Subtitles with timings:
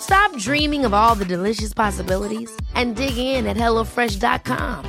[0.00, 4.84] Stop dreaming of all the delicious possibilities and dig in at HelloFresh.com.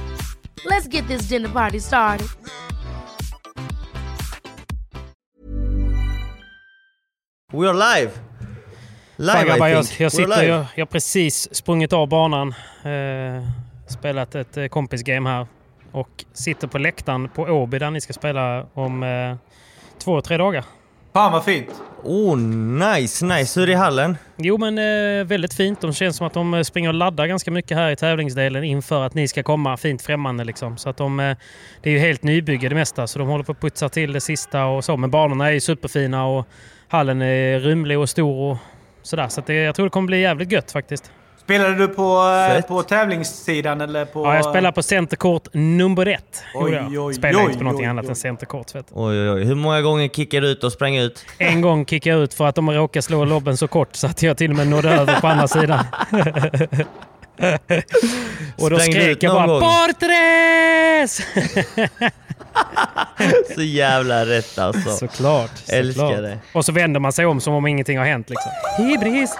[0.65, 2.27] Let's get this dinner party started.
[7.53, 8.11] We are live!
[9.17, 9.99] Live Fan, grabbar, I jag, think.
[9.99, 10.45] jag, sitter, live.
[10.45, 12.53] jag, jag har precis sprungit av banan.
[12.83, 13.43] Eh,
[13.87, 15.47] spelat ett eh, kompisgame här.
[15.91, 19.35] Och sitter på läktaren på Åby där ni ska spela om eh,
[19.97, 20.65] två, tre dagar.
[21.13, 21.69] Fan vad fint.
[22.03, 23.59] Oh, nice, nice.
[23.59, 24.17] Hur är det i hallen?
[24.37, 25.81] Jo men eh, väldigt fint.
[25.81, 29.05] De känns som att de eh, springer och laddar ganska mycket här i tävlingsdelen inför
[29.05, 30.77] att ni ska komma fint främmande liksom.
[30.77, 31.37] Så att de, eh,
[31.81, 34.21] det är ju helt nybygge det mesta så de håller på att putsa till det
[34.21, 34.97] sista och så.
[34.97, 36.47] Men banorna är ju superfina och
[36.87, 38.57] hallen är rymlig och stor och
[39.01, 39.27] sådär.
[39.27, 41.11] Så att det, jag tror det kommer bli jävligt gött faktiskt.
[41.49, 42.21] Spelade du på,
[42.55, 44.25] eh, på tävlingssidan eller på...
[44.25, 46.43] Ja, jag spelar på centerkort nummer ett.
[46.55, 48.09] Oj, oj, Spelar oj, inte på någonting oj, annat oj.
[48.09, 48.75] än centerkort.
[48.75, 48.87] Vet.
[48.87, 48.93] du.
[48.95, 49.43] Oj, oj, oj.
[49.43, 51.25] Hur många gånger kickar du ut och sprang ut?
[51.37, 54.23] En gång kickade jag ut för att de råkade slå lobben så kort så att
[54.23, 55.85] jag till och med nådde över på andra sidan.
[58.57, 59.59] och då skrek jag bara gång?
[59.61, 61.21] Portres!
[63.55, 64.89] Så jävla rätt alltså.
[64.89, 65.51] såklart.
[65.67, 66.21] Älskar såklart.
[66.21, 66.39] det.
[66.53, 68.29] Och så vänder man sig om som om ingenting har hänt.
[68.29, 68.51] Liksom.
[68.77, 69.37] Hibris!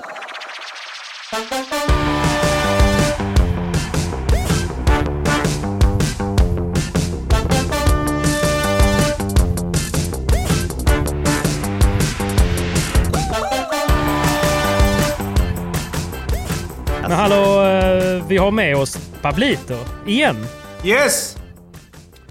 [18.30, 19.76] Vi har med oss Pablito
[20.08, 20.36] igen.
[20.84, 21.38] Yes!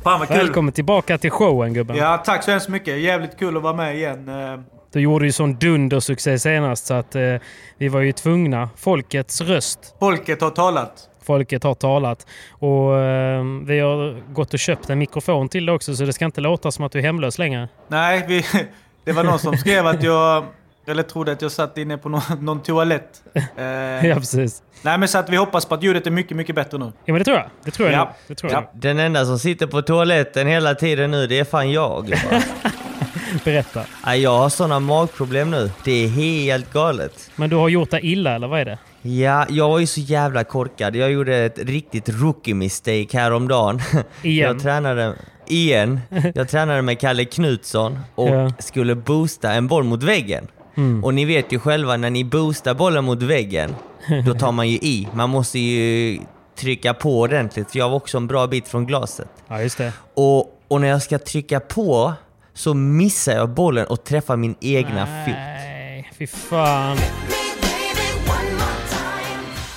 [0.02, 0.36] Fan vad kul.
[0.36, 1.96] Välkommen tillbaka till showen gubben.
[1.96, 3.00] Ja, tack så hemskt mycket.
[3.00, 4.28] Jävligt kul att vara med igen.
[4.28, 4.60] Eh,
[4.92, 7.22] Du gjorde ju sån dundersuccé senast så att eh,
[7.78, 8.70] vi var ju tvungna.
[8.76, 9.94] Folkets röst.
[10.00, 10.92] Folket har talat.
[11.22, 12.26] Folket har talat.
[12.50, 16.24] Och eh, vi har gått och köpt en mikrofon till det också så det ska
[16.24, 17.68] inte låta som att du är hemlös längre.
[17.88, 18.44] Nej, vi,
[19.04, 20.44] det var någon som skrev att jag...
[20.88, 23.22] Eller trodde att jag satt inne på någon, någon toalett.
[23.56, 24.62] Eh, Ja, precis.
[24.82, 26.84] Nej, men så att vi hoppas på att ljudet är mycket, mycket bättre nu.
[26.84, 27.46] Ja, men det tror jag.
[27.64, 28.14] Det tror jag Ja.
[28.26, 28.64] Det tror jag.
[28.74, 32.14] Den enda som sitter på toaletten hela tiden nu, det är fan jag.
[33.44, 33.84] Berätta.
[34.16, 35.70] Jag har såna magproblem nu.
[35.84, 37.30] Det är helt galet.
[37.36, 38.78] Men du har gjort det illa, eller vad är det?
[39.02, 40.96] Ja, jag var ju så jävla korkad.
[40.96, 43.80] Jag gjorde ett riktigt rookie-mistake häromdagen.
[44.22, 44.48] Igen?
[44.48, 45.14] Jag tränade...
[45.46, 46.00] Igen.
[46.34, 48.52] Jag tränade med Kalle Knutsson och Ja.
[48.58, 50.46] skulle boosta en boll mot väggen.
[51.02, 53.74] Och ni vet ju själva, när ni boostar bollen mot väggen,
[54.26, 55.08] då tar man ju i.
[55.14, 56.20] Man måste ju
[56.56, 59.28] trycka på ordentligt, för jag var också en bra bit från glaset.
[59.48, 59.92] Ja, just det.
[60.14, 60.38] Och,
[60.68, 62.12] och när jag ska trycka på
[62.54, 65.34] så missar jag bollen och träffar min egna fot.
[65.34, 66.96] Nej, fy fan.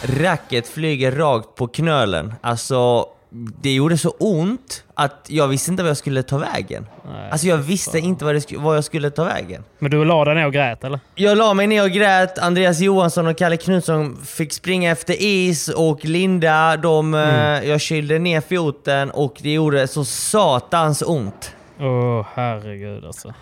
[0.03, 2.34] Racket flyger rakt på knölen.
[2.41, 6.85] Alltså, det gjorde så ont att jag visste inte vad jag skulle ta vägen.
[7.31, 9.63] Alltså jag visste inte vad, det vad jag skulle ta vägen.
[9.79, 10.99] Men du la dig ner och grät, eller?
[11.16, 12.39] Jag la mig ner och grät.
[12.39, 18.19] Andreas Johansson och Kalle Knutsson fick springa efter is och Linda, de, eh, jag kylde
[18.19, 21.55] ner foten och det gjorde så satans ont.
[21.79, 23.33] Åh, herregud alltså.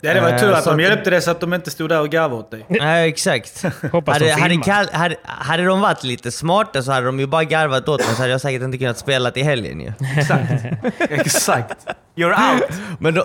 [0.00, 1.70] Det hade varit Eh, tur att så de att- hjälpte dig så att de inte
[1.70, 2.66] stod där och garvade åt dig.
[2.68, 3.62] Nej, exakt.
[3.92, 4.54] Hoppas hade, de hade.
[4.54, 8.14] Kall- hade, hade de varit lite smarta så hade de ju bara garvat åt mig
[8.14, 9.92] så hade jag säkert inte kunnat spela till helgen ju.
[10.18, 10.50] Exakt.
[11.10, 11.86] Exakt.
[12.16, 12.70] You're out.
[12.98, 13.24] Men de,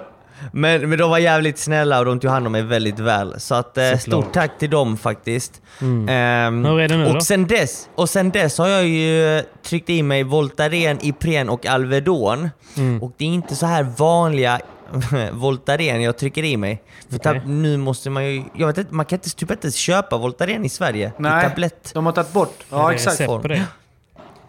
[0.52, 3.40] Men, men de var jävligt snälla och de tog hand om mig väldigt väl.
[3.40, 5.62] Så att, eh, stort tack till dem faktiskt.
[5.82, 6.10] Mm.
[6.10, 7.22] Ehm, Hur är det nu och då?
[7.22, 12.50] Sen dess, och sen dess har jag ju tryckt i mig Voltaren, Ipren och Alvedon.
[12.78, 13.04] Mm.
[13.04, 14.60] Och det är inte så här vanliga
[15.32, 16.84] Voltaren jag trycker i mig.
[17.10, 18.44] För tab- nu måste man ju...
[18.56, 21.12] Jag vet inte, man kan inte, typ inte köpa Voltaren i Sverige.
[21.18, 21.92] Nej, I tablett.
[21.94, 22.64] de har tagit bort.
[22.70, 23.18] Ja, det exakt.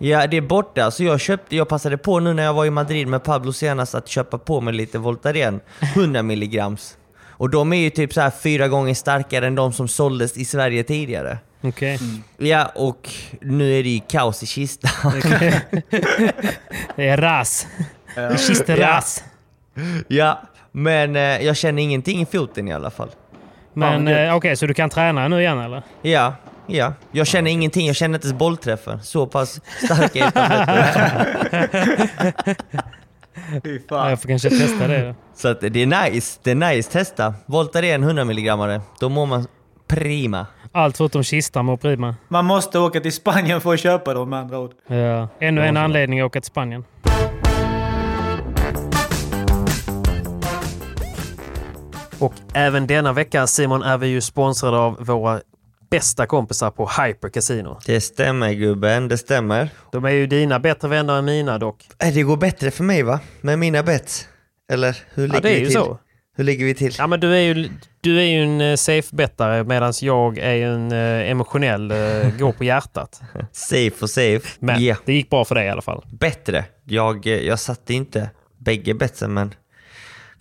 [0.04, 0.90] Ja, det är borta.
[0.90, 3.94] Så jag, köpte, jag passade på nu när jag var i Madrid med Pablo senast
[3.94, 5.60] att köpa på mig lite Voltaren.
[5.94, 6.96] 100 milligrams.
[7.26, 10.44] Och de är ju typ så här fyra gånger starkare än de som såldes i
[10.44, 11.38] Sverige tidigare.
[11.60, 11.98] Okej.
[12.38, 13.10] Ja, och
[13.40, 15.12] nu är det ju kaos i kistan.
[16.96, 17.66] Det är ras.
[18.46, 19.24] Kisteras.
[20.08, 20.42] ja,
[20.72, 23.10] men eh, jag känner ingenting i foten i alla fall.
[23.72, 25.82] Men eh, okej, så du kan träna nu igen eller?
[26.02, 26.34] Ja,
[26.66, 26.93] ja.
[27.12, 27.87] Jag känner ingenting.
[27.87, 29.02] Jag känner inte ens bollträffen.
[29.02, 30.32] Så pass starka är.
[33.64, 34.11] Fy fan.
[34.11, 35.06] jag får kanske testa det.
[35.08, 35.14] då.
[35.34, 36.40] Så att det är nice.
[36.43, 36.90] Det är nice.
[36.93, 37.34] Testa.
[37.46, 38.81] Voltaren 100 milligrammare.
[39.00, 39.46] Då mår man
[39.88, 40.46] prima.
[40.72, 42.14] Allt förutom kistan mår prima.
[42.28, 44.70] Man måste åka till Spanien för att köpa dem med andra ord.
[44.87, 45.28] Ja.
[45.40, 46.84] Ännu en anledning att åka till Spanien.
[52.19, 55.40] Och även denna vecka Simon är vi ju sponsrade av våra
[55.94, 57.79] bästa kompisar på Hyper Casino.
[57.87, 59.69] Det stämmer gubben, det stämmer.
[59.93, 61.88] De är ju dina bättre vänner än mina dock.
[61.99, 63.20] Äh, Det går bättre för mig va?
[63.41, 64.29] Med mina bets.
[64.73, 65.75] Eller hur ligger Ja, det är vi ju till?
[65.75, 65.99] så.
[66.37, 66.94] Hur ligger vi till?
[66.99, 67.69] Ja, men du är ju,
[68.00, 72.64] du är ju en eh, safe-bettare medan jag är en eh, emotionell, eh, går på
[72.64, 73.20] hjärtat.
[73.52, 74.49] Safe och safe.
[74.58, 76.05] Men Ja, det gick bra för dig i alla fall.
[76.20, 76.64] bättre.
[76.85, 79.55] Jag, jag satte inte bägge betsen men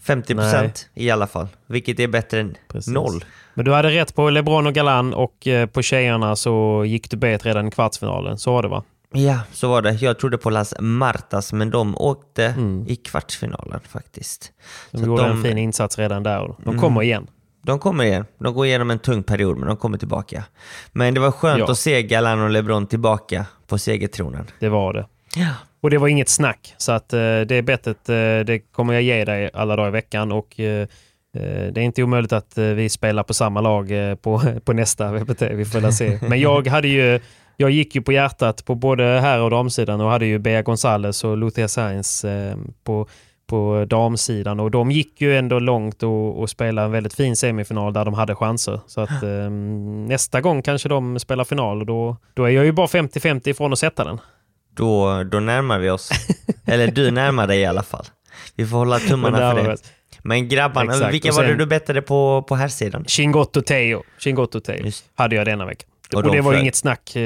[0.06, 0.72] 50% Nej.
[0.94, 1.48] i alla fall.
[1.68, 2.94] Vilket är bättre än Precis.
[2.94, 3.26] noll.
[3.54, 7.18] Men du hade rätt på LeBron och Galan och eh, på tjejerna så gick du
[7.18, 8.38] bet redan i kvartsfinalen.
[8.38, 8.84] Så var det va?
[9.16, 9.92] Ja, så var det.
[9.92, 12.86] Jag trodde på Las Martas men de åkte Mm.
[12.88, 14.52] i kvartsfinalen faktiskt.
[14.92, 16.40] De Så gjorde de- en fin insats redan där.
[16.58, 16.80] De Mm.
[16.82, 17.28] kommer igen.
[17.66, 18.26] De kommer igen.
[18.40, 20.44] De går igenom en tung period, men de kommer tillbaka.
[20.92, 21.72] Men det var skönt Ja.
[21.72, 24.46] att se Galan och LeBron tillbaka på segertronen.
[24.60, 25.06] Det var det.
[25.36, 25.48] Ja.
[25.82, 26.74] Och det var inget snack.
[26.78, 28.16] Så att eh, det bettet eh,
[28.46, 30.32] det kommer jag ge dig alla dagar i veckan.
[30.32, 30.60] Och
[31.40, 35.12] det är inte omöjligt att eh, vi spelar på samma lag eh, på, på nästa
[35.12, 35.42] VPT.
[35.42, 36.20] Vi får väl se.
[36.22, 37.20] Men jag hade ju
[37.58, 41.24] jag gick ju på hjärtat på både här och damsidan och hade ju Bea Gonzales
[41.24, 43.08] och Lucia Sainz eh, på,
[43.48, 44.60] på damsidan.
[44.60, 48.14] Och de gick ju ändå långt och, och spelade en väldigt fin semifinal där de
[48.14, 48.80] hade chanser.
[48.88, 49.50] Så att eh,
[50.08, 53.74] nästa gång kanske de spelar final och då, då är jag ju bara 50-50 ifrån
[53.74, 54.20] att sätta den.
[54.76, 56.10] Då, då närmar vi oss.
[56.66, 58.06] Eller du närmar dig i alla fall.
[58.56, 59.78] Vi får hålla tummarna för det.
[60.24, 63.06] Men grabbarna, Exakt, vilka och var det sen- du bettade på, på här sidan?
[63.08, 64.04] Chingotto Teo.
[64.20, 65.06] Chingotto Teo Just.
[65.16, 65.86] hade jag denna vecka.
[66.12, 67.16] Och Och, de det var inget snack.
[67.16, 67.22] eh,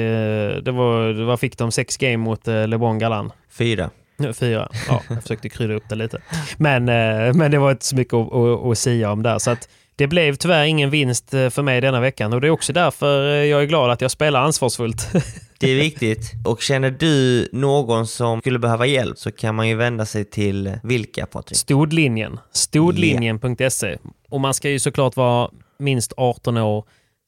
[0.62, 1.72] Det var, vad fick de?
[1.72, 3.32] Sex game mot eh, LeBron Galan.
[3.52, 3.90] Fyra.
[4.34, 4.68] Fyra.
[4.88, 6.18] Ja, jag försökte krydda upp det lite.
[6.56, 9.38] Men, eh, men det var inte så mycket att, att, att sia om där.
[9.38, 12.32] Så att det blev tyvärr ingen vinst för mig denna veckan.
[12.32, 15.08] Och det är också därför jag är glad att jag spelar ansvarsfullt.
[15.58, 16.32] Det är viktigt.
[16.44, 20.78] Och känner du någon som skulle behöva hjälp så kan man ju vända sig till
[20.82, 21.58] vilka Patrik?
[21.58, 22.40] Stodlinjen.
[22.52, 23.98] Stodlinjen.se.
[24.28, 26.84] Och man ska ju såklart vara minst 18 år.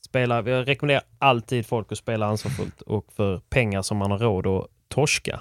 [0.06, 4.46] Spela, jag rekommenderar alltid folk att spela ansvarsfullt och för pengar som man har råd
[4.46, 5.40] att torska.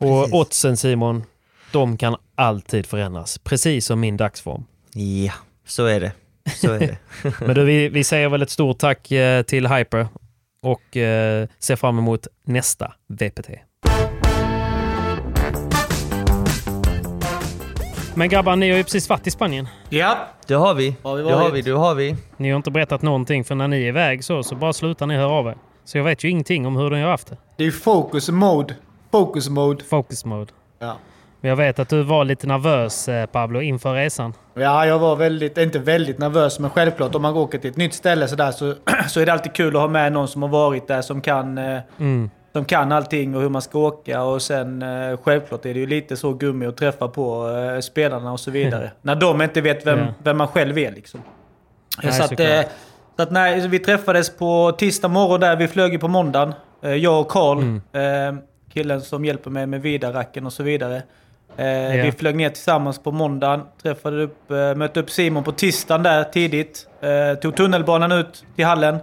[0.00, 0.34] Och Precis.
[0.34, 1.24] oddsen Simon,
[1.72, 3.38] de kan alltid förändras.
[3.38, 4.64] Precis som min dagsform.
[4.92, 5.32] Ja,
[5.66, 6.12] så är det.
[6.56, 6.98] Så är det.
[7.46, 10.08] Men du, vi, vi säger väl ett stort tack eh, till Hyper
[10.62, 13.50] och eh, ser fram emot nästa VPT.
[18.14, 19.68] Men grabbar, ni har ju precis varit i Spanien.
[19.88, 20.96] Ja, Det har vi.
[21.02, 22.16] Har vi det har vi, det har vi.
[22.36, 25.16] Ni har inte berättat någonting för när ni är iväg så, så bara slutar ni
[25.16, 25.56] höra av er.
[25.84, 27.36] Så jag vet ju ingenting om hur ni har haft det.
[27.56, 28.74] det är focus mode.
[29.10, 29.84] Focus mode.
[29.84, 30.52] Focus mode.
[30.78, 30.96] Ja.
[31.40, 34.32] Men jag vet att du var lite nervös eh, Pablo inför resan.
[34.54, 37.94] Ja, jag var väldigt, inte väldigt nervös, men självklart om man åker till ett nytt
[37.94, 38.74] ställe sådär så,
[39.08, 41.58] så är det alltid kul att ha med någon som har varit där som kan,
[41.58, 42.30] eh, Mm.
[42.52, 44.22] som kan allting och hur man ska åka.
[44.22, 47.48] Och sen eh, självklart är det ju lite så gummi att träffa på
[47.82, 48.90] spelarna och så vidare.
[49.02, 50.06] När de inte vet vem, Ja.
[50.22, 51.20] vem man själv är liksom.
[52.02, 52.40] Nej, så att,
[53.16, 55.56] så att nej, så vi träffades på tisdag morgon där.
[55.56, 56.54] Vi flög ju på måndagen.
[56.80, 57.58] Jag och Karl,
[57.92, 58.38] Mm.
[58.72, 61.02] killen som hjälper mig med vidaracken och så vidare.
[61.64, 62.02] Ja.
[62.04, 63.62] Vi flög ner tillsammans på måndagen.
[63.82, 66.86] Träffade upp, eh, mötte upp Simon på tisdagen där tidigt.
[67.00, 68.94] Eh, tog tunnelbanan ut till hallen.
[68.94, 69.00] Eh,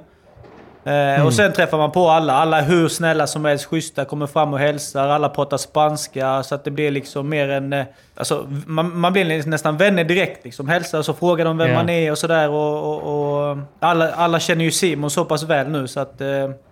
[0.88, 1.26] Mm.
[1.26, 2.34] Och sen träffar man på alla.
[2.34, 5.08] Alla är hur snälla som helst, schyssta, kommer fram och hälsar.
[5.10, 6.44] Alla pratar spanska.
[6.44, 7.86] Så att det blir liksom mer en...
[8.16, 10.46] Alltså, man, man blir nästan vänner direkt.
[10.46, 10.68] Liksom.
[10.68, 11.76] Hälsar och så frågar de vem Ja.
[11.76, 12.50] man är och sådär.
[12.50, 16.22] Och, och, och alla, alla känner ju Simon så pass väl nu så att...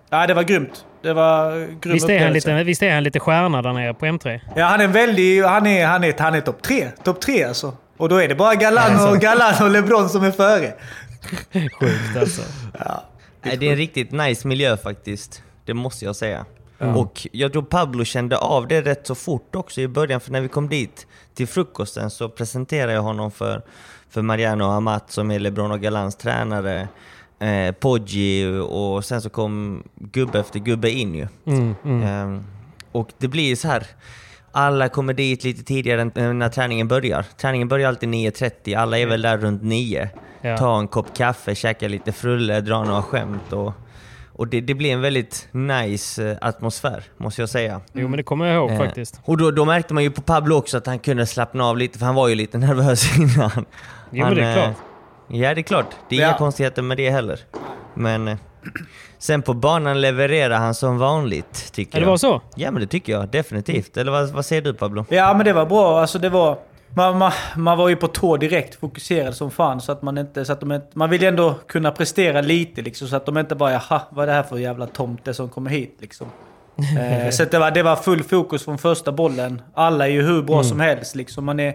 [0.10, 0.86] Ja, det var grymt.
[1.04, 4.06] Det var grym Visst är, han lite, visst är han lite stjärna där nere på
[4.06, 4.40] M3?
[4.56, 5.46] Ja, han är väldigt...
[5.46, 6.88] Han är, han är, han är topp tre.
[7.04, 7.74] Topp tre alltså.
[7.98, 10.74] Och då är det bara Galan och, Galan och LeBron som är före.
[11.80, 12.42] Sjukt alltså.
[13.42, 15.44] Nej, det är en riktigt nice miljö faktiskt.
[15.66, 16.46] Det måste jag säga.
[16.96, 20.42] Och jag tror Pablo kände av det rätt så fort också i början, för när
[20.42, 23.62] vi kom dit till frukosten så presenterade jag honom för,
[24.10, 26.88] för Mariano Amat som är LeBron och Galans tränare,
[27.44, 31.28] eh, Poggi och sen så kom gubbe efter gubbe in ju.
[31.46, 32.04] Mm, mm.
[32.04, 32.44] Ehm,
[32.92, 33.86] och det blir så här.
[34.52, 37.26] Alla kommer dit lite tidigare än än när träningen börjar.
[37.38, 40.10] Träningen börjar alltid 9.30, alla är väl där runt 9.
[40.42, 40.58] Ja.
[40.58, 43.74] Ta en kopp kaffe, käka lite frulle, dra några skämt och,
[44.34, 47.82] och det, det blir en väldigt nice eh, atmosfär, måste jag säga.
[47.94, 49.20] Jo, men det kommer jag ihåg Eh, faktiskt.
[49.24, 52.00] Och då, då märkte man ju på Pablo också att han kunde slappna av lite,
[52.00, 53.66] för han var ju lite nervös innan.
[54.12, 54.93] Jo, han, men det är eh, klart.
[55.28, 55.86] Ja, det är klart.
[56.10, 56.28] Det är Ja.
[56.28, 57.40] inga konstigheter med det heller.
[57.94, 58.38] Men eh,
[59.18, 62.10] sen på banan levererar han som vanligt, tycker Ja, det jag.
[62.10, 62.42] var så?
[62.56, 63.98] Ja, men det tycker jag definitivt.
[63.98, 65.06] Eller vad, vad säger du Pablo?
[65.10, 66.02] Ja, men det var bra.
[66.02, 66.58] Alltså det var...
[66.96, 69.82] Man, man, man var ju på tå direkt, fokuserad som fan.
[69.82, 70.46] Så att man inte...
[70.46, 73.08] Så att de inte man vill ju ändå kunna prestera lite liksom.
[73.08, 75.70] Så att de inte bara jaha, vad är det här för jävla tomte som kommer
[75.72, 76.28] hit liksom.
[76.78, 79.62] eh, så det, var, det var full fokus från första bollen.
[79.74, 81.46] Alla är ju hur bra som helst liksom.
[81.46, 81.74] Man är,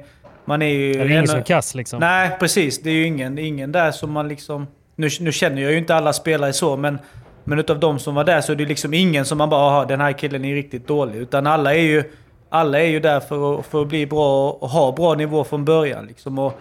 [0.48, 0.92] man är ju...
[0.92, 2.00] Det är ingen en- som är kass liksom.
[2.00, 2.82] Nej, precis.
[2.82, 4.66] Det är ju ingen, ingen där som man liksom...
[4.96, 6.98] Nu, nu känner jag ju inte alla spelare så, men,
[7.44, 9.84] men utav de som var där så är det liksom ingen som man bara “Aha,
[9.84, 11.18] den här killen är riktigt dålig”.
[11.18, 12.04] Utan alla är ju,
[12.50, 15.64] alla är ju där för att, för att bli bra och ha bra nivå från
[15.64, 16.06] början.
[16.06, 16.38] Liksom.
[16.38, 16.58] Och,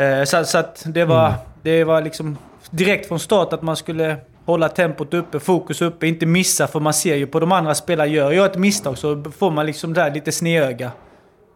[0.00, 1.32] eh, så, så att det var,
[1.62, 2.38] det var liksom
[2.70, 6.66] direkt från start att man skulle hålla tempot uppe, fokus uppe, inte missa.
[6.66, 9.66] För man ser ju på de andra spelarna, gör jag ett misstag så får man
[9.66, 10.90] liksom där lite snedöga.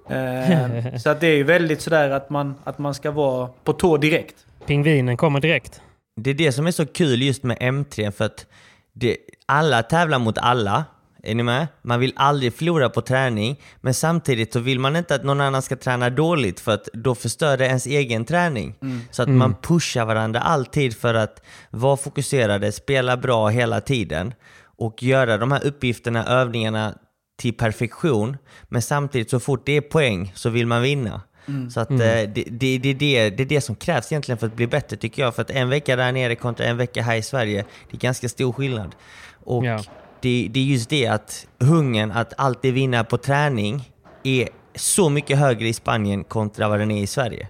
[0.09, 3.73] Eh, så att det är ju väldigt sådär att man, att man ska vara på
[3.73, 4.35] tå direkt.
[4.67, 5.81] Pingvinen kommer direkt.
[6.21, 8.47] Det är det som är så kul just med M3, för att
[8.93, 10.85] det, alla tävlar mot alla.
[11.23, 11.67] Är ni med?
[11.83, 15.63] Man vill aldrig förlora på träning, men samtidigt så vill man inte att någon annan
[15.63, 18.75] ska träna dåligt, för att då förstör det ens egen träning.
[19.11, 24.35] Så att man pushar varandra alltid för att vara fokuserade, spela bra hela tiden
[24.79, 26.95] och göra de här uppgifterna, övningarna
[27.37, 28.37] till perfektion.
[28.69, 31.21] Men samtidigt så fort det är poäng så vill man vinna.
[31.71, 34.47] Så att eh, det, det, det, är det, det är det som krävs egentligen för
[34.47, 35.35] att bli bättre tycker jag.
[35.35, 38.29] För att en vecka där nere kontra en vecka här i Sverige, det är ganska
[38.29, 38.95] stor skillnad.
[39.45, 39.81] Och Ja.
[40.21, 45.39] det, det är just det att hungern att alltid vinna på träning är så mycket
[45.39, 47.49] högre i Spanien kontra vad den är i Sverige.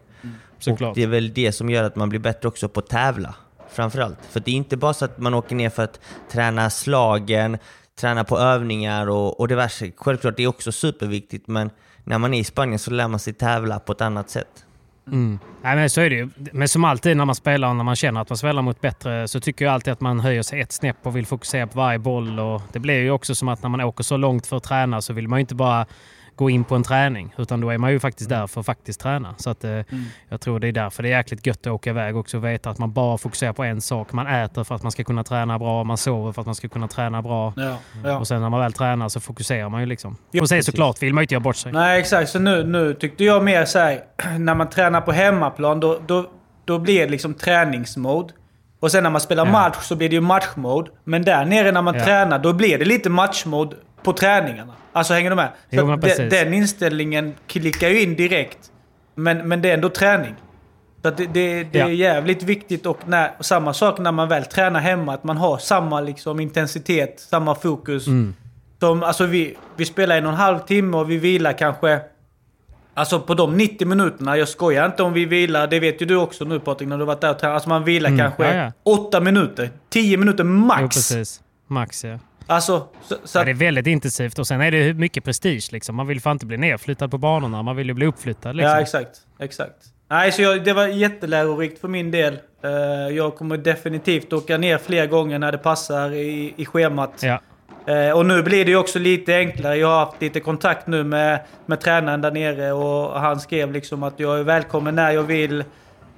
[0.58, 0.88] Såklart.
[0.90, 3.34] Och det är väl det som gör att man blir bättre också på att tävla.
[3.70, 4.18] Framförallt.
[4.30, 6.00] För det är inte bara så att man åker ner för att
[6.32, 7.58] träna slagen,
[8.00, 9.90] träna på övningar och, och diverse.
[9.96, 11.70] Självklart, det är också superviktigt, men
[12.04, 14.66] när man är i Spanien så lär man sig tävla på ett annat sätt.
[15.06, 15.38] Mm.
[15.62, 16.28] Nej, men så är det ju.
[16.52, 19.28] Men som alltid när man spelar och när man känner att man spelar mot bättre
[19.28, 21.98] så tycker jag alltid att man höjer sig ett snäpp och vill fokusera på varje
[21.98, 22.38] boll.
[22.40, 25.02] Och det blir ju också som att när man åker så långt för att träna
[25.02, 25.86] så vill man ju inte bara
[26.36, 29.00] gå in på en träning utan då är man ju faktiskt där för att faktiskt
[29.00, 29.34] träna.
[29.38, 29.80] Så att, eh,
[30.28, 32.70] jag tror det är därför det är jäkligt gött att åka iväg också och veta
[32.70, 34.12] att man bara fokuserar på en sak.
[34.12, 36.68] Man äter för att man ska kunna träna bra, man sover för att man ska
[36.68, 37.52] kunna träna bra.
[37.56, 38.18] Ja, ja.
[38.18, 40.16] Och sen när man väl tränar så fokuserar man ju liksom.
[40.30, 41.72] Ja, och sen såklart vill man ju inte göra bort sig.
[41.72, 42.30] Nej, exakt.
[42.30, 44.00] Så nu, nu tyckte jag mer så här,
[44.38, 46.30] när man tränar på hemmaplan, då, då,
[46.64, 48.32] då blir det liksom träningsmode.
[48.80, 49.52] Och sen när man spelar Ja.
[49.52, 50.90] match så blir det ju matchmode.
[51.04, 52.04] Men där nere när man Ja.
[52.04, 54.72] tränar, då blir det lite matchmode på träningarna.
[54.96, 55.48] Alltså hänger du med?
[55.70, 58.58] Jo, men de- den inställningen klickar ju in direkt.
[59.14, 60.34] Men, men det är ändå träning.
[61.02, 61.88] Så det, det, det är Ja.
[61.88, 65.58] jävligt viktigt och, när, och samma sak när man väl tränar hemma, att man har
[65.58, 68.06] samma liksom, intensitet, samma fokus.
[68.06, 68.34] Mm.
[68.80, 72.00] Som, alltså vi, vi spelar en och en halv timme och vi vilar kanske...
[72.94, 76.16] Alltså på de 90 minuterna, jag skojar inte om vi vilar, det vet ju du
[76.16, 77.54] också nu Patrik när du varit där och tränat.
[77.54, 78.72] Alltså man vilar Mm, kanske ja, ja.
[78.82, 80.96] 8 minuter, 10 minuter Jo, max.
[80.96, 81.40] precis.
[81.66, 82.18] Max ja.
[82.46, 85.68] Alltså, så, så Ja, det är väldigt intensivt och sen är det mycket prestige.
[85.72, 85.96] Liksom.
[85.96, 87.62] Man vill fan inte bli nerflyttad på banorna.
[87.62, 88.56] Man vill ju bli uppflyttad.
[88.56, 88.70] Liksom.
[88.70, 89.20] Ja, exakt.
[89.38, 89.76] exakt.
[90.10, 92.38] Nej, så jag, det var jättelärorikt för min del.
[92.64, 92.70] Eh,
[93.16, 97.22] jag kommer definitivt åka ner fler gånger när det passar i, i schemat.
[97.22, 97.40] Ja.
[97.86, 99.76] Eh, och nu blir det ju också lite enklare.
[99.76, 104.02] Jag har haft lite kontakt nu med, med tränaren där nere och han skrev liksom
[104.02, 105.64] att jag är välkommen när jag vill.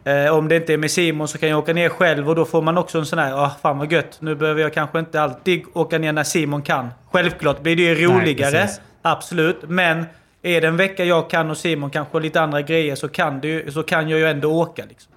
[0.09, 2.45] Eh, om det inte är med Simon så kan jag åka ner själv och då
[2.45, 4.17] får man också en sån här, ah, fan vad gött.
[4.21, 6.89] Nu behöver jag kanske inte alltid åka ner när Simon kan.
[7.13, 8.51] Självklart blir det ju roligare.
[8.51, 8.81] precis.
[9.03, 9.59] absolut.
[9.69, 10.05] Men
[10.43, 13.41] är det en vecka jag kan och Simon kanske har lite andra grejer så kan,
[13.41, 14.83] det, så kan jag ju ändå åka.
[14.89, 15.13] Liksom.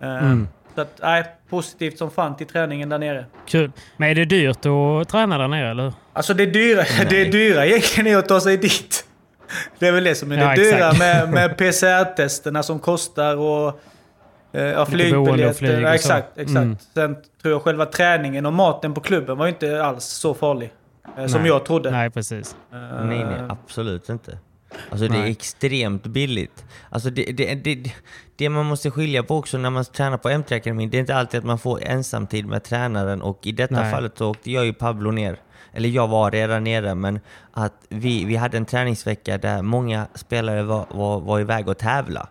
[0.00, 0.36] Eh,
[0.74, 3.24] Så att, nej, positivt som fan till träningen där nere.
[3.46, 3.72] Kul.
[3.96, 5.92] Men är det dyrt att träna där nere, eller?
[6.12, 9.04] Alltså det dyra, det dyra egentligen är att ta sig dit.
[9.78, 10.98] Det är väl det som är Ja, det dyra exakt.
[10.98, 13.80] med, med PCR-testerna som kostar och
[14.54, 15.52] eh, och flygbiljetter.
[15.52, 16.56] flyg och ja, exakt, exakt.
[16.56, 16.76] Mm.
[16.94, 20.72] Sen tror jag själva träningen och maten på klubben var inte alls så farlig.
[21.18, 21.50] eh, Som Nej.
[21.50, 21.90] jag trodde.
[21.90, 22.56] Nej, precis.
[22.72, 24.38] Eh, Nej, nej, absolut inte.
[24.90, 26.64] Alltså det är extremt billigt.
[26.90, 27.92] Alltså det, det, det,
[28.36, 31.14] det man måste skilja på också när man tränar på M3 Akademin, det är inte
[31.16, 33.92] alltid att man får ensamtid med tränaren och i detta Nej.
[33.92, 35.36] fallet så åkte jag ju Pablo ner.
[35.72, 37.20] Eller jag var redan nere, men
[37.52, 42.28] att vi, vi hade en träningsvecka där många spelare var, var, var iväg och tävla.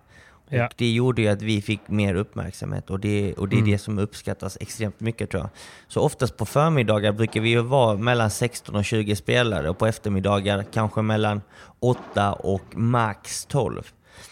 [0.53, 0.69] Och Ja.
[0.75, 3.72] det gjorde ju att vi fick mer uppmärksamhet och det, och det är Mm.
[3.72, 5.50] det som uppskattas extremt mycket tror jag.
[5.88, 9.86] Så oftast på förmiddagar brukar vi ju vara mellan 16 och 20 spelare och på
[9.88, 11.41] eftermiddagar kanske mellan
[11.79, 13.81] 8 och max 12.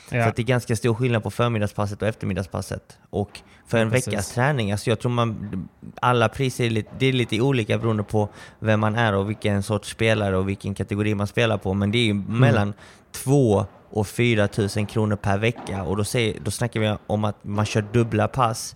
[0.10, 0.26] Så Ja.
[0.28, 2.98] att det är ganska stor skillnad på förmiddagspasset och eftermiddagspasset.
[3.10, 5.68] Och för en Ja, veckas träning, alltså jag tror man,
[6.02, 9.64] alla priser är lite, det är lite olika beroende på vem man är och vilken
[9.64, 11.74] sorts spelare och vilken kategori man spelar på.
[11.74, 12.40] Men det är ju Mm.
[12.40, 12.74] mellan
[13.12, 17.44] 2 och 4 tusen kronor per vecka och då, säger, då snackar vi om att
[17.44, 18.76] man kör dubbla pass.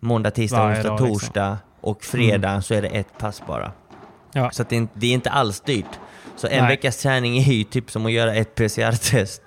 [0.00, 1.08] Måndag, tisdag, onsdag, dag, liksom.
[1.08, 3.72] torsdag och fredag så är det ett pass bara.
[4.32, 4.50] Ja.
[4.50, 5.98] Så att det, är inte, det är inte alls dyrt.
[6.36, 6.68] Så en Nej.
[6.68, 9.42] veckas träning är ju typ som att göra ett PCR-test.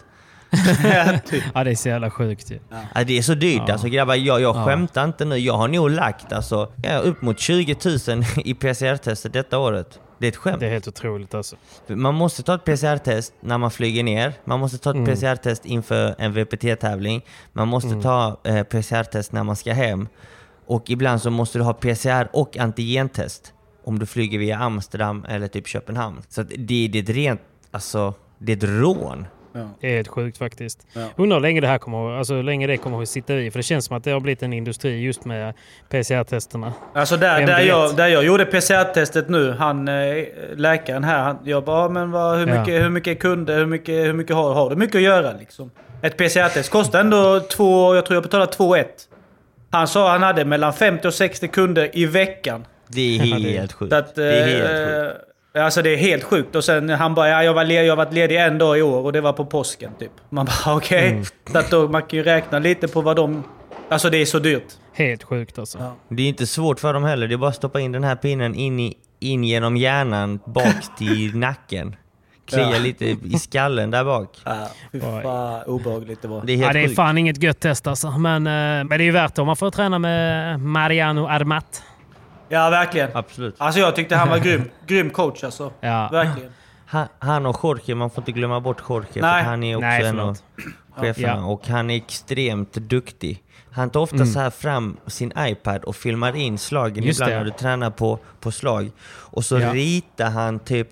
[1.53, 2.59] ja, det är så jävla sjukt ju.
[2.95, 3.73] Ja, det är så dyrt Ja.
[3.73, 4.15] alltså grabbar.
[4.15, 4.65] Jag, jag Ja.
[4.65, 5.37] skämtar inte nu.
[5.37, 6.71] Jag har nog lagt alltså,
[7.03, 9.99] upp mot 20 000 i PCR-testet detta året.
[10.19, 10.59] Det är ett skämt.
[10.59, 11.55] Det är helt otroligt alltså.
[11.87, 14.33] Man måste ta ett PCR-test när man flyger ner.
[14.45, 15.05] Man måste ta ett Mm.
[15.15, 17.21] PCR-test inför en VPT-tävling.
[17.53, 18.01] Man måste Mm.
[18.01, 20.07] ta eh, PCR-test när man ska hem.
[20.67, 23.53] Och ibland så måste du ha PCR och antigentest
[23.85, 26.21] om du flyger via Amsterdam eller typ Köpenhamn.
[26.29, 26.55] Så det,
[26.89, 27.41] det är ett rent,
[27.71, 29.25] alltså, det är ett rån.
[29.81, 30.87] Det är helt sjukt faktiskt.
[30.93, 31.01] Ja.
[31.15, 33.51] Undrar hur länge det här kommer, alltså, hur länge det kommer att sitta i.
[33.51, 35.53] För det känns som att det har blivit en industri just med
[35.89, 36.73] PCR-testerna.
[36.93, 40.23] Alltså där, där, jag, där jag gjorde PCR-testet nu, han eh,
[40.55, 42.59] läkaren här, han, jag bara, "Ja, men vad, hur, Ja.
[42.59, 45.71] mycket, hur mycket kunder, hur mycket, hur mycket har, har du mycket att göra liksom?
[46.01, 48.87] Ett PCR-test kostar ändå två, jag tror jag betalar 2 1
[49.71, 52.65] Han sa han hade mellan 50 och 60 kunder i veckan.
[52.87, 53.93] Det är Ja, helt sjukt.
[53.93, 55.29] Att, det är helt eh, sjukt.
[55.57, 56.55] Alltså det är helt sjukt.
[56.55, 58.81] Och sen han bara, ja, jag, var led, jag har varit ledig en dag i
[58.81, 60.11] år och det var på påsken typ.
[60.29, 61.09] Man bara okej.
[61.11, 61.23] Mm.
[61.51, 63.43] Så att då, man kan ju räkna lite på vad de...
[63.89, 64.63] Alltså det är så dyrt.
[64.93, 65.77] Helt sjukt alltså.
[65.77, 65.95] Ja.
[66.09, 67.27] Det är inte svårt för dem heller.
[67.27, 70.97] Det är bara att stoppa in den här pinnen in, i, in genom hjärnan bak
[70.97, 71.95] till nacken.
[72.49, 72.77] Klia Ja.
[72.79, 74.29] lite i skallen där bak.
[74.45, 76.41] Ja, fy fan obehagligt det var.
[76.45, 76.95] Det är helt Ja, det är sjukt.
[76.95, 78.11] fan inget gött test alltså.
[78.11, 81.83] Men, eh, men det är ju värt det om man får träna med Mariano Armat.
[82.53, 83.09] Ja, verkligen.
[83.13, 83.55] Absolut.
[83.57, 84.69] Alltså jag tyckte han var grym.
[84.87, 85.71] Grym coach alltså.
[85.81, 86.09] Ja.
[86.11, 86.49] Verkligen.
[86.85, 89.07] Han, han och Jorge, man får inte glömma bort Jorge.
[89.21, 89.43] Nej.
[89.43, 90.37] För han är också Nej, en av
[90.95, 91.27] cheferna.
[91.27, 91.45] Ja.
[91.45, 93.43] Och han är extremt duktig.
[93.71, 94.27] Han tar ofta Mm.
[94.27, 97.37] så här fram sin iPad och filmar in slagen Just ibland det.
[97.37, 98.91] när du tränar på, på slag.
[99.07, 99.73] Och så Ja.
[99.73, 100.87] ritar han typ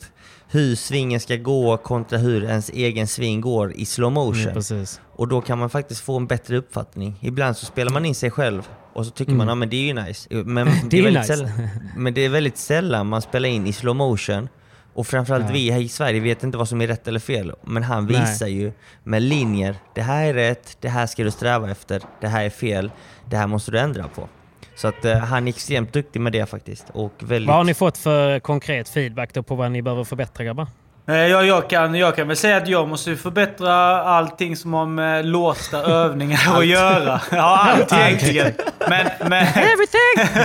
[0.47, 4.41] hur svingen ska gå kontra hur ens egen sving går i slow motion.
[4.41, 5.01] Mm, precis.
[5.15, 7.15] Och då kan man faktiskt få en bättre uppfattning.
[7.21, 9.37] Ibland så spelar man in sig själv och så tycker Mm.
[9.37, 10.29] man att men det är ju nice.
[10.43, 11.35] Men Det är ju väldigt nice.
[11.37, 11.51] sällan,
[11.97, 14.49] men det är väldigt sällan man spelar in i slow motion.
[14.93, 15.51] Och framförallt Ja.
[15.53, 17.53] vi här i Sverige vet inte vad som är rätt eller fel.
[17.63, 18.21] Men han Nej.
[18.21, 18.71] visar ju
[19.03, 19.75] med linjer.
[19.95, 22.91] Det här är rätt, det här ska du sträva efter, det här är fel,
[23.29, 24.29] det här måste du ändra på.
[24.75, 26.85] Så att eh, han är extremt duktig med det faktiskt.
[26.93, 27.47] Och väldigt...
[27.47, 30.67] Vad har ni fått för konkret feedback på vad ni behöver förbättra grabbar?
[31.07, 34.85] Eh, Jag, jag, kan, jag kan väl säga att jag måste förbättra allting som har
[34.85, 37.21] med låsta övningar att göra.
[37.31, 38.53] Ja, allt egentligen.
[38.89, 40.41] Men, men Everything!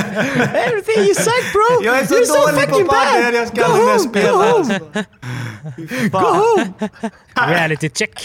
[0.55, 1.85] Everything you suck bro!
[1.85, 2.15] jag är så
[2.47, 4.45] dålig på padel, jag ska aldrig mer spela.
[4.45, 5.05] Alltså.
[5.77, 6.75] Fy fan.
[7.49, 8.21] Reality check.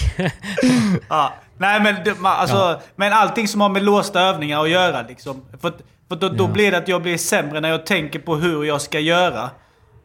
[1.10, 1.34] Ja.
[1.58, 5.46] Nej men, alltså, men allting som har med låsta övningar att göra liksom.
[5.62, 5.74] För,
[6.10, 6.48] för då, då Ja.
[6.48, 9.50] blir det att jag blir sämre när jag tänker på hur jag ska göra.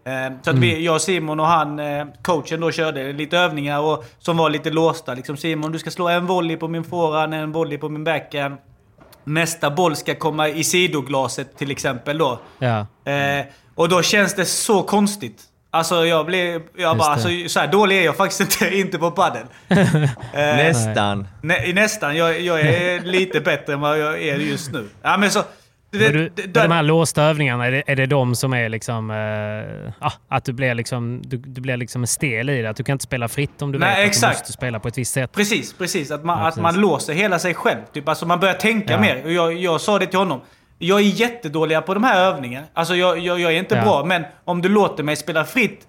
[0.07, 4.05] Eh, så att vi, jag, Simon och han, eh, coachen då körde lite övningar och,
[4.19, 5.14] som var lite låsta.
[5.14, 8.57] Liksom, Simon du ska slå en volley på min forehand, en volley på min backhand.
[9.25, 12.38] Nästa boll ska komma i sidoglaset till exempel då.
[12.59, 12.87] Ja.
[13.12, 15.42] Eh, och då känns det så konstigt.
[15.71, 16.62] Alltså jag blir...
[16.77, 19.47] Jag bara, alltså, så här dålig är jag faktiskt inte, inte på padel.
[20.33, 21.29] Eh, Nästan.
[21.42, 22.16] Nä, nästan.
[22.16, 24.88] Jag, jag är lite bättre än vad jag är just nu.
[25.03, 25.42] Ja, men så,
[25.98, 29.11] det, du, det, de här låsta övningarna, är det, är det de som är liksom...
[29.98, 32.70] Ah, att du blir liksom, du, du blir liksom stel i det?
[32.70, 34.32] Att du kan inte spela fritt om du Nej, vet att exakt.
[34.37, 35.32] du måste spela på ett visst sätt?
[35.32, 36.11] Precis, precis.
[36.11, 36.80] Att man, Ja, att man precis.
[36.82, 37.80] låser hela sig själv.
[37.92, 38.09] Typ.
[38.09, 39.00] Alltså man börjar tänka Ja.
[39.00, 39.24] mer.
[39.24, 40.40] Och jag, jag sa det till honom.
[40.78, 42.66] Jag är jättedålig på de här övningarna.
[42.74, 43.82] Alltså jag, jag, jag är inte Ja.
[43.82, 45.87] bra, men om du låter mig spela fritt,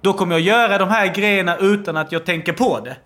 [0.00, 2.96] då kommer jag göra de här grejerna utan att jag tänker på det.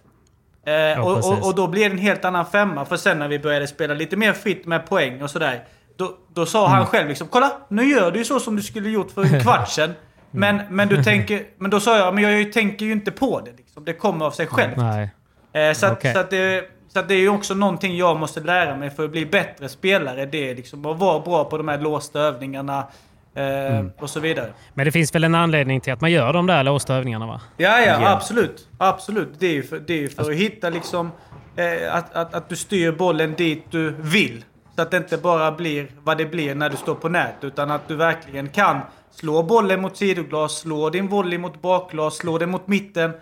[0.92, 1.32] Eh, och, precis.
[1.32, 2.84] och, och då blir det en helt annan femma.
[2.84, 5.60] För sen när vi började spela lite mer fritt med poäng och sådär.
[5.98, 6.76] Då, då sa Mm.
[6.78, 9.40] han själv liksom, kolla nu gör du ju så som du skulle gjort för en
[9.42, 9.94] kvart sedan.
[10.30, 13.52] Men, men du tänker, men då sa jag, men jag tänker ju inte på det.
[13.56, 13.84] Liksom.
[13.84, 14.76] Det kommer av sig självt.
[14.76, 15.10] Nej.
[15.52, 18.40] Eh, så, att, så, att det, så att det är ju också någonting jag måste
[18.40, 20.26] lära mig för att bli bättre spelare.
[20.26, 22.86] Det är liksom att vara bra på de här låsta övningarna.
[23.34, 24.52] Eh, Och så vidare.
[24.74, 27.40] Men det finns väl en anledning till att man gör de där låsta övningarna va?
[27.56, 28.68] Ja, ja, absolut.
[28.78, 29.28] Absolut.
[29.38, 31.12] Det är ju för, det är för att hitta liksom...
[31.56, 34.44] Eh, att, att, att du styr bollen dit du vill.
[34.78, 37.34] Så att det inte bara blir vad det blir när du står på nät.
[37.40, 42.38] Utan att du verkligen kan slå bollen mot sidoglas, slå din volley mot bakglas, slå
[42.38, 43.12] den mot mitten.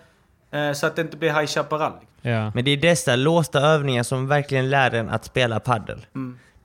[0.51, 1.91] Eh, så att det inte blir High Chaparral.
[2.21, 2.51] Ja.
[2.55, 6.05] Men det är dessa låsta övningar som verkligen lär en att spela paddel.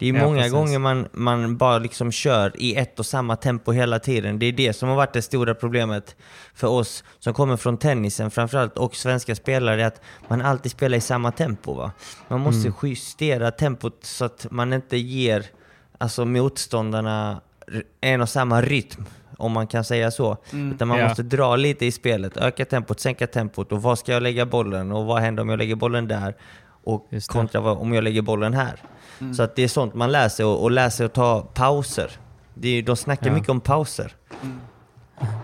[0.03, 0.53] Det är Ja, många precis.
[0.53, 4.38] gånger man, man bara liksom kör i ett och samma tempo hela tiden.
[4.38, 6.17] Det är det som har varit det stora problemet
[6.55, 11.01] för oss som kommer från tennisen framförallt och svenska spelare, att man alltid spelar i
[11.01, 11.75] samma tempo.
[11.75, 11.93] Va?
[12.29, 15.45] Man måste justera tempot så att man inte ger
[15.99, 17.41] alltså, motståndarna
[18.01, 19.05] en och samma rytm,
[19.38, 20.37] om man kan säga så.
[20.75, 21.09] Utan man Ja.
[21.09, 24.93] måste dra lite i spelet, öka tempot, sänka tempot och var ska jag lägga bollen
[24.93, 26.35] och vad händer om jag lägger bollen där?
[26.85, 28.77] Och kontra om jag lägger bollen här.
[29.37, 32.11] Så att det är sånt man lär sig och, och lär sig att ta pauser.
[32.55, 33.33] Det är, de snackar Ja.
[33.33, 34.13] mycket om pauser.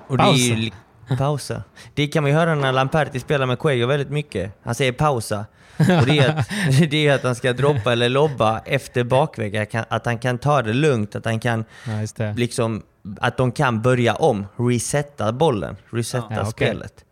[0.07, 0.71] Och det är ju,
[1.19, 1.63] pauser.
[1.95, 4.53] Det kan man ju höra när Lamperti spelar med Cuello väldigt mycket.
[4.63, 5.47] Han säger pausa.
[5.79, 6.49] Och det är att,
[6.91, 9.57] det är att han ska droppa eller lobba efter bakväg.
[9.89, 12.83] Att han- kan ta det lugnt, att han kan Ja, liksom,
[13.21, 17.05] att de kan börja om, resetta bollen, resetta Ja, spelet.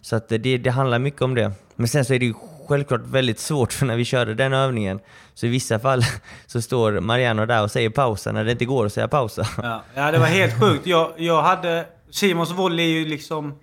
[0.00, 1.52] Så att det, det handlar mycket om det.
[1.76, 2.34] Men sen så är det ju
[2.68, 5.00] självklart väldigt svårt för när vi körde den övningen,
[5.36, 6.02] så i vissa fall
[6.46, 9.46] så står Mariano där och säger pausa när det inte går att säga pausa.
[9.62, 10.86] Ja, ja det var helt sjukt.
[10.86, 11.86] Jag, jag hade...
[12.10, 13.54] Simons volley är ju liksom...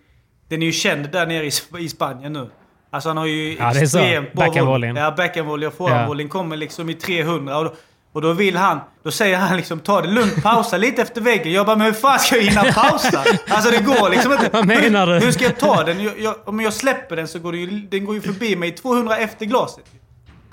[0.49, 1.51] Den är ju känd där nere i,
[1.85, 2.49] i Spanien nu.
[2.91, 4.93] Alltså han har ju Ja, extremt bra volley.
[4.95, 7.57] Ja, backhandvolley och forehandvolleyn kommer liksom i 300.
[7.57, 7.73] Och då,
[8.13, 8.79] och då vill han...
[9.03, 11.53] Då säger han liksom ta det lugnt, pausa lite efter väggen.
[11.53, 13.23] Jag bara, men hur fan ska jag hinna pausa?
[13.49, 14.49] Alltså det går liksom inte.
[14.53, 15.13] Vad menar du?
[15.13, 16.03] Hur, hur ska jag ta den?
[16.03, 18.71] Jag, jag, om jag släpper den så går det ju, den går ju förbi mig
[18.71, 19.85] 200 efter glaset.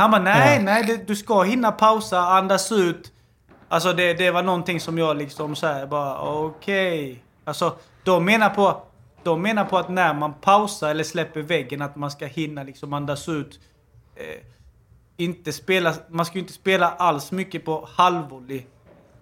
[0.01, 0.63] Han bara, nej, Ja.
[0.63, 3.13] nej, det, du ska hinna pausa, andas ut.
[3.69, 7.23] Alltså det, det var någonting som jag liksom såhär bara, okej.
[7.45, 8.83] Alltså, de menar på...
[9.23, 12.93] De menar på att när man pausar eller släpper väggen att man ska hinna liksom
[12.93, 13.61] andas ut.
[14.17, 14.25] Eh,
[15.17, 18.63] inte spela, man ska ju inte spela alls mycket på halvvolley.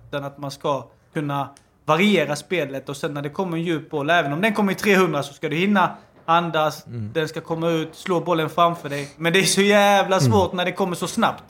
[0.08, 1.48] Utan att man ska kunna
[1.84, 4.74] variera spelet och sen när det kommer en djup boll, även om den kommer i
[4.74, 5.96] 300 så ska du hinna
[6.28, 9.08] andas, den ska komma ut, slå bollen framför dig.
[9.16, 11.44] Men det är så jävla svårt när det kommer så snabbt.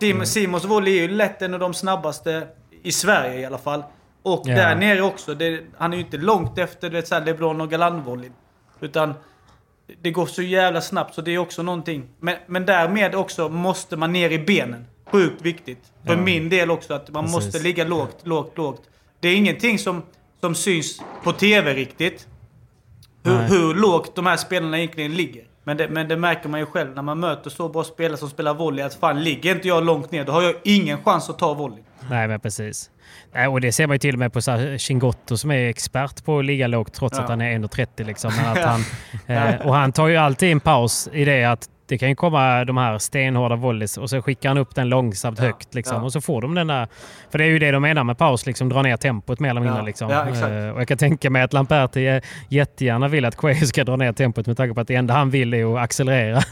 [0.00, 2.46] Sim, Simons volley är ju lätt en av de snabbaste
[2.82, 3.82] i Sverige i alla fall.
[4.22, 4.54] Och Ja.
[4.54, 5.34] där nere också.
[5.34, 8.32] Det, han är ju inte långt efter du vet, så här LeBron och Galan-volleyn.
[8.80, 9.14] Utan
[10.02, 12.08] det går så jävla snabbt så det är också någonting.
[12.20, 14.86] Men, men därmed också måste man ner i benen.
[15.10, 15.82] Sjukt viktigt.
[16.06, 16.20] För Ja.
[16.20, 17.34] min del också att man Precis.
[17.44, 18.82] måste ligga lågt, lågt, lågt.
[19.20, 20.02] Det är ingenting som,
[20.40, 22.26] som syns på TV riktigt.
[23.24, 25.42] Hur, hur lågt de här spelarna egentligen ligger.
[25.64, 28.28] Men det, men det märker man ju själv när man möter så bra spelare som
[28.30, 28.84] spelar volley.
[28.84, 31.82] Att fan, ligger inte jag långt ner då har jag ingen chans att ta volley.
[32.10, 32.90] Nej, men precis.
[33.34, 34.40] Nej, och det ser man ju till och med på
[34.78, 37.22] Chingotto som är expert på att ligga lågt trots Ja.
[37.22, 38.32] att han är 1,30 liksom.
[38.36, 38.84] Men att han,
[39.26, 42.64] eh, och han tar ju alltid en paus i det att det kan ju komma
[42.64, 45.96] de här stenhårda volleys och så skickar han upp den långsamt högt liksom.
[45.96, 46.02] ja.
[46.02, 46.88] Och så får de den där...
[47.30, 49.60] För det är ju det de menar med paus, liksom dra ner tempot mer eller
[49.60, 49.80] mindre.
[49.80, 50.10] Ja, Liksom.
[50.10, 50.48] ja.
[50.48, 54.12] Eh, och jag kan tänka mig att Lamperti jättegärna vill att Quayo ska dra ner
[54.12, 56.42] tempot med tanke på att det enda han vill är att accelerera.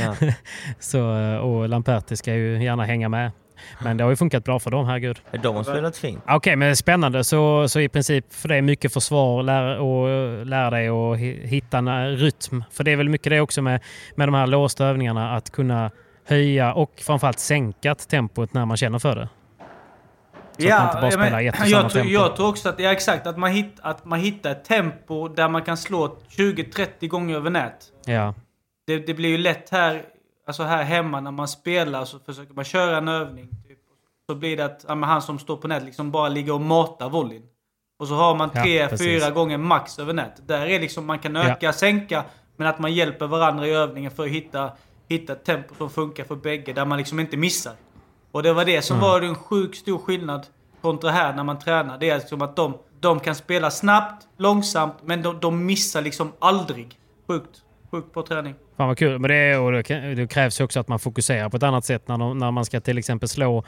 [0.00, 0.14] Ja.
[0.80, 3.30] så, eh, och Lamperti ska ju gärna hänga med.
[3.84, 5.20] Men det har ju funkat bra för dem, herregud.
[5.42, 6.22] De har spelat fint.
[6.28, 7.24] Okej, men spännande.
[7.24, 10.06] Så, så i princip för det är mycket försvar lär, och
[10.46, 12.64] lära dig att hi- hitta en rytm.
[12.70, 13.80] För det är väl mycket det också med,
[14.14, 15.90] med de här låsta övningarna, att kunna
[16.28, 19.28] höja och framförallt sänka tempot när man känner för det.
[20.58, 22.12] Så att man inte bara ja, spelar men och samma jag, tror, tempo.
[22.12, 25.48] jag tror också att, ja, exakt, att, man hitt, att man hittar ett tempo där
[25.48, 27.76] man kan slå 20-30 gånger över nät.
[28.06, 28.34] Ja,
[28.86, 30.02] Det, det blir ju lätt här,
[30.46, 33.48] alltså här hemma när man spelar så försöker man köra en övning.
[33.68, 33.78] Typ.
[34.30, 37.08] Så blir det att ja, han som står på nät liksom bara ligger och matar
[37.10, 37.42] volleyn.
[37.98, 39.06] Och så har man Ja, tre, precis.
[39.06, 40.48] fyra gånger max över nät.
[40.48, 42.24] Där är liksom man kan öka, sänka,
[42.56, 44.70] men att man hjälper varandra i övningen för att hitta,
[45.08, 47.72] hitta ett tempo som funkar för bägge, där man liksom inte missar.
[48.32, 49.08] Och det var det som Mm.
[49.08, 50.46] var en sjukt stor skillnad
[50.82, 51.98] kontra här när man tränar.
[51.98, 56.32] Det är liksom att de, de kan spela snabbt, långsamt, men de, de missar liksom
[56.38, 56.98] aldrig.
[57.28, 57.62] Sjukt.
[57.90, 58.54] Sjukt på träning.
[58.76, 59.18] fan vad kul.
[59.18, 62.18] Men det, och det, det krävs också att man fokuserar på ett annat sätt när,
[62.18, 63.64] de, när man ska till exempel slå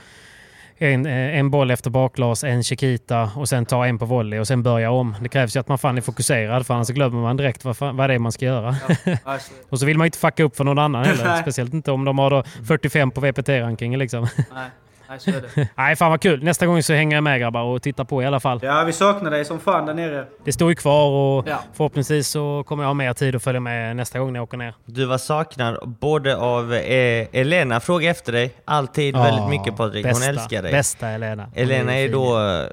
[0.79, 4.47] en, eh, en boll efter bakglas, en Chiquita och sen ta en på volley och
[4.47, 5.15] sen börja om.
[5.21, 7.97] Det krävs ju att man fan är fokuserad för annars glömmer man direkt vad, fan,
[7.97, 8.77] vad det är man ska göra.
[9.25, 11.43] Alltså, och så vill man ju inte fucka upp för någon annan heller.
[11.43, 14.27] Speciellt inte om de har då 45 på VPT-rankingen liksom.
[14.37, 14.71] nej,
[15.09, 15.69] nej, så är det.
[15.75, 16.45] Nej, fan vad kul.
[16.45, 18.61] Nästa gång så hänger jag med grabbar och tittar på i alla fall.
[18.63, 20.27] Ja, vi saknar dig som fan där nere.
[20.45, 21.59] Det står ju kvar och Ja.
[21.75, 24.57] förhoppningsvis så kommer jag ha mer tid att följa med nästa gång när jag åker
[24.57, 24.75] ner.
[24.85, 28.55] Du var saknad både av eh, Elena, fråga efter dig.
[28.65, 30.73] Alltid väldigt mycket Patrik, hon älskar dig.
[30.73, 31.45] Bästa Elena.
[31.45, 32.13] Hon Elena är fin.
[32.13, 32.67] då eh,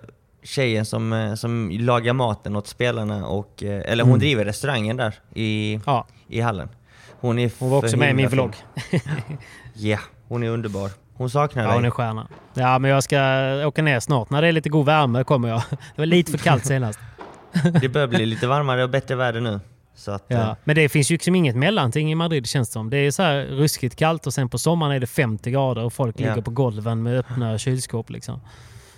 [0.43, 4.19] tjejen som, eh, som lagar maten åt spelarna och, eh, eller hon Mm.
[4.19, 6.69] driver restaurangen där i, Ja, i hallen.
[7.19, 8.53] Hon är hon var också med i min vlogg.
[9.73, 10.89] Ja, hon är underbar.
[11.17, 11.91] Hon saknar Ja, hon är dig.
[11.91, 12.27] stjärna.
[12.53, 13.17] Ja, men jag ska
[13.67, 14.29] åka ner snart.
[14.29, 15.61] När det är lite god värme kommer jag.
[15.69, 16.99] Det var lite för kallt senast.
[17.81, 19.59] Det börjar bli lite varmare och bättre väder nu.
[19.95, 20.55] Så att, eh, Ja.
[20.63, 22.89] Men det finns ju liksom inget mellanting i Madrid känns det som.
[22.89, 25.93] Det är så här ruskigt kallt och sen på sommaren är det 50 grader och
[25.93, 26.29] folk Ja.
[26.29, 28.09] ligger på golven med öppna kylskåp.
[28.09, 28.39] Liksom.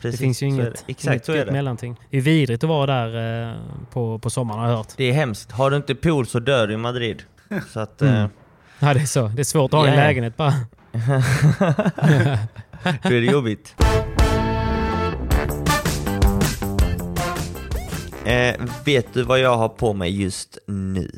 [0.02, 0.84] precis, det finns ju inget.
[0.88, 1.96] Exakt inget mellanting.
[2.10, 3.56] Det är vidrigt att vara där eh,
[3.92, 4.88] på, på sommaren har jag hört.
[4.98, 5.52] Det är hemskt.
[5.52, 7.24] Har du inte pool så dör du i Madrid.
[7.74, 8.16] Så att, Mm.
[8.16, 8.28] eh,
[8.80, 9.28] Ja, det är så.
[9.28, 10.54] Det är svårt att ha en lägenhet bara.
[13.04, 13.76] då är det jobbigt.
[18.26, 21.12] Eh, vet du vad jag har på mig just nu?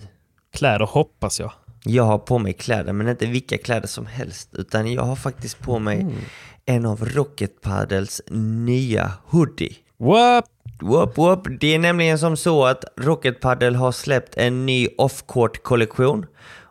[0.54, 1.52] Kläder hoppas jag.
[1.84, 4.50] Jag har på mig kläder, men inte vilka kläder som helst.
[4.54, 6.06] Utan jag har faktiskt på mig
[6.66, 9.76] en av Rocket Paddles nya hoodie.
[9.98, 10.46] What?
[10.82, 11.48] Whoop, whoop.
[11.60, 16.26] Det är nämligen som så att Rocket Paddle har släppt en ny off-court-kollektion.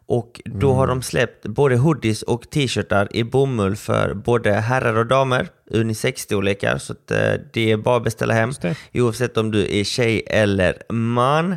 [0.09, 5.07] Och då har de släppt både hoodies och t-shirtar i bomull för både herrar och
[5.07, 6.79] damer, unisex-storlekar.
[6.79, 8.53] Så att, eh, det är bara att beställa hem,
[8.95, 11.57] oavsett om du är tjej eller man.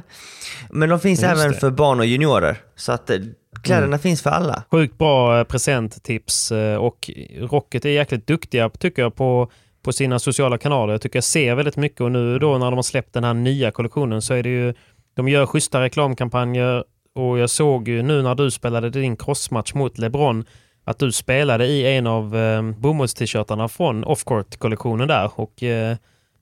[0.70, 1.58] Men de finns Just även det.
[1.58, 2.58] för barn och juniorer.
[2.76, 3.18] Så att eh,
[3.64, 4.64] kläderna finns för alla.
[4.72, 7.10] Sjukt bra eh, presenttips eh, och
[7.40, 9.52] Rocket är jäkligt duktiga tycker jag på,
[9.84, 10.94] på sina sociala kanaler.
[10.94, 13.34] Jag tycker jag ser väldigt mycket och nu då när de har släppt den här
[13.34, 14.74] nya kollektionen så är det ju
[15.16, 16.84] de gör schyssta reklamkampanjer
[17.15, 20.45] och jag såg ju nu när du spelade din crossmatch mot LeBron
[20.86, 25.95] att du spelade i en av eh, bomullst-t-shirtarna från Offcourt-kollektionen där och eh,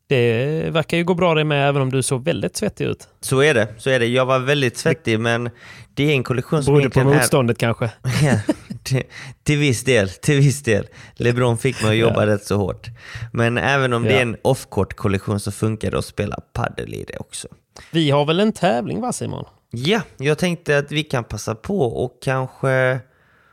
[0.08, 3.08] det verkar ju gå bra det med även om du såg väldigt svettig ut.
[3.22, 3.68] Så är det.
[3.78, 4.06] Så är det.
[4.06, 5.50] Jag var väldigt svettig, men
[5.94, 7.22] det är en kollektion som Berodde på egentligen är...
[7.22, 7.92] motståndet kanske.
[8.24, 8.40] Ja,
[8.84, 9.04] till,
[9.44, 10.10] till viss del.
[10.10, 10.88] Till viss del.
[11.16, 12.88] LeBron fick mig att jobba rätt så hårt.
[13.34, 14.18] Men även om det Ja.
[14.18, 17.48] är en off-court-kollektion så funkar det att spela padel i det också.
[17.92, 19.46] Vi har väl en tävling va Simon?
[19.72, 23.00] Ja, jag tänkte att vi kan passa på och kanske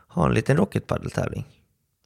[0.07, 1.45] ha en liten rocket tävling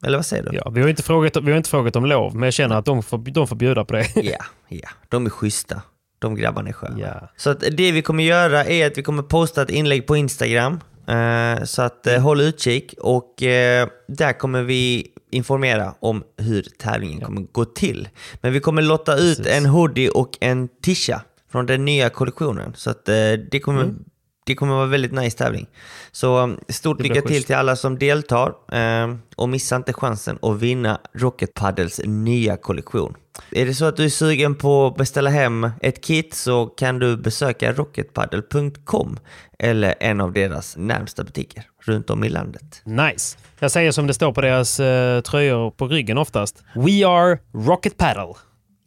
[0.06, 0.58] Eller vad säger du?
[0.58, 2.86] Ja, vi har inte frågat, vi har inte frågat om lov, men jag känner att
[2.86, 4.08] de får, de får bjuda på det.
[4.15, 4.89] Ja, ja.
[5.10, 5.82] De är schyssta.
[6.19, 7.00] De grabbarna är sköna.
[7.00, 7.30] Ja.
[7.38, 10.80] Så att det vi kommer göra är att vi kommer posta ett inlägg på Instagram.
[11.08, 17.21] Eh, så att eh, håll utkik och eh, där kommer vi informera om hur tävlingen
[17.21, 18.10] kommer gå till.
[18.41, 19.54] Men vi kommer lotta ut Precis.
[19.58, 21.21] en hoodie och en tisha
[21.52, 22.74] från den nya kollektionen.
[22.76, 23.16] Så att eh,
[23.52, 24.04] det kommer Mm.
[24.46, 25.68] det kommer vara väldigt nice tävling.
[26.12, 30.60] Så um, stort lycka till till alla som deltar eh, och missa inte chansen att
[30.60, 33.14] vinna Rocket Paddles nya kollektion.
[33.52, 37.00] Är det så att du är sugen på att beställa hem ett kit så kan
[37.00, 39.20] du besöka rocketpaddle.com
[39.60, 42.82] eller en av deras närmsta butiker runt om i landet.
[42.86, 43.38] Nice.
[43.60, 46.64] Jag säger som det står på deras eh, tröjor på ryggen oftast.
[46.76, 48.34] We are Rocket Paddle.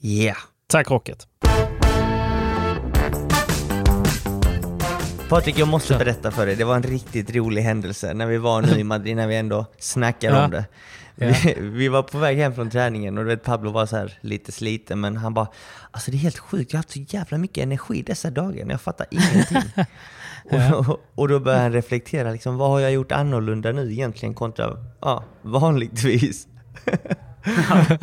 [0.02, 0.36] Yeah!
[0.66, 1.26] Tack Rocket.
[5.28, 6.56] Patrik, jag måste berätta för dig.
[6.56, 9.66] Det var en riktigt rolig händelse när vi var nu i Madrid, när vi ändå
[9.78, 10.44] snackade Ja.
[10.44, 10.64] om det.
[11.16, 11.26] Ja.
[11.44, 14.12] Vi, vi var på väg hem från träningen och du vet Pablo var så här
[14.20, 15.48] lite sliten men han bara
[15.90, 18.80] Alltså det är helt sjukt, jag har haft så jävla mycket energi dessa dagar, jag
[18.80, 19.62] fattar ingenting.
[20.50, 24.34] och, och, och då började han reflektera, liksom, vad har jag gjort annorlunda nu egentligen
[24.34, 26.46] kontra ja, vanligtvis?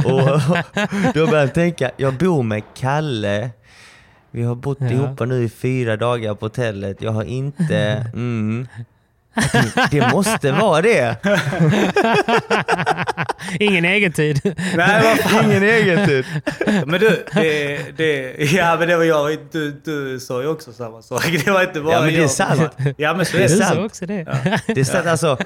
[0.06, 0.40] och
[1.14, 3.50] då började han tänka, jag bor med Kalle,
[4.32, 4.90] vi har bott Ja.
[4.90, 8.06] ihop nu i fyra dagar på hotellet, jag har inte...
[8.14, 8.68] Mm,
[9.54, 11.16] det, det måste vara det!
[13.60, 14.42] Ingen egen tid.
[14.76, 15.46] Nej, vad fan.
[15.52, 16.26] Ingen egen tid.
[16.86, 19.38] Men du, det, det, ja men det var jag.
[19.52, 21.26] Du, du sa ju också samma sak.
[21.46, 22.32] Det var inte bara Ja men det är jag.
[22.32, 22.72] sant.
[22.98, 23.56] Ja men så är Det är det.
[23.56, 23.76] Du sant.
[23.76, 24.24] sa också det.
[24.68, 25.38] Det är sant alltså.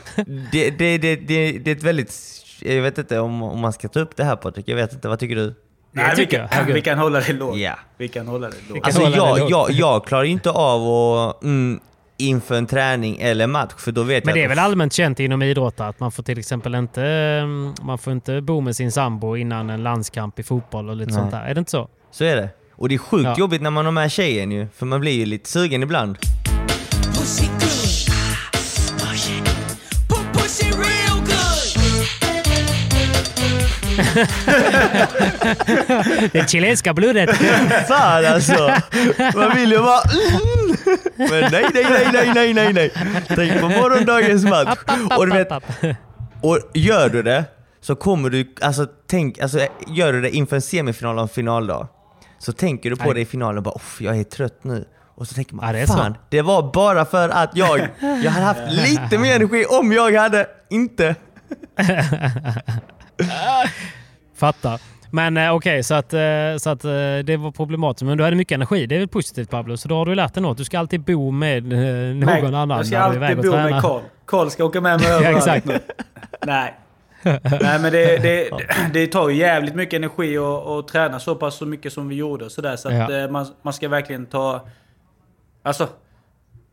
[0.52, 2.13] Det, det, det, det, det är ett väldigt...
[2.60, 5.08] Jag vet inte om, om man ska ta upp det här Patrik, jag vet inte.
[5.08, 5.54] Vad tycker du?
[5.95, 6.51] Nej, vi tycker jag.
[6.51, 7.58] kan, vi kan hålla det lågt.
[7.58, 7.79] Ja.
[7.97, 8.86] Vi kan hålla det lågt.
[8.86, 11.43] Alltså jag, jag, jag klarar inte av att...
[11.43, 11.79] Mm,
[12.17, 15.41] inför en träning eller match, för då vet Men det är väl allmänt känt inom
[15.41, 19.36] idrottare att man får till exempel inte, mm, man får inte bo med sin sambo
[19.38, 21.19] innan en landskamp i fotboll och lite Nej.
[21.19, 21.41] sånt där.
[21.41, 21.89] Är det inte så?
[22.12, 22.49] Så är det.
[22.71, 23.36] Och det är sjukt Ja.
[23.38, 26.17] jobbigt när man har med tjejen ju, för man blir ju lite sugen ibland.
[27.13, 27.54] Push
[36.31, 37.29] Det chilenska blodet.
[37.88, 38.71] Fan alltså!
[39.36, 40.01] Man vill ju bara...
[41.29, 42.91] Men nej, nej, nej, nej, nej, nej, nej.
[43.27, 44.77] Tänk på morgondagens match.
[45.17, 45.47] Och du vet.
[46.41, 47.43] Och gör du det
[47.81, 51.88] så kommer du, alltså tänk, alltså gör du det inför en semifinal och en finaldag
[52.39, 54.86] så tänker du på det i finalen och bara Uff, jag är trött nu.
[55.15, 55.93] Och så tänker man, Ja, det så.
[55.93, 57.88] fan, det var bara för att jag,
[58.23, 61.15] jag hade haft lite mer energi om jag hade inte.
[64.36, 64.82] Fattar.
[65.12, 66.19] Men eh, okej, så att, eh,
[66.58, 66.91] så att eh,
[67.23, 68.06] det var problematiskt.
[68.06, 68.86] Men du hade mycket energi.
[68.86, 69.78] Det är väl positivt Pablo.
[69.78, 70.58] Så då har du lärt dig något.
[70.58, 74.01] Du ska alltid bo med någon Nej, annan Jag ska alltid bo med Karl.
[74.25, 75.80] Karl ska åka med mig överallt nu.
[76.45, 76.75] Nej.
[77.23, 78.49] Nej men det, det,
[78.93, 82.15] det tar ju jävligt mycket energi att, att träna så pass så mycket som vi
[82.15, 82.49] gjorde.
[82.49, 83.28] Så, där, så att Ja.
[83.28, 84.67] man, man ska verkligen ta...
[85.63, 85.88] Alltså...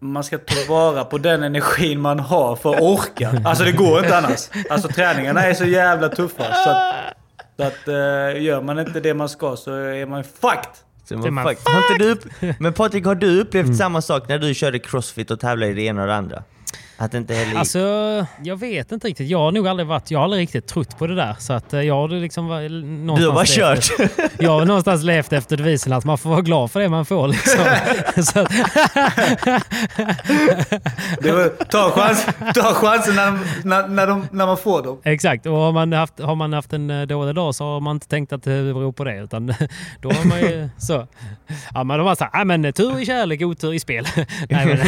[0.03, 3.43] Man ska ta vara på den energin man har för att orka.
[3.45, 4.49] Alltså det går inte annars.
[4.71, 6.45] Alltså träningarna är så jävla tuffa.
[6.55, 6.95] Så att,
[7.57, 10.71] så att eh, gör man inte det man ska så är man fucked.
[11.05, 12.05] Så man, man- fuck, har inte
[12.41, 15.75] du men Patrik, har du upplevt samma sak när du körde crossfit och tävlade i
[15.75, 16.43] det ena och det andra?
[16.97, 17.59] Att det inte heller gick?
[17.59, 19.29] Alltså, jag vet inte riktigt.
[19.29, 20.11] Jag har nog aldrig varit...
[20.11, 21.37] Jag har aldrig riktigt trott på det där.
[21.39, 22.61] Så att eh, jag har liksom var-
[23.05, 23.21] någonstans...
[23.21, 23.45] du har bara
[23.77, 23.79] kört?
[23.79, 27.05] efter- Jag har någonstans levt efter devisen att man får vara glad för det man
[27.05, 27.29] får.
[27.29, 27.61] Liksom.
[28.25, 28.53] så att,
[31.23, 35.01] Det var, ta, chans, ta chansen när, när, när, de, när man får dem.
[35.05, 35.47] exakt.
[35.47, 38.09] Och har man, haft, har man haft en eh, dålig dag så har man inte
[38.09, 39.17] tänkt att det beror på det.
[39.21, 39.47] Utan
[40.01, 41.07] då har man ju så.
[41.75, 44.07] Ja, men de var så här, "Nej, men tur i kärlek, otur i spel.
[44.49, 44.79] Nej, men,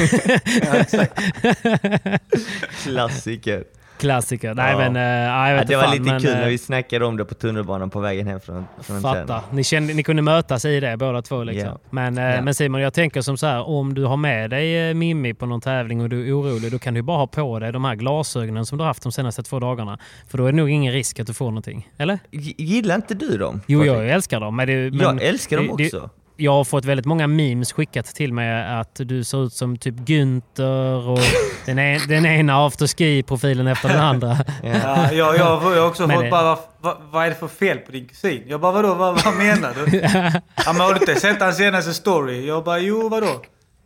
[2.85, 3.65] Klassiker.
[3.99, 4.55] klassiker.
[4.55, 4.79] Nej, Ja.
[4.79, 4.87] men...
[4.87, 4.93] eh,
[5.33, 7.05] nej, jag Ja, vet det inte var fan, lite men, kul eh, när vi snackade
[7.05, 9.37] om det på tunnelbanan på vägen hem från, från träning.
[9.53, 11.45] Ni, kände, ni kunde mötas i det båda två.
[11.45, 11.69] Liksom.
[11.69, 11.79] Ja.
[11.91, 12.43] Men, eh, Ja.
[12.43, 13.69] men Simon, jag tänker som så här.
[13.69, 16.79] Om du har med dig eh, Mimmi på någon tävling och du är orolig, då
[16.79, 19.43] kan du bara ha på dig de här glasögonen som du har haft de senaste
[19.43, 19.99] två dagarna.
[20.29, 21.89] För då är det nog ingen risk att du får någonting.
[21.99, 22.19] Eller?
[22.31, 23.61] G- Gillar inte du dem?
[23.67, 24.57] Jo, jag älskar dem.
[24.57, 26.11] Men det, men jag älskar dem det- också.
[26.37, 29.95] Jag har fått väldigt många memes skickat till mig att du ser ut som typ
[29.95, 31.19] Günther och
[31.67, 34.37] den, e- den ena afterski-profilen efter den andra.
[34.63, 37.79] Ja, jag, jag, har- också Men fått det- bara, vad, vad, är det för fel
[37.79, 38.43] på din kusin?
[38.47, 39.97] Jag bara, vadå, vad, vad menar du?
[40.65, 42.47] ja, men har du inte sett hans senaste story?
[42.47, 43.41] Jag bara, jo vadå?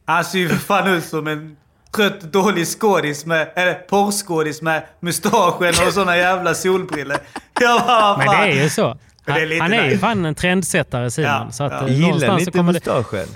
[0.06, 1.56] Han ser ju för fan ut som en
[1.96, 7.18] trött dålig skådis med, eller porrskådis med mustaschen och såna jävla solbriller.
[7.60, 8.40] Jag bara, vad Men fan?
[8.46, 8.98] det är ju så.
[9.28, 11.30] Är Han, lite han är ju fan en trendsättare Simon.
[11.30, 11.88] Ja, så att, ja.
[11.88, 12.78] eh, Gillar ni inte kommer det...
[12.86, 13.26] mustaschen?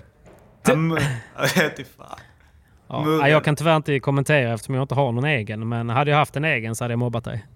[2.89, 5.69] Ja, Jag kan tyvärr inte kommentera eftersom jag inte har någon egen.
[5.69, 7.47] Men hade jag haft en egen så hade jag mobbat dig.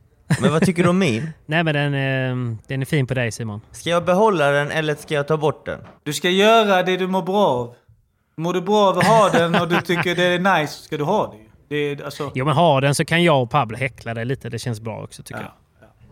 [0.41, 1.31] Men vad tycker du om min?
[1.47, 3.61] Nej men den, är- den är fin på dig Simon.
[3.73, 5.81] Ska jag behålla den eller ska jag ta bort den?
[6.05, 7.75] Du ska göra det du mår bra av.
[8.37, 10.97] Mår du bra av att ha den och du tycker det är nice så ska
[10.97, 11.49] du ha det ju.
[11.69, 14.49] det är, alltså, Jo men ha den så kan jag och Pablo häckla dig lite.
[14.49, 15.53] Det känns bra också tycker Ja, jag.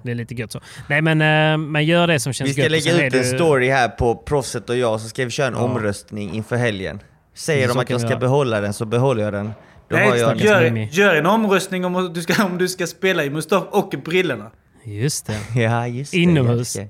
[0.05, 0.61] Det är lite gött så.
[0.89, 2.71] Nej men, eh, men gör det som känns Vi ska gött.
[2.71, 5.53] lägga ut en du- story här på Proffset och jag, så ska vi köra en
[5.55, 5.61] Ja.
[5.61, 7.01] omröstning inför helgen.
[7.35, 8.19] Säger de att jag ska göra.
[8.21, 9.53] behålla den så behåller jag den.
[9.89, 12.87] Då har Nej, jag stackars gör, gör en omröstning om du ska, om du ska
[12.87, 14.51] spela i mustasch och brillorna.
[14.85, 15.39] Just det.
[15.61, 16.19] Ja, just det.
[16.19, 16.77] Inomhus.
[16.77, 16.89] jag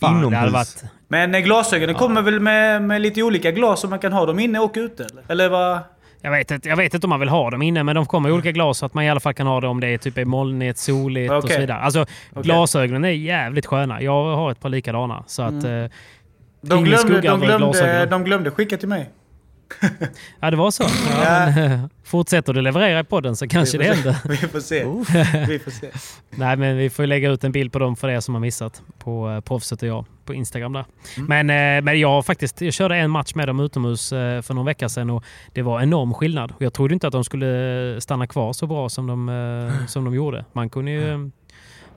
[0.00, 0.52] Fan, Inomhus.
[0.52, 0.82] varit...
[1.08, 4.38] Men eh, glasögonen kommer väl med, med lite olika glas så man kan ha dem
[4.38, 5.04] inne och ute?
[5.04, 5.78] Eller, eller vad?
[6.24, 8.28] Jag vet, inte, jag vet inte om man vill ha dem inne, men de kommer
[8.28, 9.98] i olika glas så att man i alla fall kan ha dem om det är
[9.98, 11.54] typ molnigt, soligt och Okej.
[11.54, 11.78] så vidare.
[11.78, 12.06] Alltså,
[12.42, 14.02] glasögonen är jävligt sköna.
[14.02, 15.24] Jag har ett par likadana.
[15.26, 15.84] Så att, Mm.
[15.84, 15.90] eh,
[16.60, 19.10] De glömde, de, glömde, de glömde skicka till mig.
[20.40, 20.82] ja, det var så.
[21.24, 24.16] Ja, men, fortsätter du leverera i podden så kanske det händer.
[24.28, 24.84] vi får se.
[25.48, 25.90] Vi får se.
[26.30, 28.82] Nej, men vi får lägga ut en bild på dem för er som har missat
[28.98, 30.84] på eh, Proffset och jag på Instagram där.
[31.16, 31.46] Mm.
[31.46, 34.66] Men, eh, men jag faktiskt, jag körde en match med dem utomhus eh, för någon
[34.66, 36.50] vecka sedan och det var enorm skillnad.
[36.56, 40.04] Och jag trodde inte att de skulle stanna kvar så bra som de, eh, som
[40.04, 40.44] de gjorde.
[40.52, 41.30] Man kunde ju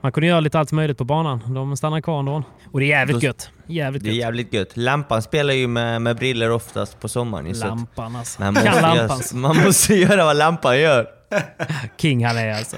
[0.00, 1.54] man kunde göra lite allt möjligt på banan.
[1.54, 2.42] De stannar kvar ändå.
[2.72, 3.50] Och det är jävligt Då- gött.
[3.66, 4.20] Jävligt Det är gött.
[4.20, 4.76] jävligt gött.
[4.76, 7.52] Lampan spelar ju med, med briller oftast på sommaren.
[7.52, 8.42] Lampan alltså.
[8.42, 11.06] Man måste, göra, man måste göra vad lampan gör.
[11.98, 12.76] King han är alltså.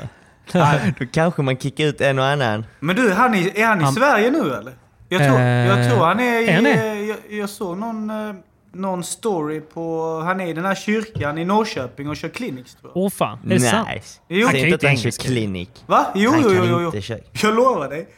[0.99, 2.65] Då kanske man kickar ut en och annan.
[2.81, 4.73] Men du, han är, är han i Han- Sverige nu eller?
[5.09, 6.49] Jag tror, Eh, jag tror han är i...
[6.49, 8.35] är han eh, jag, jag såg någon, eh,
[8.73, 10.21] någon story på...
[10.25, 13.03] Han är i den här kyrkan i Norrköping och kör clinics tror jag.
[13.03, 13.89] Åh fan, är det sant?
[13.95, 14.21] Nice.
[14.29, 14.47] Jo.
[14.47, 15.67] Han kan inte att han inte kör.
[15.87, 16.07] Va?
[16.15, 17.19] Jo, Han jo, jo, jo, köra.
[17.43, 18.09] Jag lovar dig.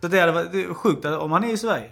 [0.00, 1.90] Så det hade varit det är sjukt om han är i Sverige.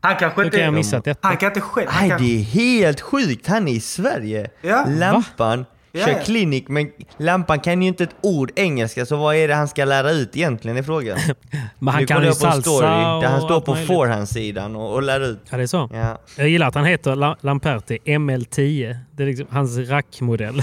[0.00, 0.56] Han kanske inte...
[0.56, 1.28] kan jag missat detta?
[1.28, 1.88] Han kan inte själv...
[2.00, 3.46] Nej, kan, det är helt sjukt.
[3.46, 4.50] Han är i Sverige.
[4.60, 4.84] Ja.
[4.88, 6.18] Lampan Ja, kör ja.
[6.24, 9.84] klinik, men Lampan kan ju inte ett ord engelska, så vad är det han ska
[9.84, 11.18] lära ut egentligen i frågan?
[11.78, 14.76] Men han nu kan ju på en salsa story där han och står på forehandsidan
[14.76, 15.38] och, och lär ut.
[15.50, 15.88] Ja, det är så.
[15.92, 16.20] Ja.
[16.36, 18.96] Jag gillar att han heter La- Lamperti ML10.
[19.16, 20.62] Det är liksom hans rackmodell.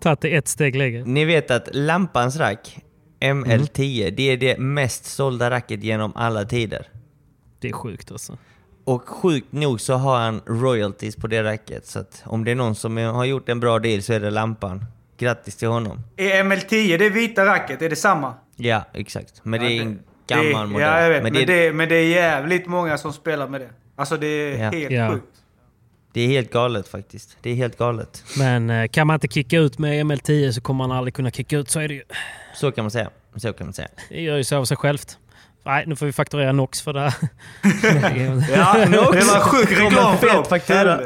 [0.00, 1.04] Tagit det ett steg längre.
[1.04, 2.78] Ni vet att Lampans rack,
[3.20, 6.86] ML10, det är det mest sålda racket genom alla tider.
[7.60, 8.38] Det är sjukt alltså.
[8.86, 12.54] Och sjukt nog så har han royalties på det racket, så att om det är
[12.54, 14.84] någon som har gjort en bra deal så är det Lampan.
[15.18, 16.00] Grattis till honom.
[16.16, 18.34] Är ML10, det vita racket, är det samma?
[18.56, 19.40] Ja, exakt.
[19.42, 20.88] Men det är Ja, en gammal det, modell.
[20.88, 21.22] Ja, jag vet.
[21.22, 23.68] Men, det, det, är, men det är jävligt många som spelar med det.
[23.96, 24.70] Alltså det är Ja.
[24.70, 25.12] helt Ja.
[25.12, 25.26] sjukt.
[26.12, 27.36] det är helt galet faktiskt.
[27.42, 28.24] Det är helt galet.
[28.38, 31.58] Men eh, kan man inte kicka ut med ML10 så kommer man aldrig kunna kicka
[31.58, 31.70] ut.
[31.70, 32.02] Så är det ju.
[32.54, 33.10] Så kan man säga.
[33.36, 33.88] Så kan man säga.
[34.08, 35.18] Det gör ju så av sig självt.
[35.66, 37.14] Nej, nu får vi fakturera Nox för det här.
[38.56, 40.44] Ja, det var sjuk reklam en för dem.
[40.44, 41.00] fet faktura.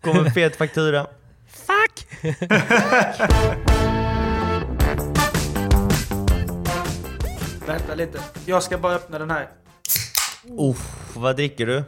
[0.00, 1.06] Kommer en fet faktura.
[1.66, 2.06] Fuck!
[7.66, 8.18] Vänta lite.
[8.46, 9.48] Jag ska bara öppna den här.
[10.58, 11.84] Uff, vad dricker du?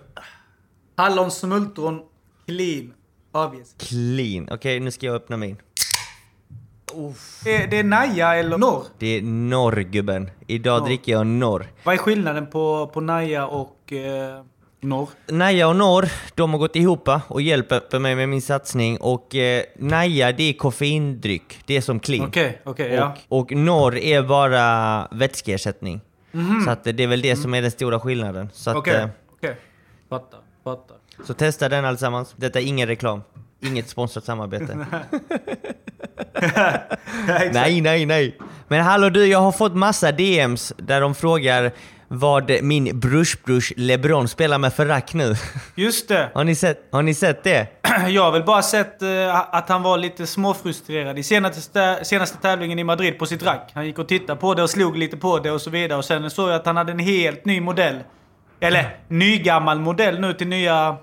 [0.96, 2.00] Hallonsmultron
[2.46, 2.92] clean.
[3.32, 3.74] Avges.
[3.78, 4.48] Clean.
[4.50, 5.56] Okej, nu ska jag öppna min.
[7.44, 8.82] Det, det är Naja eller Norr.
[8.98, 10.30] Det är norr gubben.
[10.46, 11.66] Idag dricker jag norr.
[11.84, 14.44] Vad är skillnaden på, på Naja och eh,
[14.80, 15.08] Norr?
[15.26, 18.96] Naja och Norr, de har gått ihop och hjälper mig med min satsning.
[18.96, 21.58] Och eh, Naja, det är koffeindryck.
[21.66, 22.28] Det är som clean.
[22.28, 23.16] Okej, okej, ja.
[23.28, 26.00] och, och Norr är bara vätskeersättning.
[26.32, 26.60] Mhm.
[26.64, 28.48] Så att det är väl det som är den stora skillnaden.
[28.52, 29.56] Så, att, Okej, eh, okej.
[30.08, 30.96] Fattar, fattar.
[31.24, 32.34] så testa den allesammans.
[32.36, 33.22] Detta är ingen reklam.
[33.62, 34.86] Inget sponsrat samarbete.
[37.52, 38.38] nej, nej, nej.
[38.68, 41.72] Men hallå du, jag har fått massa DMs där de frågar
[42.08, 45.34] vad min brush-brush LeBron spelar med för rack nu.
[45.74, 46.30] Just det.
[46.34, 47.66] Har ni sett, har ni sett det?
[48.08, 52.78] Jag har väl bara sett eh, att han var lite småfrustrerad i senaste, senaste tävlingen
[52.78, 53.70] i Madrid på sitt rack.
[53.74, 55.98] Han gick och tittade på det och slog lite på det och så vidare.
[55.98, 58.00] Och sen såg jag att han hade en helt ny modell.
[58.60, 60.96] Eller nygammal modell nu till nya,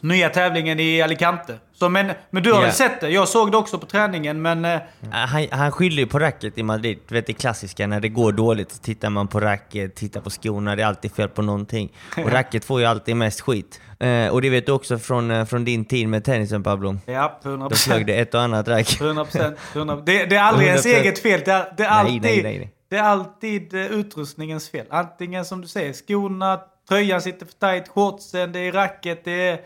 [0.00, 1.58] nya tävlingen i Alicante.
[1.80, 3.08] Så, men, men du har väl sett det?
[3.10, 4.64] Jag såg det också på träningen men...
[4.64, 4.78] eh,
[5.12, 6.98] Han, han skyller ju på racket i Madrid.
[7.08, 10.30] Du vet det klassiska, när det går dåligt så tittar man på racket, tittar på
[10.30, 11.92] skorna, det är alltid fel på någonting.
[12.16, 13.80] Och racket får ju alltid mest skit.
[14.00, 16.98] Eh, och det vet du också från, eh, från din tid med tennisen Pablo.
[17.06, 17.68] Ja, 100%.
[17.68, 18.86] Då flög det ett och annat rack.
[19.00, 19.54] 100%.
[19.74, 20.02] 100%.
[20.06, 20.88] Det, det är aldrig ens 100%.
[21.00, 21.40] eget fel.
[21.44, 22.72] Det är, det är Nej, alltid, nej, nej, nej.
[22.90, 24.86] Det är alltid eh, utrustningens fel.
[24.90, 29.60] Antingen som du säger, skorna, tröjan sitter för tight, shortsen, det är racket, det är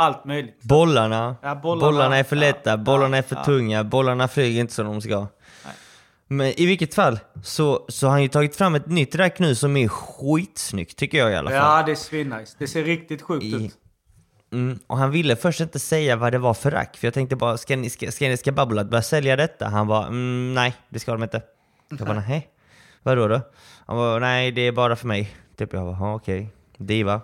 [0.00, 0.62] allt möjligt.
[0.62, 1.90] Bollarna, Ja, bollarna.
[1.92, 3.44] bollarna, är för lätta, ja, bollarna är för ja.
[3.44, 5.26] tunga, bollarna flyger inte som de ska.
[6.32, 9.54] Men i vilket fall så, så har han ju tagit fram ett nytt rack nu
[9.54, 11.58] som är skitsnyggt tycker jag i alla fall.
[11.78, 12.56] Ja, det är svinnice.
[12.58, 13.72] Det ser riktigt sjukt I- ut.
[14.52, 17.36] Mm, och han ville först inte säga vad det var för rack, för jag tänkte
[17.36, 19.68] bara, ska, ni, ska, ska, ska Babblat börja sälja detta?
[19.68, 21.42] Han var mm, nej, det ska de inte.
[21.88, 22.48] Jag bara, nej.
[23.02, 23.40] Vadå då?
[23.86, 25.34] Han var nej, det är bara för mig.
[25.56, 26.50] Typ jag bara, "Ja, okej.
[26.80, 27.20] Diva.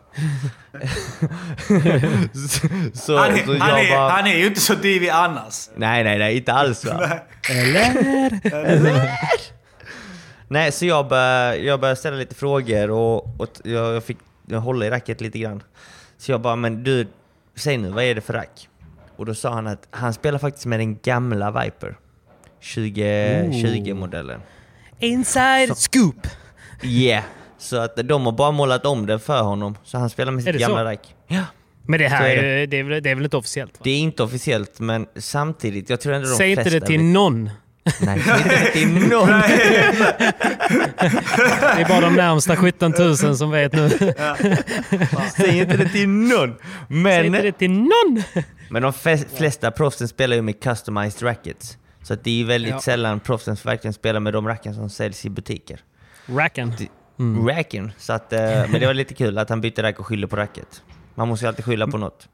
[2.34, 5.08] så, så, Han är, så jag han, är, bara, han är ju inte så divig
[5.08, 5.68] annars.
[5.76, 7.20] nej, nej, nej, inte alls va?
[7.50, 8.40] Eller?
[10.48, 14.60] Nej, så jag började, jag började ställa lite frågor och, och jag, jag fick jag
[14.60, 15.62] hålla i racket lite grann.
[16.18, 17.06] Så jag bara, men du,
[17.54, 18.68] säg nu, vad är det för rack?
[19.16, 21.96] Och då sa han att han spelar faktiskt med den gamla Viper.
[22.62, 24.40] 2020-modellen.
[24.98, 26.26] Inside scoop!
[26.82, 27.24] Yeah!
[27.66, 29.78] Så att de har bara målat om den för honom.
[29.84, 30.84] Så han spelar med Är sitt det gamla så?
[30.84, 31.14] rack.
[31.26, 31.42] Ja.
[31.88, 33.72] Men det här är är, ju- det är, väl, det är väl inte officiellt?
[33.72, 33.80] Va?
[33.84, 37.12] Det är inte officiellt, men samtidigt, jag tror ändå de Säg inte det till vet-
[37.14, 37.50] någon.
[38.00, 39.28] Nej, säg inte det till någon!
[39.28, 39.34] Det
[41.82, 43.88] är bara de närmsta 17 000 som vet nu.
[45.36, 46.54] Säg inte det till någon!
[46.88, 47.24] Säg Men...
[47.24, 48.22] inte det till någon!
[48.70, 48.92] Men de
[49.36, 51.78] flesta proffsen spelar ju med customized rackets.
[52.02, 52.80] Så det är väldigt Ja.
[52.80, 55.80] sällan proffsen verkligen spelar med de racken som säljs i butiker.
[56.26, 56.72] Racken.
[57.48, 57.92] Racken.
[57.98, 60.36] Så att, eh, men det var lite kul att han bytte rack och skyllde på
[60.36, 60.82] racket.
[61.14, 62.28] Man måste ju alltid skylla på något.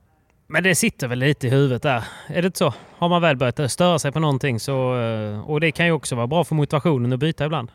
[0.47, 2.05] Men det sitter väl lite i huvudet där.
[2.29, 2.75] Är det inte så?
[2.99, 5.01] Har man väl börjat störa sig på någonting så...
[5.01, 7.69] eh, Och det kan ju också vara bra för motivationen att byta ibland.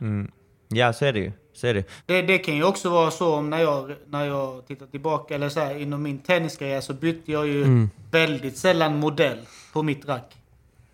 [0.69, 1.31] Ja, så är det ju.
[1.53, 1.83] Så är det.
[2.05, 5.49] Det, det kan ju också vara så om när jag, när jag tittar tillbaka, eller
[5.49, 9.37] så här, inom min tenniskarriär så bytte jag ju väldigt sällan modell
[9.73, 10.35] på mitt rack.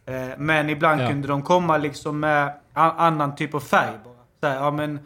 [0.06, 1.08] Eh, men ibland Ja.
[1.10, 4.14] kunde de komma liksom med annan typ av färg bara.
[4.42, 5.00] Så här, ja, men,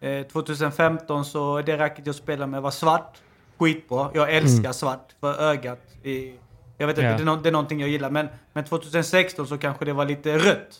[0.00, 3.18] eh, 2015 så det racket jag spelade med var svart.
[3.58, 4.10] Skitbra.
[4.14, 5.80] Jag älskar svart för ögat.
[6.02, 6.34] I,
[6.78, 7.16] jag vet inte, Ja.
[7.16, 8.10] det, är nå- det är någonting jag gillar.
[8.10, 10.78] Men, men 2016 så kanske det var lite rött.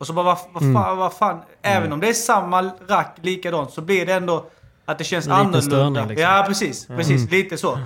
[0.00, 1.40] Och så bara, vad, vad fan, vad fan.
[1.62, 4.46] Även om det är samma rack likadant så blir det ändå
[4.84, 5.60] att det känns Lite annorlunda.
[5.60, 6.22] störning, liksom.
[6.22, 6.86] Ja, precis.
[6.86, 7.78] Precis, lite så.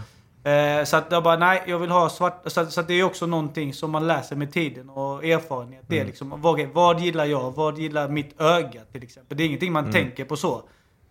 [0.45, 2.43] Eh, så att jag bara, nej, jag vill ha svart.
[2.47, 5.85] Så, så att det är också någonting som man lär sig med tiden och erfarenhet.
[5.87, 7.51] Det är liksom, vad, vad gillar jag?
[7.51, 9.37] Vad gillar mitt öga till exempel?
[9.37, 10.63] Det är ingenting man tänker på så.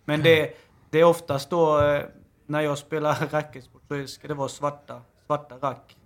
[0.04, 0.50] Men det,
[0.90, 2.02] det är oftast då, eh,
[2.46, 5.96] när jag spelar racketsport så ska det vara svarta, svarta rack.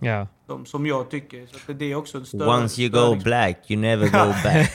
[0.00, 0.26] Ja.
[0.46, 1.46] Som, som jag tycker.
[1.46, 2.48] Så att det är också en större...
[2.56, 4.74] Once you go black, you never go back.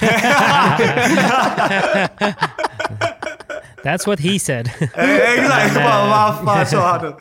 [3.84, 4.72] That's what he said.
[4.96, 5.76] Eh, Exakt!
[5.76, 7.14] Vad vad fan sa han?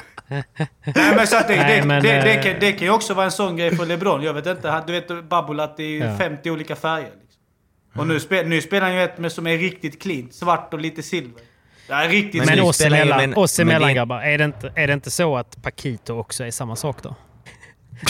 [0.84, 2.90] Nej men så att det, Nej, det, men, det, det, eh, kan, det kan ju
[2.92, 4.22] också vara en sån grej för LeBron.
[4.22, 6.16] Jag vet inte, du vet det är Ja.
[6.18, 7.10] 50 olika färger.
[7.20, 8.00] Liksom.
[8.00, 10.28] Och nu, spel, nu spelar han ju ett med, som är riktigt clean.
[10.32, 11.42] Svart och lite silver.
[11.86, 14.72] Det är riktigt Men oss emellan, men- oss men det- emellan grabbar, är det, inte,
[14.76, 17.14] är det inte så att Paquito också är samma sak då?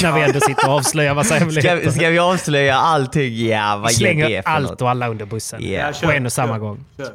[0.02, 1.90] När vi ändå sitter och avslöjar massa Ska, hemligheter.
[1.90, 3.46] ska vi avslöja allting?
[3.46, 4.82] Ja, vad det Slänger för allt något?
[4.82, 5.60] och alla under bussen.
[5.62, 5.70] Ja.
[5.86, 6.84] Ja, kör, På en och samma kör, gång.
[6.96, 7.12] Kör.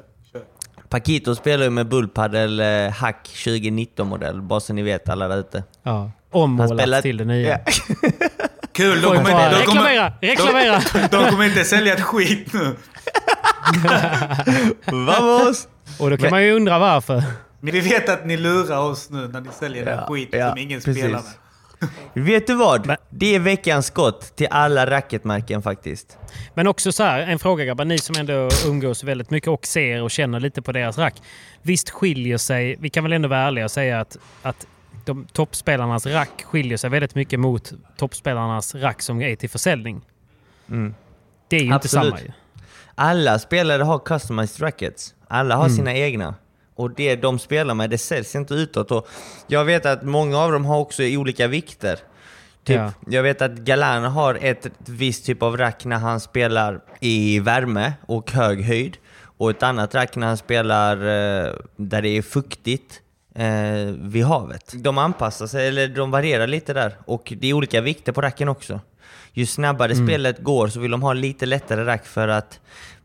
[0.90, 5.64] Paquito spelar ju med Bullpaddel eh, Hack 2019-modell, bara så ni vet alla där ute.
[5.84, 5.92] Ja.
[5.92, 6.12] Han
[6.42, 7.50] Ommålat spelar- till det nya.
[7.50, 7.60] Ja.
[8.74, 10.14] Kul, de kommer, inte, de, kommer, reklamera!
[10.22, 10.82] Reklamera!
[11.12, 12.76] de kommer inte sälja ett skit nu.
[15.06, 15.68] Vamos!
[16.00, 17.24] Och då kan Men- man ju undra varför.
[17.60, 20.58] Vi vet att ni lurar oss nu när ni säljer den Ja, skit ja, som
[20.58, 20.98] ingen precis.
[21.04, 21.32] spelar med.
[22.14, 22.86] Vet du vad?
[22.86, 26.18] Men- Det är veckans skott till alla racketmärken faktiskt.
[26.54, 27.86] Men också så här, en fråga grabbar.
[27.86, 31.16] Ni som ändå umgås väldigt mycket och ser och känner lite på deras rack.
[31.62, 34.68] Visst skiljer sig, vi kan väl ändå vara ärliga och säga att, att
[35.06, 40.02] de toppspelarnas rack skiljer sig väldigt mycket mot toppspelarnas rack som är till försäljning.
[40.70, 40.96] Mm.
[41.48, 42.14] Det är ju inte Absolut.
[42.14, 42.32] samma ju.
[42.96, 45.16] Alla spelare har customized rackets.
[45.28, 46.36] Alla har sina egna.
[46.78, 48.92] Och det de spelar med, det säljs inte utåt.
[48.92, 49.08] Och
[49.48, 52.00] jag vet att många av dem har också olika vikter.
[52.64, 52.92] Typ, Ja.
[53.08, 57.94] Jag vet att Galan har ett visst typ av rack när han spelar i värme
[58.06, 58.98] och hög höjd.
[59.38, 63.02] Och ett annat rack när han spelar eh, där det är fuktigt
[63.36, 64.74] eh, vid havet.
[64.76, 66.98] De anpassar sig, eller de varierar lite där.
[67.06, 68.80] Och det är olika vikter på racken också.
[69.34, 72.60] Ju snabbare spelet går så vill de ha lite lättare rack för att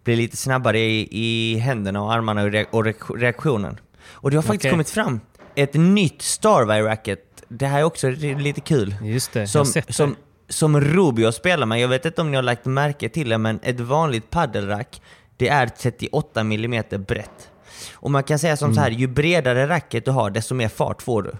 [0.04, 3.80] bli lite snabbare i, i händerna och armarna och, re- och re- reaktionen.
[4.10, 4.70] Och det har faktiskt Okej.
[4.70, 5.20] kommit fram
[5.54, 7.20] ett nytt Starwire racket.
[7.48, 8.94] Det här är också lite kul.
[9.02, 9.92] Just det, jag Som, har sett det.
[9.92, 10.16] som,
[10.48, 11.80] som Rubio spelar med.
[11.80, 15.02] Jag vet inte om ni har lagt märke till det, men ett vanligt paddelrack,
[15.36, 17.50] det är 38 mm brett.
[17.94, 18.74] Och man kan säga som Mm.
[18.74, 21.32] så här, ju bredare racket du har, desto mer fart får du.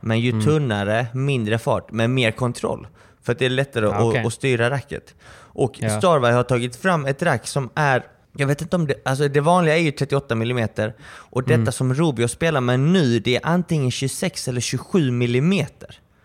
[0.00, 0.24] Men Mm.
[0.38, 2.86] ju tunnare, mindre fart, men mer kontroll.
[3.22, 4.24] För att det är lättare Ja, att, okej.
[4.26, 5.14] att styra racket.
[5.58, 5.98] Och Ja.
[5.98, 8.04] Starwire har tagit fram ett rack som är
[8.38, 10.68] jag vet inte om det, alltså det vanliga är ju 38 mm
[11.08, 11.72] och detta Mm.
[11.72, 15.66] som Rubio spelar med nu det är antingen 26 eller 27 mm.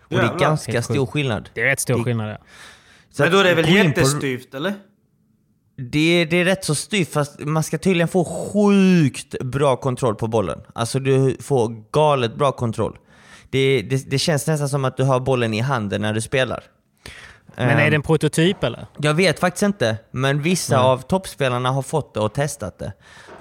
[0.02, 1.48] Och det är ganska stor skillnad.
[1.54, 2.38] Det är rätt stor Det- skillnad där.
[3.10, 4.74] Så Men då är det väl på- jättestyvt eller?
[5.76, 10.26] Det, det är rätt så styvt fast man ska tydligen få sjukt bra kontroll på
[10.26, 10.58] bollen.
[10.74, 12.98] Alltså du får galet bra kontroll.
[13.50, 16.64] Det, det, det känns nästan som att du har bollen i handen när du spelar.
[17.56, 18.86] Men Ehm, är det en prototyp eller?
[18.98, 22.92] Jag vet faktiskt inte, men vissa av toppspelarna har fått det och testat det.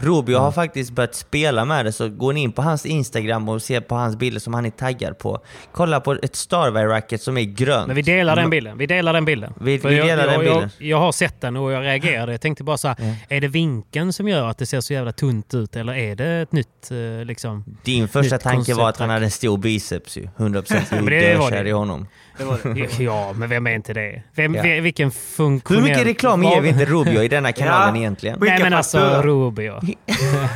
[0.03, 3.61] Rubio har faktiskt börjat spela med det, så går ni in på hans Instagram och
[3.61, 5.39] ser på hans bilder som han är taggad på.
[5.71, 7.87] Kolla på ett Starwire-racket som är grönt.
[7.87, 8.77] Men vi delar den bilden.
[8.77, 9.53] Vi delar den bilden.
[9.61, 10.69] Vi- vi jag, delar jag, den bilden.
[10.79, 12.31] Jag, jag har sett den och jag reagerade.
[12.31, 15.11] Jag tänkte bara så här, är det vinkeln som gör att det ser så jävla
[15.11, 17.63] tunt ut eller är det ett nytt eh, liksom?
[17.83, 20.27] Din första tanke var att han hade en stor biceps ju.
[20.37, 21.69] 100% men du det var det.
[21.69, 22.07] i honom.
[22.41, 22.99] Det var det.
[23.03, 24.21] Ja, men vem är inte det?
[24.35, 24.61] Vem, Ja.
[24.63, 25.83] vi- Vilken funktionell...
[25.83, 27.99] Hur mycket reklam ger vi inte Rubio i denna kanalen Ja.
[28.01, 28.37] egentligen?
[28.41, 29.21] Nej men alltså.
[29.23, 29.79] Rubio.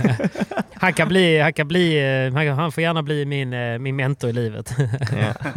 [0.73, 1.97] han kan bli, han kan bli,
[2.33, 4.75] eh, han, får gärna bli min, eh, min mentor i livet.
[5.11, 5.51] Ja.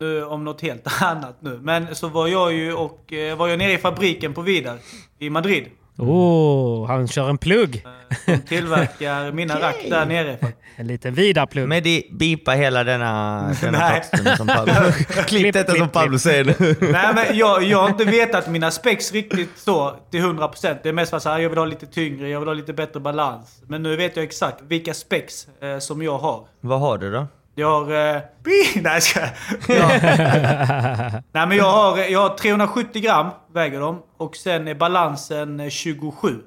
[0.00, 1.58] Nu, om något helt annat nu.
[1.62, 4.78] Men så var jag ju och eh, var jag nere i fabriken på Vidar
[5.18, 5.64] i Madrid.
[5.98, 7.84] Oh, han kör en plugg.
[8.26, 10.38] De tillverkar mina rack där nere.
[10.76, 11.68] En liten vidarplugg.
[11.68, 13.94] Men det bipa hela denna, denna Nej.
[13.94, 14.72] texten som Pablo...
[15.26, 16.76] Klipp detta som Pablo säger nu.
[16.92, 20.76] Nej men jag, jag har inte vetat mina specs riktigt så till 100%.
[20.82, 22.72] Det är mest bara så här, jag vill ha lite tyngre, jag vill ha lite
[22.72, 23.62] bättre balans.
[23.66, 26.46] Men nu vet jag exakt vilka specs eh, som jag har.
[26.60, 27.26] Vad har du då?
[27.58, 28.14] Jag har...
[28.16, 29.88] Eh, bi- nej, jag ska, jag,
[31.32, 34.02] Nej men jag har, jag har 370 gram, väger de.
[34.16, 36.42] Och sen är balansen eh, 27.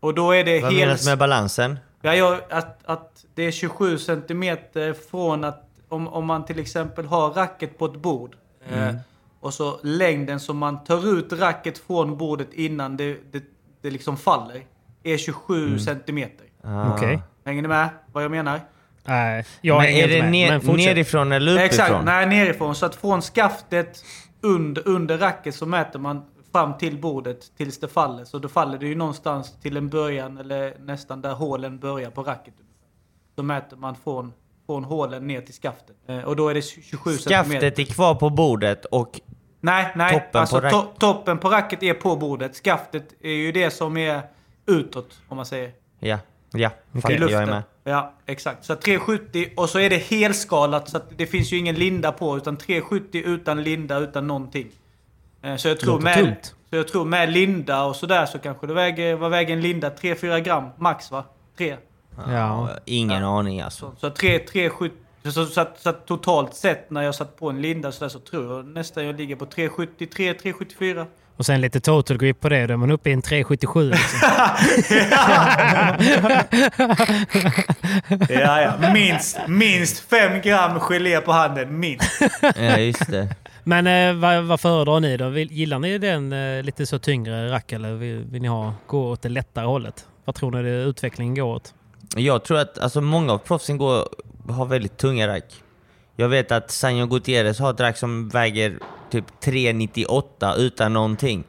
[0.00, 0.86] Och då är det Vad hel...
[0.86, 1.78] menas med balansen?
[2.02, 7.06] Ja, jag, att, att det är 27 centimeter från att om, om man till exempel
[7.06, 8.36] har racket på ett bord.
[8.68, 8.94] Eh,
[9.40, 13.42] och så längden som man tar ut racket från bordet innan det, det,
[13.82, 14.64] det liksom faller.
[15.02, 16.46] Är 27 centimeter.
[16.64, 16.94] Ah.
[16.94, 17.22] Okej.
[17.44, 18.60] Hänger ni med vad jag menar?
[19.08, 20.30] Nej, jag Men är inte det med.
[20.30, 21.64] ner, Men nerifrån eller uppifrån?
[21.86, 22.74] Exakt, nej nerifrån.
[22.74, 24.04] Så att från skaftet
[24.40, 28.24] under, under racket så mäter man fram till bordet tills det faller.
[28.24, 32.22] Så då faller det ju någonstans till en början eller nästan där hålen börjar på
[32.22, 32.54] racket.
[33.36, 34.32] Så mäter man från,
[34.66, 35.96] från hålen ner till skaftet.
[36.08, 37.60] Eh, och då är det 27 centimeter.
[37.60, 39.20] Skaftet är kvar på bordet och
[39.60, 40.12] Nej, nej.
[40.12, 42.54] toppen alltså på to- toppen på racket är på bordet.
[42.56, 44.20] Skaftet är ju det som är
[44.66, 45.72] utåt, om man säger.
[45.98, 46.18] ja,
[46.52, 47.48] ja, I fattar, jag är luften.
[47.48, 47.62] med.
[47.88, 48.64] Ja, exakt.
[48.64, 52.36] Så 370 och så är det helskalat så att det finns ju ingen linda på.
[52.36, 54.68] Utan 370 utan linda, utan någonting.
[55.42, 56.54] Eh, Så jag tror, med, tungt.
[56.70, 59.90] så jag tror med linda och sådär så kanske det väger, vad väger en linda?
[59.90, 61.24] 3-4 gram max va?
[61.58, 61.76] 3.
[62.26, 62.70] Ja.
[62.84, 63.90] Ingen aning alltså.
[63.90, 64.96] Så, så 3, 370.
[65.24, 68.08] Så, så, att, så att totalt sett när jag satt på en linda så, där,
[68.08, 71.06] så tror jag nästan jag ligger på 373, 374.
[71.36, 72.66] Och sen lite total grip på det.
[72.66, 73.90] Då är man uppe i en 377.
[73.90, 74.18] Liksom.
[78.28, 78.92] Ja, ja.
[78.92, 81.80] Minst, minst 5 gram gelé på handen.
[81.80, 82.22] Minst.
[82.56, 83.28] Ja, just det.
[83.64, 85.28] Men eh, vad, vad föredrar ni då?
[85.28, 89.10] Vill, gillar ni den eh, lite så tyngre rack eller vill, vill ni ha, gå
[89.10, 90.06] åt det lättare hållet?
[90.24, 91.74] Vad tror ni det, utvecklingen går åt?
[92.16, 94.08] Jag tror att alltså, många av proffsen går,
[94.48, 95.44] har väldigt tunga rack.
[96.16, 98.78] Jag vet att Sanjo Gutierrez har ett rack som väger
[99.20, 101.44] typ 398 utan någonting.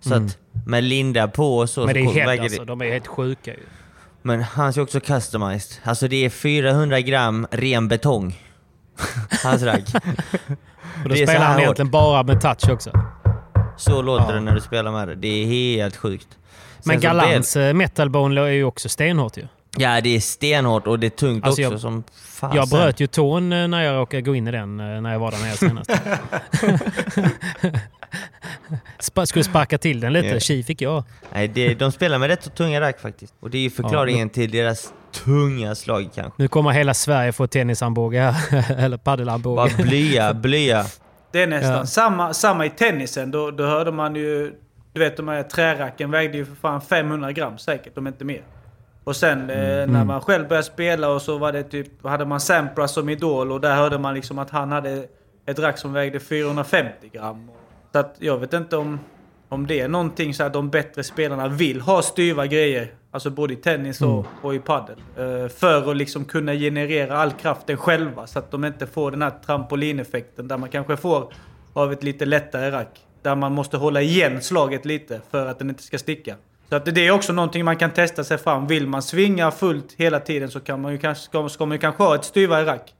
[0.00, 1.82] Så att med linda på och så...
[1.82, 1.94] Mm.
[2.04, 3.60] Men det är väger alltså, de är helt sjuka ju.
[4.22, 5.78] Men hans är också customized.
[5.84, 8.38] Alltså det är 400 gram ren betong.
[9.44, 9.82] hans rack.
[11.02, 11.62] Och då Det spelar han hårt.
[11.62, 12.90] egentligen bara med touch också.
[13.76, 14.32] Så låter Ja.
[14.34, 15.14] det när du spelar med det.
[15.14, 16.28] Det är helt sjukt.
[16.84, 19.46] Men Sen Galans eh, metalbone är ju också stenhårt ju.
[19.76, 22.56] Ja, det är stenhårt och det är tungt Alltså, också jag- som fasen.
[22.56, 25.18] Jag bröt ju tån eh, när jag råkade gå in i den eh, när jag
[25.18, 25.90] var där nere senast.
[28.98, 30.26] Spa- skulle sparka till den lite.
[30.26, 30.40] Ja.
[30.40, 31.04] Tji fick jag.
[31.32, 33.34] Nej, det, de spelar med rätt så tunga rack faktiskt.
[33.40, 34.92] Och det är ju förklaringen till deras
[35.24, 36.42] tunga slag kanske.
[36.42, 38.64] Nu kommer hela Sverige få tennisarmbåge här.
[38.84, 39.56] Eller paddelarmbåge.
[39.56, 40.84] Bara blya, blya.
[41.32, 41.86] Det är nästan Ja.
[41.86, 43.30] samma, samma i tennisen.
[43.30, 44.52] Då, då hörde man ju...
[44.92, 48.42] Du vet de här träracken vägde ju för fan 500 gram säkert, om inte mer.
[49.04, 49.92] Och sen eh, Mm.
[49.92, 52.06] när man själv började spela och så var det typ...
[52.06, 55.06] Hade man Sampras som idol och där hörde man liksom att han hade
[55.46, 57.50] ett rack som vägde 450 gram.
[57.92, 59.00] Så att jag vet inte om,
[59.48, 62.88] om det är någonting så att de bättre spelarna vill ha styva grejer.
[63.10, 64.24] Alltså både i tennis och, Mm.
[64.42, 64.96] och i padel.
[65.18, 69.22] Eh, för att liksom kunna generera all kraften själva så att de inte får den
[69.22, 71.32] här trampolineffekten där man kanske får
[71.72, 73.00] av ett lite lättare rack.
[73.22, 76.34] Där man måste hålla igen slaget lite för att den inte ska sticka.
[76.68, 78.66] Så att det är också någonting man kan testa sig fram.
[78.66, 81.78] Vill man svinga fullt hela tiden så kan man ju kanske, ska, ska man ju
[81.80, 82.94] kanske ha ett styvare rack.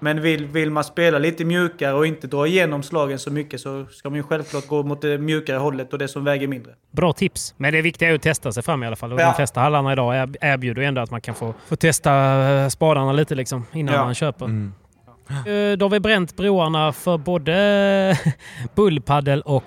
[0.00, 3.86] Men vill, vill man spela lite mjukare och inte dra igenom slagen så mycket så
[3.90, 6.72] ska man ju självklart gå mot det mjukare hållet och det som väger mindre.
[6.90, 7.54] Bra tips.
[7.56, 9.12] Men det viktiga är att testa sig fram i alla fall.
[9.12, 9.26] Och Ja.
[9.26, 12.12] De flesta hallarna idag er- erbjuder ju ändå att man kan få, få testa
[12.50, 14.04] eh, spadarna lite liksom, innan Ja.
[14.04, 14.44] man köper.
[14.46, 18.18] Eh, Då har vi bränt broarna för både
[18.74, 19.64] bullpaddel och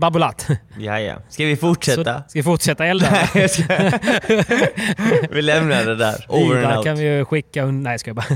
[0.00, 0.48] babolat.
[0.78, 1.14] Ja, ja.
[1.28, 2.22] Ska vi fortsätta?
[2.22, 3.06] Så ska vi fortsätta elda?
[3.34, 3.64] Jag ska-
[5.30, 6.24] vi lämnar det där.
[6.28, 6.84] Over and Vidar out.
[6.86, 8.26] kan vi ju skicka Nej, ska jag bara.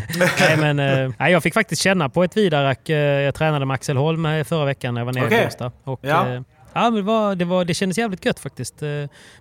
[0.41, 2.89] nej, men, eh, nej, jag fick faktiskt känna på ett Vidarack.
[2.89, 5.41] Eh, jag tränade med Axel Holm eh, förra veckan när jag var nere Okej.
[5.41, 5.73] i Båstad.
[5.85, 6.27] Och, Ja.
[6.73, 8.83] ja, men det, var, det, var, det kändes jävligt gött faktiskt.
[8.83, 8.89] Eh,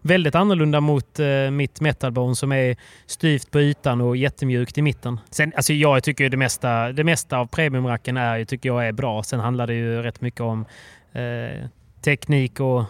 [0.01, 5.19] väldigt annorlunda mot eh, mitt metalbone som är styvt på ytan och jättemjukt i mitten.
[5.29, 8.91] Sen, alltså jag tycker ju det mesta, det mesta av premiumracken är, tycker jag är
[8.91, 9.23] bra.
[9.23, 10.65] Sen handlar det ju rätt mycket om
[11.13, 11.65] eh,
[12.03, 12.83] teknik och,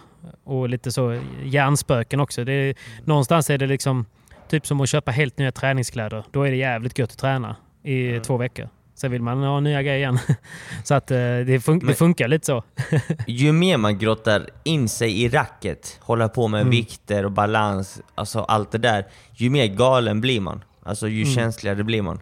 [0.44, 2.44] och lite så hjärnspöken också.
[2.44, 4.06] Det är, någonstans är det liksom
[4.48, 6.24] typ som att köpa helt nya träningskläder.
[6.30, 8.22] Då är det jävligt gött att träna i Mm.
[8.22, 8.68] två veckor.
[8.96, 10.18] Sen vill man ha nya grejer igen.
[10.84, 12.62] så att eh, det, fun- det Men- funkar lite så.
[13.26, 16.70] Ju mer man grottar in sig i racket, håller på med Mm.
[16.70, 19.04] vikter och balans, alltså allt det där,
[19.34, 20.64] ju mer galen blir man.
[20.82, 21.34] Alltså ju Mm.
[21.34, 22.20] känsligare blir man.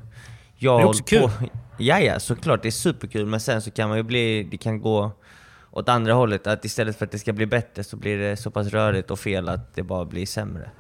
[0.59, 1.47] Jag Det är också hållit På,
[1.78, 2.62] ja, ja, såklart.
[2.62, 5.11] Det är superkul, men sen så kan man ju bli, det kan gå
[5.73, 6.47] åt andra hållet.
[6.47, 9.18] Att istället för att det ska bli bättre så blir det så pass rörigt och
[9.18, 10.70] fel att det bara blir sämre.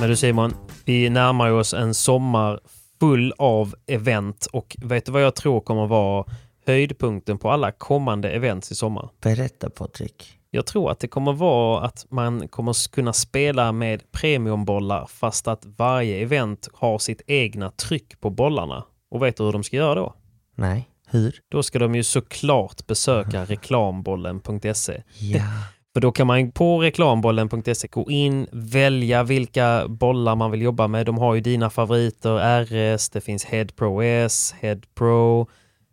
[0.00, 2.60] Men du Simon, vi närmar oss en sommar
[3.00, 6.24] full av event och vet du vad jag tror kommer vara
[6.66, 9.08] höjdpunkten på alla kommande events i sommar?
[9.20, 10.38] Berätta Patrik.
[10.50, 15.66] Jag tror att det kommer vara att man kommer kunna spela med premiumbollar fast att
[15.76, 18.84] varje event har sitt egna tryck på bollarna.
[19.14, 20.14] Och vet du hur de ska göra då?
[20.54, 21.40] Nej, hur?
[21.50, 25.02] Då ska de ju såklart besöka reklambollen.se.
[25.18, 25.40] Ja.
[25.94, 31.06] För då kan man på reklambollen.se gå in, välja vilka bollar man vill jobba med.
[31.06, 35.40] De har ju dina favoriter, RS, det finns Head Pro S, Head Pro,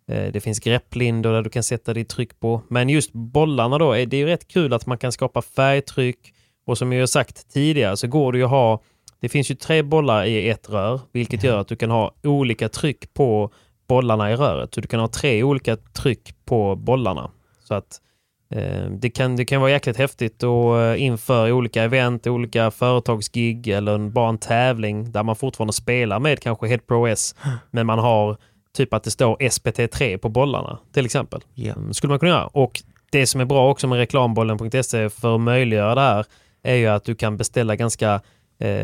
[0.08, 2.62] eh, det finns grepplindor där du kan sätta ditt tryck på.
[2.68, 6.34] Men just bollarna då, är det är ju rätt kul att man kan skapa färgtryck
[6.66, 8.82] och som jag sagt tidigare så går det ju att ha,
[9.22, 12.70] det finns ju tre bollar i ett rör, vilket gör att du kan ha olika
[12.70, 13.52] tryck på
[13.88, 14.74] bollarna i röret.
[14.74, 17.32] Så du kan ha tre olika tryck på bollarna.
[17.64, 18.02] Så att
[18.52, 23.68] Eh, Det kan, det kan vara jäkligt häftigt och eh, inför olika event, olika företagsgig
[23.68, 27.36] eller en, bara en tävling där man fortfarande spelar med kanske Head Pro S
[27.72, 28.38] men man har
[28.74, 31.42] typ att det står SPT3 på bollarna till exempel.
[31.54, 31.74] Ja.
[31.74, 32.48] Mm, skulle man kunna göra.
[32.48, 36.26] Och det som är bra också med reklambollen.se för att möjliggöra det här
[36.64, 38.22] är ju att du kan beställa ganska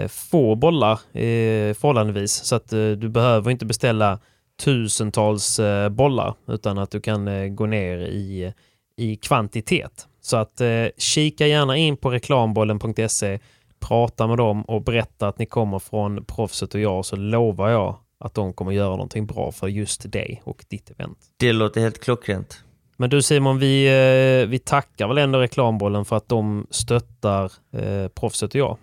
[0.08, 4.20] få bollar eh, förhållandevis så att eh, du behöver inte beställa
[4.64, 8.54] tusentals eh, bollar utan att du kan eh, gå ner i
[8.98, 10.08] i kvantitet.
[10.22, 13.40] Så att eh, kika gärna in på reklambollen.se,
[13.80, 17.98] prata med dem och berätta att ni kommer från Proffset och jag så lovar jag
[18.20, 21.18] att de kommer göra någonting bra för just dig och ditt event.
[21.38, 22.64] Det låter helt klockrent.
[22.98, 28.08] Men du Simon, vi, eh, vi tackar väl ändå reklambollen för att de stöttar eh,
[28.08, 28.78] Proffset och jag.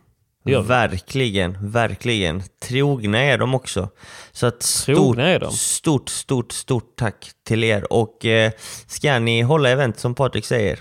[0.45, 2.43] Verkligen, verkligen.
[2.69, 3.89] Trogna är de också.
[4.33, 5.53] Så att stort, Trogna är de.
[5.53, 7.93] stort, stort, stort tack till er.
[7.93, 8.53] Och eh,
[8.87, 10.79] ska ni hålla event som Patrik säger,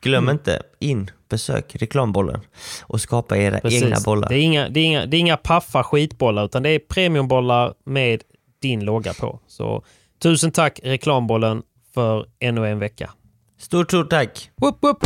[0.00, 0.32] glöm Mm.
[0.32, 2.40] inte in, besök reklambollen
[2.82, 3.82] och skapa era Precis.
[3.82, 4.28] egna bollar.
[4.28, 7.74] Det är, inga, det, är inga, det är inga paffa skitbollar utan det är premiumbollar
[7.84, 8.22] med
[8.62, 9.40] din logga på.
[9.48, 9.84] Så
[10.22, 11.62] tusen tack reklambollen
[11.94, 13.10] för ännu en vecka.
[13.58, 14.50] Stort, stort tack!
[14.56, 15.04] Whoop, whoop.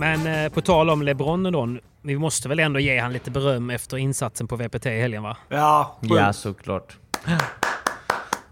[0.00, 1.68] Men eh, på tal om LeBron då.
[2.02, 5.36] Vi måste väl ändå ge han lite beröm efter insatsen på VPT i helgen va?
[5.48, 6.14] Ja, sjukt.
[6.14, 6.96] Ja, såklart.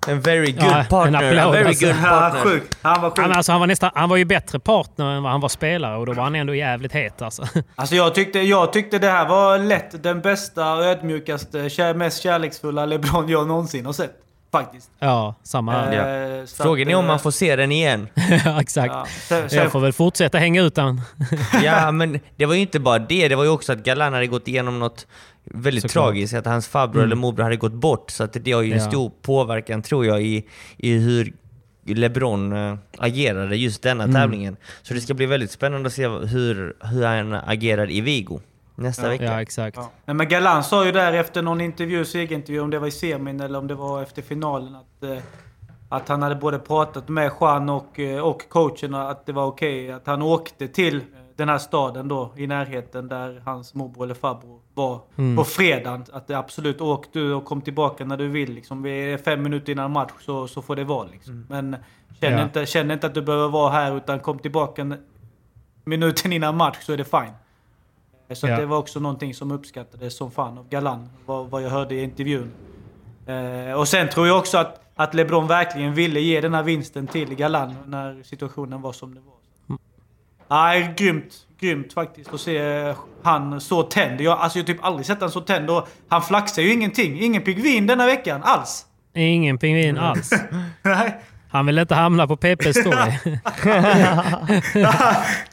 [0.09, 1.18] En very good Ja, en partner.
[1.24, 1.86] A applåd, very alltså.
[1.86, 2.40] good Ja, partner.
[2.42, 2.78] sjukt.
[2.82, 3.18] Han var sjuk.
[3.36, 6.07] alltså, han, var nästan, han var ju bättre partner än vad han var spelare och
[6.07, 7.46] då var han ändå jävligt het alltså.
[7.74, 13.28] Alltså jag tyckte, jag tyckte det här var lätt den bästa, ödmjukaste, mest kärleksfulla LeBron
[13.28, 14.12] jag någonsin har sett.
[14.53, 14.90] Faktiskt.
[14.99, 15.92] Ja, samma.
[15.94, 18.09] Eh, så Frågan är om eh, man får se den igen.
[18.44, 18.92] Ja, exakt.
[18.94, 21.01] Ja, sen, sen, Jag får väl fortsätta hänga ut han.
[21.64, 23.28] Ja, men det var ju inte bara det.
[23.28, 25.07] Det var ju också att Galan hade gått igenom något
[25.44, 26.05] väldigt Såklart.
[26.05, 26.34] tragiskt.
[26.34, 28.11] Att hans farbror eller morbror hade gått bort.
[28.11, 28.88] Så att det har ju en Ja.
[28.88, 30.46] stor påverkan, tror jag, i,
[30.76, 31.32] i hur
[31.86, 34.14] LeBron äh, agerade just denna Mm.
[34.14, 34.57] tävlingen.
[34.82, 38.40] Så det ska bli väldigt spännande att se hur, hur han agerar i Vigo
[38.79, 39.24] nästa vecka.
[39.24, 39.76] Ja, exakt.
[39.76, 39.91] ja.
[40.05, 43.41] Nej, men Galan sa ju där efter någon intervju, segerintervju, om det var i semin
[43.41, 45.18] eller om det var efter finalen, att, eh,
[45.89, 49.93] att han hade både pratat med Juan och, eh, och coachen att det var okej.
[49.93, 51.03] att han åkte till eh,
[51.37, 55.01] den här staden då i närheten där hans morbror eller farbror var
[55.37, 56.05] på fredagen.
[56.12, 58.53] Att det absolut åk du och kom tillbaka när du vill.
[58.53, 58.83] Liksom.
[58.83, 61.07] Vi är fem minuter innan match så, så får det vara.
[61.12, 61.47] Liksom.
[61.49, 61.76] Men
[62.20, 62.43] känn, Ja.
[62.43, 64.97] inte, känn inte att du behöver vara här utan kom tillbaka
[65.85, 67.33] minuten innan match så är det fine.
[68.33, 68.57] Så Ja.
[68.61, 72.03] det var också någonting som uppskattades som fan av Galan, vad, vad jag hörde i
[72.03, 72.51] intervjun.
[73.26, 77.07] Eh, och sen tror jag också att, att LeBron verkligen ville ge den här vinsten
[77.07, 79.35] till Galan när situationen var som det var.
[80.51, 81.35] Nej, grymt.
[81.61, 84.20] Grymt faktiskt att se han så tänd.
[84.20, 85.70] Jag, alltså jag har typ aldrig sett han så tänd.
[85.70, 87.20] Och han flaxar ju ingenting.
[87.20, 88.87] Ingen pingvin denna veckan alls.
[89.14, 90.31] Ingen pingvin alls.
[90.83, 91.20] Nej.
[91.51, 93.12] Han vill inte hamna på Pepes story.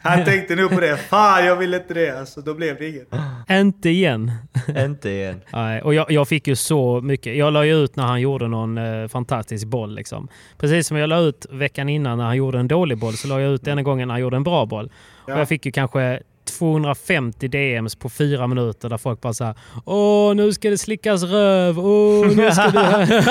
[0.02, 0.96] han tänkte nog på det.
[0.96, 2.18] Fan, jag vill inte det.
[2.18, 3.08] Alltså, då blev det inget.
[3.50, 4.32] inte igen.
[4.76, 5.40] Inte igen.
[5.52, 7.36] Nej, och jag, jag fick ju så mycket.
[7.36, 9.94] Jag la ju ut när han gjorde någon eh, fantastisk boll.
[9.94, 10.28] Liksom.
[10.58, 13.40] Precis som jag la ut veckan innan när han gjorde en dålig boll så la
[13.40, 14.90] jag ut denna gången när han gjorde en bra boll.
[15.24, 16.20] Och jag fick ju kanske
[16.58, 19.54] 250 DMs på fyra minuter där folk bara såhär
[19.84, 21.78] Åh, nu ska det slickas röv.
[21.78, 23.22] Åh, nu ska du...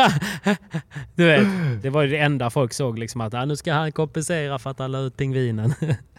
[1.15, 1.47] du vet,
[1.81, 4.69] det var ju det enda folk såg liksom att ah, nu ska han kompensera för
[4.69, 5.73] att han la ut pingvinen.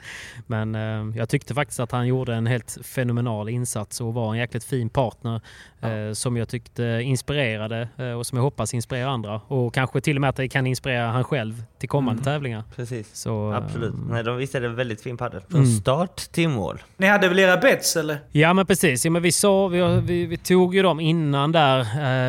[0.46, 4.38] Men eh, jag tyckte faktiskt att han gjorde en helt fenomenal insats och var en
[4.38, 5.40] jäkligt fin partner
[5.80, 9.40] eh, som jag tyckte inspirerade eh, och som jag hoppas inspirerar andra.
[9.48, 12.64] Och kanske till och med att det kan inspirera han själv till kommande tävlingar.
[12.76, 13.14] Precis.
[13.16, 13.94] Så, eh, Absolut.
[14.10, 15.40] Nej, de visade en väldigt fin padel.
[15.50, 15.72] Från Mm.
[15.72, 16.78] start till mål.
[16.96, 18.18] Ni hade väl era bets eller?
[18.32, 19.04] Ja men precis.
[19.04, 21.80] Ja, men vi, sa, vi, vi, vi tog ju dem innan där.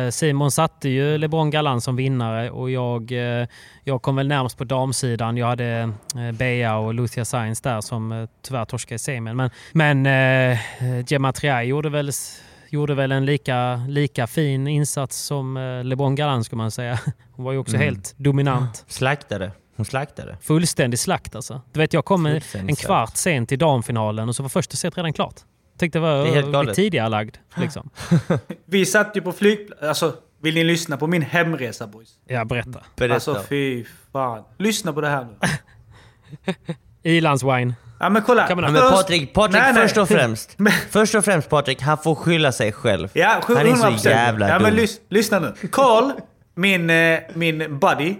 [0.06, 3.46] Eh, Simon satte ju LeBron Galan som vinnare och jag, eh,
[3.84, 5.36] jag kom väl närmast på damsidan.
[5.36, 9.36] Jag hade eh, Bea och Lucia Sainz där som eh, tyvärr torskade i semin.
[9.36, 10.58] Men, men eh,
[11.06, 12.10] Gemma Triay gjorde väl,
[12.70, 16.98] gjorde väl en lika, lika fin insats som eh, LeBron Galan skulle man säga.
[17.32, 18.84] Hon var ju också helt dominant.
[18.88, 19.52] Slaktade.
[19.76, 20.36] Hon slaktade.
[20.40, 21.62] Fullständig slakt alltså.
[21.72, 25.12] Du vet jag kom en, kvart sent till damfinalen och så var första set redan
[25.12, 25.34] klart.
[25.78, 26.76] Tänkte det var Det eh, galet.
[26.76, 27.36] tidigare lagd.
[27.56, 27.90] Liksom.
[28.64, 29.88] Vi satt ju på flygplatsen.
[29.88, 32.08] Alltså, vill ni lyssna på min hemresa boys?
[32.26, 32.80] Ja, berätta.
[32.96, 33.14] Berätta.
[33.14, 34.44] Alltså fy fan.
[34.58, 35.48] Lyssna på det här nu.
[37.16, 37.74] Ilandswine.
[38.00, 38.46] Ja men kolla.
[38.46, 39.82] Kan man- Ja, men Patrik, Patrik Nej, nej.
[39.82, 40.54] först och främst.
[40.58, 43.08] Men- Först och främst Patrik, han får skylla sig själv.
[43.12, 43.96] Ja, han är 100%.
[43.98, 44.62] så jävla ja, dum.
[44.62, 45.52] men lys lyssna nu.
[45.72, 46.12] Carl,
[46.54, 48.14] min, eh, min buddy.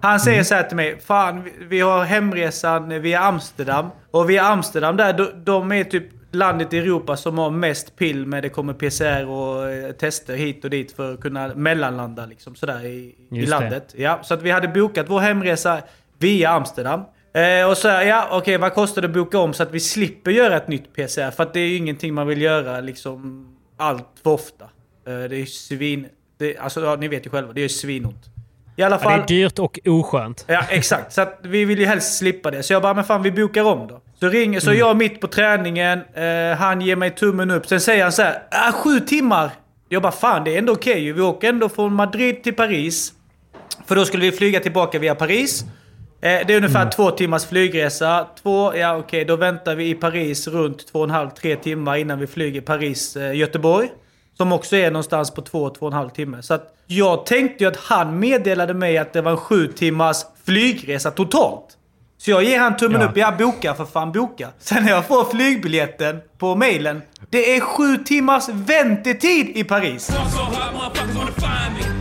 [0.00, 1.00] Han säger så här till mig.
[1.06, 3.86] Fan, vi, har hemresan via Amsterdam.
[4.10, 8.26] Och via Amsterdam där, de, de är typ landet i Europa som har mest pill
[8.26, 12.54] med det kommer PCR och eh, tester hit och dit för att kunna mellanlanda liksom
[12.54, 13.46] sådär i, i det.
[13.46, 13.94] landet.
[13.96, 15.78] Ja, så att vi hade bokat vår hemresa
[16.18, 17.00] via Amsterdam.
[17.38, 19.80] Eh, och så här, ja okej vad kostar det att boka om så att vi
[19.80, 21.30] slipper göra ett nytt PCR?
[21.30, 24.64] För att det är ju ingenting man vill göra liksom allt för ofta.
[24.64, 24.70] Eh,
[25.04, 26.06] det är ju svin...
[26.38, 28.24] Det, alltså ja, ni vet ju själva, det är ju svinont.
[28.76, 29.18] I alla Ja, fall...
[29.18, 30.44] det är dyrt och oskönt.
[30.48, 31.12] Ja, exakt.
[31.12, 32.62] Så att vi vill ju helst slippa det.
[32.62, 34.00] Så jag bara, men fan vi bokar om då.
[34.20, 37.66] Så ringer, så jag mitt på träningen, eh, han ger mig tummen upp.
[37.66, 39.50] Sen säger han så här, ah, sju timmar.
[39.88, 41.12] Jag bara, fan det är ändå okej ju.
[41.12, 43.12] Vi åker ändå från Madrid till Paris.
[43.86, 45.64] För då skulle vi flyga tillbaka via Paris.
[46.20, 48.26] Eh, det är ungefär två timmars flygresa.
[48.42, 51.96] Två, ja okej, då väntar vi i Paris runt två och en halv, tre timmar
[51.96, 53.88] innan vi flyger Paris-Göteborg.
[54.36, 56.42] som också är någonstans på två, två och en halv timme.
[56.42, 60.16] Så att jag tänkte ju att han meddelade mig att det var en sju timmars
[60.44, 61.64] flygresa totalt.
[62.18, 63.08] Så jag ger han tummen Ja.
[63.08, 63.16] upp.
[63.16, 64.48] Jag bokar för fan, boka.
[64.58, 67.02] Sen när jag får flygbiljetten på mailen.
[67.30, 70.10] Det är sju timmars väntetid i Paris.
[70.10, 71.97] Fall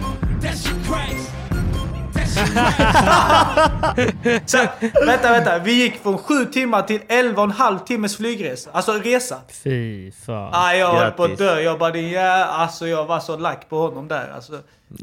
[4.45, 4.57] Så,
[5.05, 5.59] vänta, vänta.
[5.59, 8.69] Vi gick från sju timmar till elva och en halv timmes flygresa.
[8.73, 9.37] Alltså resa.
[9.63, 10.49] Fy fan.
[10.53, 11.59] Ah, jag höll på att dö.
[11.59, 12.45] Jag bara, din jä...
[12.45, 14.31] Alltså jag var så lack på honom där.
[14.35, 14.53] Alltså,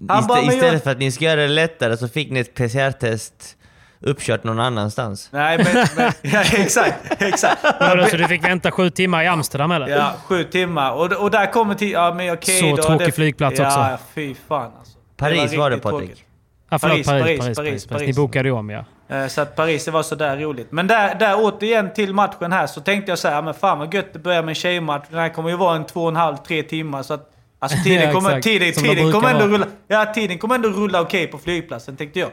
[0.08, 0.82] han Istä, bara, istället jag...
[0.82, 3.56] för att ni ska göra det lättare så fick ni ett PCR-test
[4.00, 5.28] uppkört någon annanstans.
[5.32, 5.86] Nej, men...
[5.96, 7.64] men ja, exakt, exakt.
[7.80, 9.88] Vadå, så du fick vänta sju timmar i Amsterdam eller?
[9.88, 10.92] Ja, sju timmar.
[10.92, 11.90] Och, och där kommer till...
[11.90, 12.82] Ja, men okej Så då.
[12.82, 13.78] tråkig det, flygplats ja, också.
[13.78, 14.98] Ja, fy fan alltså.
[15.16, 16.24] Paris var det riktigt Patrik.
[16.78, 18.06] Förlåt, Paris, Paris, Paris, Paris, Paris.
[18.06, 18.84] Ni bokade om ja.
[19.08, 20.72] Eh, Så att Paris, det var sådär roligt.
[20.72, 23.94] Men där, där återigen till matchen här så tänkte jag så här, men fan vad
[23.94, 25.04] gött det börjar med en tjejmatch.
[25.10, 27.02] Den här kommer ju vara en två och en halv, tre timmar.
[27.02, 31.00] Så att, alltså tiden kommer, tiden, tiden kommer ändå rulla, ja, tiden kommer ändå rulla
[31.00, 32.30] okej på flygplatsen tänkte jag.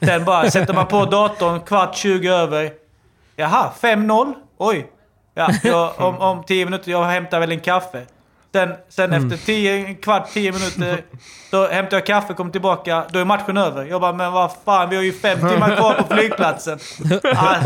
[0.00, 2.70] Sen bara sätter man på datorn, kvart 20 över.
[3.36, 4.34] Jaha, 5-0?
[4.58, 4.86] Oj.
[5.34, 8.02] Ja, jag, om, om 10 minuter, jag hämtar väl en kaffe.
[8.56, 9.24] Sen, sen Mm.
[9.32, 11.04] efter 10, en kvart, 10 minuter,
[11.50, 13.84] då hämtar jag kaffe, kommer tillbaka, då är matchen över.
[13.84, 16.78] Jag bara, men vad fan, vi har ju fem timmar kvar på flygplatsen.
[17.36, 17.56] Ah,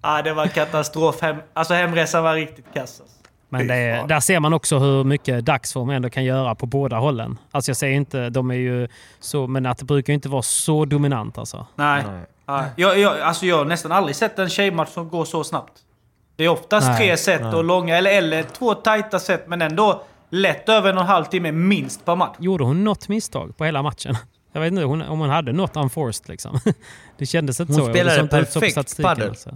[0.00, 1.20] ah, det var katastrof.
[1.22, 3.00] Hem, alltså hemresan var riktigt kass.
[3.00, 3.04] Alltså.
[3.48, 7.38] Men det, där ser man också hur mycket dagsform ändå kan göra på båda hållen.
[7.50, 8.88] Alltså jag säger inte, de är ju
[9.20, 11.66] så, men att det brukar inte vara så dominant alltså.
[11.74, 12.04] Nej.
[12.46, 15.72] Ah, jag, jag, alltså jag har nästan aldrig sett en tjejmatch som går så snabbt.
[16.36, 20.02] Det är oftast Nej, tre set och långa, eller, eller två tajta set, men ändå
[20.30, 22.36] lätt över en och en halv timme minst per match.
[22.38, 24.16] Gjorde hon något misstag på hela matchen?
[24.52, 26.58] Jag vet inte hon, om hon hade något unforced liksom.
[27.18, 27.90] Det kändes inte Hon så.
[27.90, 29.28] Spelade ut så på perfekt padel.
[29.28, 29.50] alltså.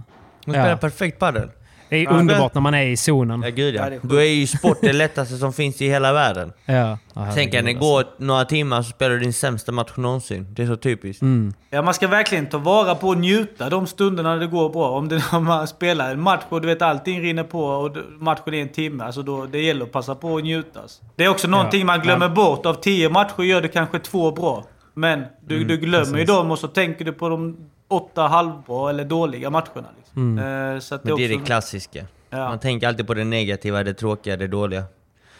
[0.45, 0.61] Hon Ja.
[0.61, 1.49] spelar perfekt padel.
[1.89, 3.41] Det är Ja, underbart när man är i zonen.
[3.41, 6.53] Ja gud Ja, Då är ju sport det lättaste som finns i hela världen.
[6.65, 6.97] Ja.
[7.13, 10.47] Tänk herregud, att det går några timmar så spelar du din sämsta match någonsin.
[10.53, 11.21] Det är så typiskt.
[11.21, 11.53] Mm.
[11.69, 14.89] Ja, man ska verkligen ta vara på och njuta de stunderna det går bra.
[14.89, 18.53] Om, det, om man spelar en match och du vet allting rinner på och matchen
[18.53, 19.03] är en timme.
[19.03, 20.81] Alltså då, det gäller att passa på och njuta.
[20.81, 21.03] alltså.
[21.15, 21.85] Det är också någonting Ja.
[21.85, 22.65] man glömmer bort.
[22.65, 24.63] Av tio matcher gör du kanske två bra.
[24.93, 27.57] Men du, du glömmer ju dem och så tänker du på de
[27.89, 29.87] åtta halvbra eller dåliga matcherna.
[29.97, 30.39] Liksom.
[30.39, 32.05] Eh, så att Men det är också- det klassiska.
[32.29, 32.37] Ja.
[32.37, 34.83] Man tänker alltid på det negativa, det tråkiga, det dåliga.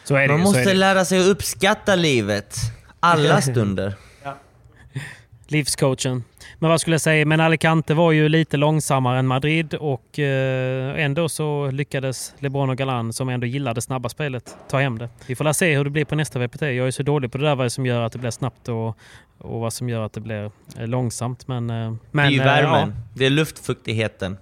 [0.04, 0.78] Så är det Man ju, så är måste det.
[0.78, 2.56] lära sig att uppskatta livet.
[3.00, 3.94] Alla stunder.
[5.48, 6.24] Livscoachen.
[6.58, 7.26] Men vad skulle jag säga?
[7.26, 12.76] Men Alicante var ju lite långsammare än Madrid och eh, ändå så lyckades LeBron och
[12.76, 15.08] Galan, som ändå gillade snabba spelet, ta hem det.
[15.26, 16.62] Vi får se hur det blir på nästa VPT.
[16.62, 18.96] Jag är så dålig på det där vad som gör att det blir snabbt och,
[19.40, 21.48] och vad som gör att det blir eh, långsamt.
[21.48, 22.94] Men, eh, men det är ju eh, värmen.
[23.14, 24.36] Det är luftfuktigheten.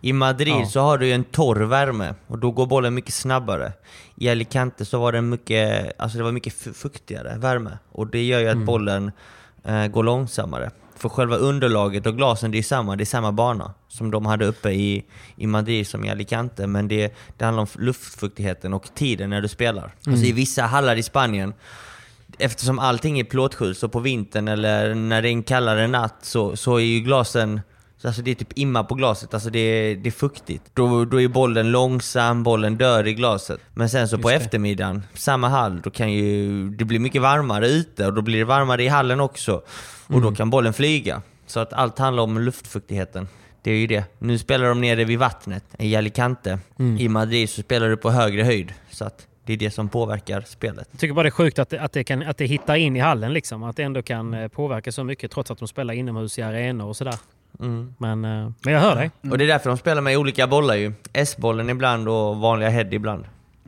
[0.00, 0.66] I Madrid Ja.
[0.66, 3.72] så har du en torr värme och då går bollen mycket snabbare.
[4.16, 8.22] I Alicante så var det mycket, alltså det var mycket fu- fuktigare värme och det
[8.24, 8.66] gör ju att Mm.
[8.66, 9.12] bollen
[9.64, 10.70] eh, går långsammare.
[10.96, 14.46] För själva underlaget och glasen, det är samma, det är samma bana som de hade
[14.46, 15.04] uppe i,
[15.36, 16.66] i Madrid som i Alicante.
[16.66, 19.92] Men det, det handlar om luftfuktigheten och tiden när du spelar.
[20.06, 21.54] Alltså i vissa hallar i Spanien
[22.40, 26.56] eftersom allting är plåtskjul, så på vintern eller när det är en kallare natt så,
[26.56, 27.60] så är ju glasen
[28.04, 30.64] Alltså det är typ imma på glaset, alltså det är, det är fuktigt.
[30.74, 33.60] Då, då är bollen långsam, bollen dör i glaset.
[33.74, 34.34] Men sen så på det.
[34.34, 38.44] eftermiddagen, samma hall, då kan ju det bli mycket varmare ute och då blir det
[38.44, 39.62] varmare i hallen också.
[40.06, 41.22] Och då kan bollen flyga.
[41.46, 43.28] Så att allt handlar om luftfuktigheten.
[43.62, 44.04] Det är ju det.
[44.18, 46.58] Nu spelar de nere vid vattnet i Alicante.
[46.98, 48.72] I Madrid så spelar du på högre höjd.
[48.90, 50.88] Så att det är det som påverkar spelet.
[50.90, 52.96] Jag tycker bara det är sjukt att, det- att, det, kan, att det hittar in
[52.96, 53.32] i hallen.
[53.32, 53.62] Liksom.
[53.62, 56.86] Att det ändå kan eh, påverka så mycket trots att de spelar inomhus i arenor
[56.86, 57.14] och sådär.
[57.60, 57.94] Mm.
[57.98, 59.10] Men, eh, men jag hör dig.
[59.30, 60.92] Och det är därför de spelar med olika bollar ju.
[61.12, 63.24] S-bollen ibland och vanliga head ibland.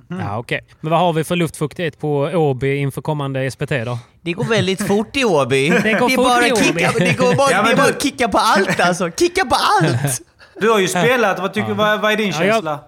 [0.09, 0.61] Ja, okej.
[0.81, 3.99] Men vad har vi för luftfuktighet på Åby inför kommande SPT då?
[4.21, 5.69] Det går väldigt fort i Åby.
[5.71, 6.63] går är fort bara i Åby.
[6.65, 9.11] Kicka, det går bara, Ja, det är bara kicka på allt alltså.
[9.11, 10.23] Kicka på allt!
[10.61, 11.39] Du har ju spelat.
[11.41, 12.71] Vad, tycker, vad, vad är din Ja, känsla?
[12.71, 12.79] Jag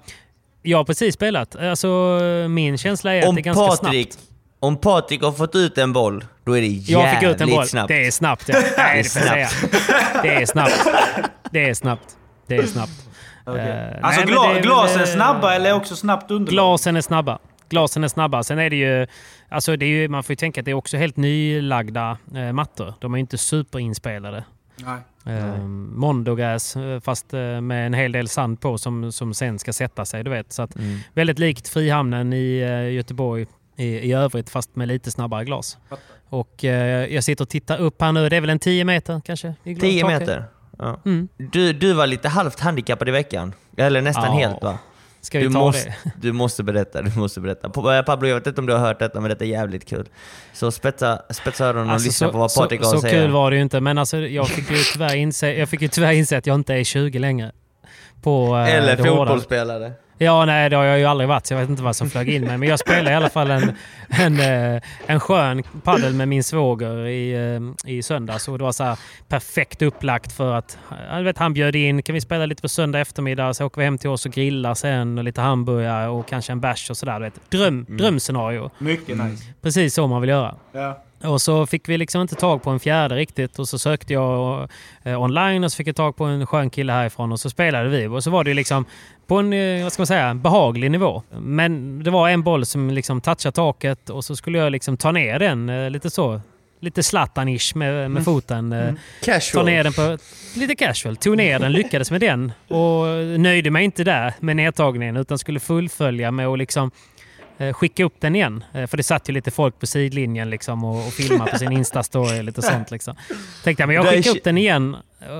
[0.72, 1.56] har precis spelat.
[1.56, 1.88] Alltså,
[2.48, 4.28] min känsla är att Om det är ganska Patrik, snabbt.
[4.60, 7.50] om Patrik har fått ut en boll, då är det jävligt Jag fick ut en
[7.50, 7.66] boll.
[7.66, 7.88] snabbt.
[7.88, 8.48] Det är snabbt.
[8.48, 8.60] Ja.
[8.78, 9.46] Nej, det jag säga.
[9.48, 10.22] snabbt.
[10.22, 10.86] Det är snabbt.
[11.50, 12.16] Det är snabbt.
[12.46, 12.92] Det är snabbt.
[13.46, 13.52] Eh,
[14.02, 16.52] Alltså nej, gla, det är glasen eh, snabba eller också snabbt underlag?
[16.52, 17.38] Glasen är snabba.
[17.68, 18.42] Glasen är snabba.
[18.42, 19.06] Sen är det ju...
[19.48, 22.52] Alltså det är ju man får ju tänka att det är också helt nylagda eh,
[22.52, 22.94] mattor.
[23.00, 24.44] De är ju inte superinspelade.
[24.76, 24.98] Nej.
[25.26, 29.72] Eh, Mondogas, eh, fast eh, med en hel del sand på som, som sen ska
[29.72, 30.24] sätta sig.
[30.24, 30.52] Du vet.
[30.52, 30.98] Så att, Mm.
[31.14, 33.46] Väldigt likt Frihamnen i eh, Göteborg
[33.76, 35.78] i, i övrigt, fast med lite snabbare glas.
[36.28, 38.28] Och eh, jag sitter och tittar upp här nu.
[38.28, 39.54] Det är väl en 10 meter kanske?
[39.64, 40.20] i glas- 10 taket.
[40.20, 40.44] meter.
[40.78, 41.00] Ja.
[41.04, 41.28] Mm.
[41.36, 43.52] Du, du var lite halvt handikappad i veckan.
[43.76, 44.48] Eller nästan Ja.
[44.48, 44.78] helt va?
[45.24, 46.12] Ska vi Du ta måste, det?
[46.20, 47.96] du måste berätta, du måste berätta.
[47.98, 50.08] Eh, Pablo, jag vet inte om du har hört detta, men detta är jävligt kul.
[50.52, 53.02] Så spetsa, spetsa öronen och Alltså, lyssna så, på vad så, Patrik har så att
[53.02, 53.22] säga.
[53.22, 55.88] kul var det ju inte, men alltså, jag, fick ju tyvärr inse, jag fick ju
[55.88, 57.52] tyvärr inse att jag inte är 20 längre.
[58.22, 59.92] På, eh, Eller fotbollsspelare.
[60.24, 62.28] Ja, nej, det har jag ju aldrig varit, så jag vet inte vad som flög
[62.28, 62.58] in mig.
[62.58, 63.72] Men jag spelade i alla fall en,
[64.08, 67.32] en, eh, en skön paddel med min svåger i,
[67.86, 68.48] eh, i söndags.
[68.48, 68.98] Och det var så här
[69.28, 70.78] perfekt upplagt för att
[71.22, 73.98] vet, han bjöd in, kan vi spela lite på söndag eftermiddag, så åker vi hem
[73.98, 77.32] till oss och grillar sen och lite hamburgare och kanske en bärs och sådär.
[77.48, 78.70] Dröm, Drömscenario.
[78.78, 79.44] Mycket nice.
[79.62, 80.54] Precis så man vill göra.
[80.72, 81.04] Ja.
[81.24, 84.68] Och så fick vi liksom inte tag på en fjärde riktigt och så sökte jag
[85.02, 87.88] eh, online och så fick jag tag på en skön kille härifrån och så spelade
[87.88, 88.06] vi.
[88.06, 88.84] Och så var det ju liksom
[89.26, 91.22] på en, eh, vad ska man säga, behaglig nivå.
[91.38, 95.12] Men det var en boll som liksom touchade taket och så skulle jag liksom ta
[95.12, 96.40] ner den eh, lite så.
[96.80, 98.72] Lite Zlatan-ish med, med foten.
[98.72, 98.88] eh,
[99.24, 99.66] Ta Casual.
[99.66, 100.18] ner den på...
[100.56, 101.16] Lite casual.
[101.16, 103.06] Tog ner den, lyckades med den och
[103.40, 106.90] nöjde mig inte där med nedtagningen utan skulle fullfölja med att liksom
[107.72, 108.64] skicka upp den igen.
[108.72, 111.72] Eh, För det satt ju lite folk på sidlinjen liksom och, och filmade på sin
[111.84, 112.90] Insta-story och lite sånt.
[112.90, 113.14] Liksom.
[113.64, 114.96] Tänkte jag, men jag skickar upp den igen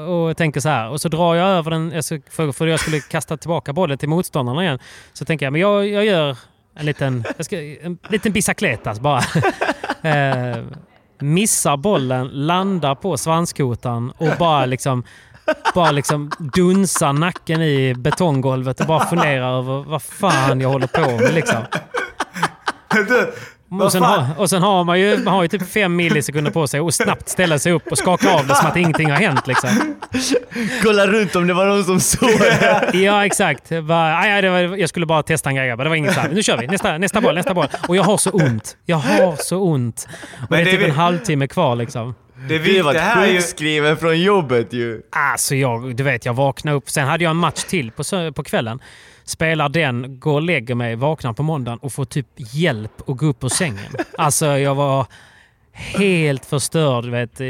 [0.08, 0.88] och tänker så här.
[0.88, 4.08] Och så drar jag över den, alltså, för, för jag skulle kasta tillbaka bollen till
[4.08, 4.78] motståndarna igen.
[5.12, 6.38] Så tänker jag, men jag, jag gör
[6.76, 9.22] en liten, jag ska, en liten bicicletas bara.
[10.02, 10.64] eh,
[11.18, 15.04] missar bollen, landar på svanskotan och bara liksom
[15.74, 21.10] bara liksom dunsar nacken i betonggolvet och bara funderar över vad fan jag håller på
[21.24, 21.34] med.
[21.34, 21.62] Liksom.
[23.68, 24.24] Du, Och sen, fan?
[24.24, 26.94] har, och sen har man ju, man har ju typ fem millisekunder på sig att
[26.94, 29.46] snabbt ställa sig upp och skaka av det som att ingenting har hänt.
[29.46, 29.94] Liksom.
[30.82, 32.30] Kolla runt om det var någon som såg.
[32.92, 33.68] Ja, exakt.
[33.82, 35.66] Bara, aj, aj, det var, jag skulle bara testa en grej.
[35.68, 36.32] Jag bara, Det var inget.
[36.32, 36.66] Nu kör vi.
[36.66, 37.66] Nästa, nästa boll, nästa boll.
[37.88, 38.76] Och jag har så ont.
[38.86, 40.08] Jag har så ont.
[40.50, 42.14] Och det är typ vi- en halvtimme kvar liksom.
[42.36, 42.60] det Du har
[42.92, 43.36] viktiga här är varit ju...
[43.36, 45.00] sjukskriven från jobbet ju.
[45.32, 46.90] Alltså jag, du vet, jag vaknade upp.
[46.90, 48.02] Sen hade jag en match till på,
[48.34, 48.78] på kvällen.
[49.24, 53.26] Spelar den, går och lägger mig, vaknar på måndagen och får typ hjälp att gå
[53.26, 53.92] upp ur sängen.
[54.18, 55.06] Alltså jag var
[55.72, 57.04] helt förstörd.
[57.04, 57.40] Vet.
[57.40, 57.46] eh,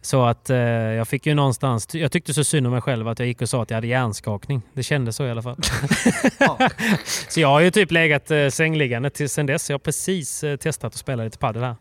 [0.00, 1.94] Så att eh, jag fick ju någonstans...
[1.94, 3.86] Jag tyckte så synd om mig själv att jag gick och sa att jag hade
[3.86, 4.62] hjärnskakning.
[4.72, 5.56] Det kändes så i alla fall.
[7.28, 9.70] så jag har ju typ legat eh, sängliggande till sen dess.
[9.70, 11.76] Jag har precis eh, testat att spela lite padel här.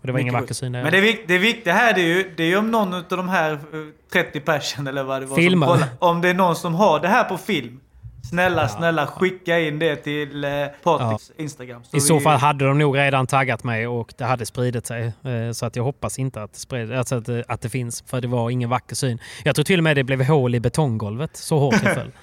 [0.00, 0.72] Och det var ingen vacker syn.
[0.72, 3.28] Men det, vik- det viktiga här är ju, det är ju om någon av de
[3.28, 3.58] här eh,
[4.12, 5.66] 30 personer eller vad det var Filmar.
[5.66, 7.80] kollar, Om det är någon som har det här på film.
[8.30, 10.50] Snälla, snälla skicka in det till eh,
[10.82, 11.82] Patriks Instagram.
[11.92, 15.04] I så vi- fall hade de nog redan taggat mig och det hade spridit sig.
[15.24, 18.04] Eh, Så att jag hoppas inte att det, spred, alltså att, det, att det finns.
[18.06, 19.18] För det var ingen vacker syn.
[19.44, 21.36] Jag tror till och med det blev hål i betonggolvet.
[21.36, 22.10] Så hårt jag föll.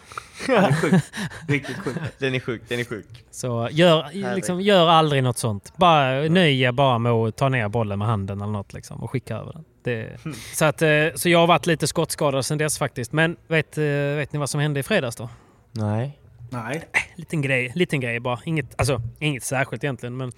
[0.47, 1.11] Ja, det är sjukt.
[1.47, 1.99] Riktigt sjukt.
[2.19, 3.05] Den är sjuk, den är sjuk.
[3.31, 5.73] Så gör, liksom, gör aldrig något sånt.
[5.77, 9.11] Bara, nöj er bara med att ta ner bollen med handen eller något liksom, och
[9.11, 9.63] skicka över den.
[9.83, 10.09] Det,
[10.53, 13.11] så, att, eh, så jag har varit lite skottskadad sedan dess faktiskt.
[13.11, 13.83] Men vet, eh,
[14.17, 15.29] vet ni vad som hände i fredags då?
[15.71, 16.17] Nej.
[16.49, 16.81] Nej.
[17.15, 18.39] Liten grej, liten grej bara.
[18.45, 20.17] Inget, alltså, inget särskilt egentligen.
[20.17, 20.31] Men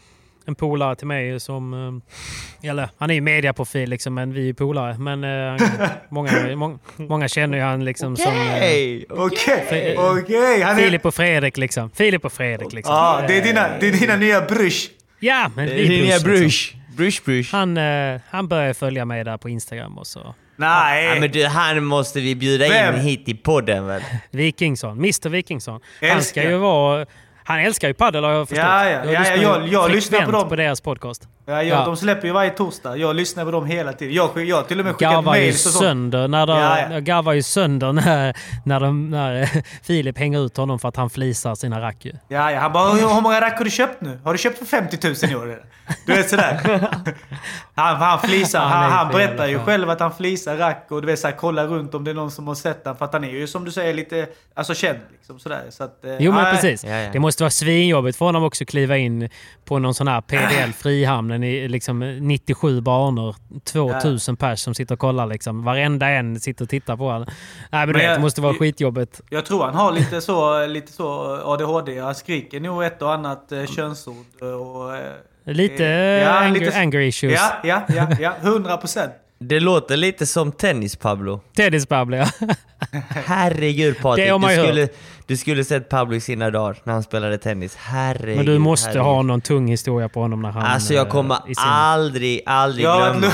[0.46, 1.74] en polare till mig som...
[2.64, 4.98] eh, Eller, han är ju mediaprofil liksom, men vi är ju polare.
[4.98, 5.68] Men eh,
[6.10, 8.32] många, många, många känner ju han liksom som...
[8.32, 9.06] eh, Hej!
[9.10, 10.62] Okej, För- okej.
[10.62, 10.76] Är...
[10.76, 11.90] Filip och Fredrik liksom.
[11.90, 12.96] Filip och Fredrik liksom.
[12.96, 14.90] Ja, det är dina, det är dina nya brush.
[15.20, 16.80] Ja, men Det vi är din nya plus, liksom.
[16.80, 16.96] brush.
[16.98, 17.52] Brush, brush.
[17.56, 20.36] Han, eh, han började följa mig där på Instagram och så.
[20.56, 21.06] Nej.
[21.06, 22.96] Ja, men du, han måste vi bjuda Vem?
[22.96, 24.02] in hit i podden väl?
[24.32, 25.80] Vikingsson, Mr Vikingsson.
[26.12, 27.06] Han ska ju vara...
[27.46, 28.66] Han älskar ju padel har jag förstått.
[28.66, 30.50] Ja, ja, ja, ja, jag- jag lyssnar på dem.
[30.50, 31.28] på deras podcast.
[31.46, 31.86] Ja, jag, Ja.
[31.86, 32.98] De släpper ju varje torsdag.
[32.98, 34.14] Jag lyssnar på dem hela tiden.
[34.14, 35.84] Jag, jag till och med skickat garvar ju mails och sånt.
[35.84, 36.94] sönder när de, Ja, ja.
[36.94, 38.34] jag garvar ju sönder när,
[38.66, 39.50] när, de, när
[39.84, 42.12] Filip hänger ut honom för att han flisar sina rack ju.
[42.28, 42.60] Ja, ja.
[42.60, 44.20] Han bara, hur, många rack har du köpt nu?
[44.24, 45.64] Har du köpt för 50 000 i år?
[46.06, 46.60] Du vet sådär.
[47.76, 48.60] Han, han flisar.
[48.60, 51.94] Han Han, berättar ju själv att han flisar rack och du vet såhär, kolla runt
[51.94, 52.96] om det är någon som har sett den.
[52.96, 55.64] För att han är ju som du säger lite, alltså känd liksom sådär.
[55.70, 56.84] Så att, eh, Jo men precis.
[56.84, 57.10] Ja, ja.
[57.14, 59.30] Det måste vara svinjobbigt för honom också att kliva in
[59.66, 60.74] på någon sån här PDL
[61.34, 63.36] Frihamnen i liksom 97 banor.
[63.64, 65.64] 2000 pers som sitter och kollar liksom.
[65.64, 67.26] Varenda en sitter och tittar på honom.
[67.28, 67.36] Nej
[67.72, 69.22] men, Men vet, jag- det måste vara skitjobbigt.
[69.30, 72.00] Jag tror han har lite så, lite så ADHD.
[72.00, 74.16] Han skriker nog ett och annat eh, könsord.
[74.42, 75.14] Och, eh,
[75.46, 77.34] Lite, Ja, anger, lite- anger issues.
[77.34, 78.34] ja, ja, ja, ja.
[78.42, 79.12] 100 procent.
[79.40, 81.42] Det låter lite som tennis Pablo.
[81.56, 82.26] Tennis Pablo ja.
[83.26, 84.88] Herregud Patrik, du skulle,
[85.28, 87.76] du skulle sett Pablo i sina dagar när han spelade tennis.
[87.76, 88.38] Herregud.
[88.38, 89.04] Men du måste herregud.
[89.06, 90.64] ha någon tung historia på honom när han...
[90.64, 93.34] Alltså jag eh, kommer sin- aldrig, aldrig Jag glömma.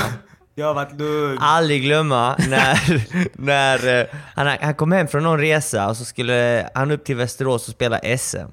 [0.54, 1.38] Jag har varit lugn.
[1.40, 6.68] Aldrig glömma när, när eh, han, han kom hem från någon resa och så skulle
[6.74, 8.46] han upp till Västerås och spela SM.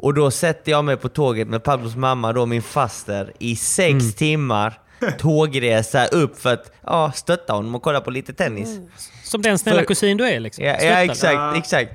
[0.00, 3.90] Och då sätter jag mig på tåget med Pablos mamma, då min faster, i sex
[3.92, 4.12] Mm.
[4.12, 4.78] timmar
[5.18, 8.68] tågresa upp för att ja, stötta honom och kolla på lite tennis.
[9.28, 10.64] Som den snälla För- kusin du är liksom.
[10.64, 11.92] Ja, ja exakt, exakt.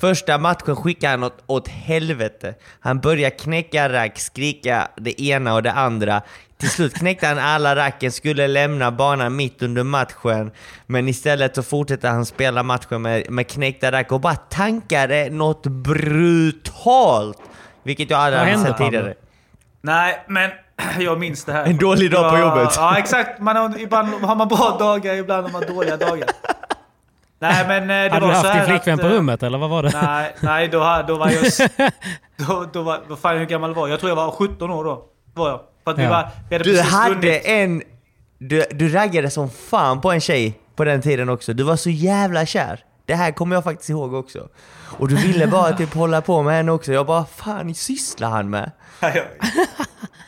[0.00, 2.54] Första matchen skickade han åt, åt helvete.
[2.80, 6.22] Han började knäcka rack, skrika det ena och det andra.
[6.58, 10.50] Till slut knäckte han alla racken, skulle lämna banan mitt under matchen.
[10.86, 15.66] Men istället så fortsatte han spela matchen med, med knäckta rack och bara tankade något
[15.66, 17.38] brutalt.
[17.82, 19.14] Vilket jag aldrig hade hände, sett tidigare.
[19.82, 20.50] Nej, men
[20.98, 21.64] jag minns det här.
[21.66, 22.74] En dålig dag på Ja, jobbet.
[22.76, 23.40] Ja, exakt.
[23.40, 26.28] Man har, ibland har man bra dagar, ibland har man dåliga dagar.
[27.38, 29.12] Nej, men eh, det Hade var du så haft här din flickvän att, på eh,
[29.12, 29.90] rummet eller vad var det?
[30.02, 31.44] Nej, nej då, då var jag...
[32.36, 33.92] Då, då var, vad fan, hur gammal var jag?
[33.92, 35.04] Jag tror jag var 17 år då.
[35.34, 35.60] Var jag.
[35.84, 36.10] För att vi, Ja.
[36.10, 37.42] var, vi hade Du hade vunnit.
[37.44, 37.82] en...
[38.38, 41.52] Du, du raggade som fan på en tjej på den tiden också.
[41.52, 42.80] Du var så jävla kär.
[43.06, 44.48] Det här kommer jag faktiskt ihåg också.
[44.98, 46.92] Och du ville bara typ hålla på med henne också.
[46.92, 48.70] Jag bara, fan sysslar han med?
[49.00, 49.24] Ja, jag-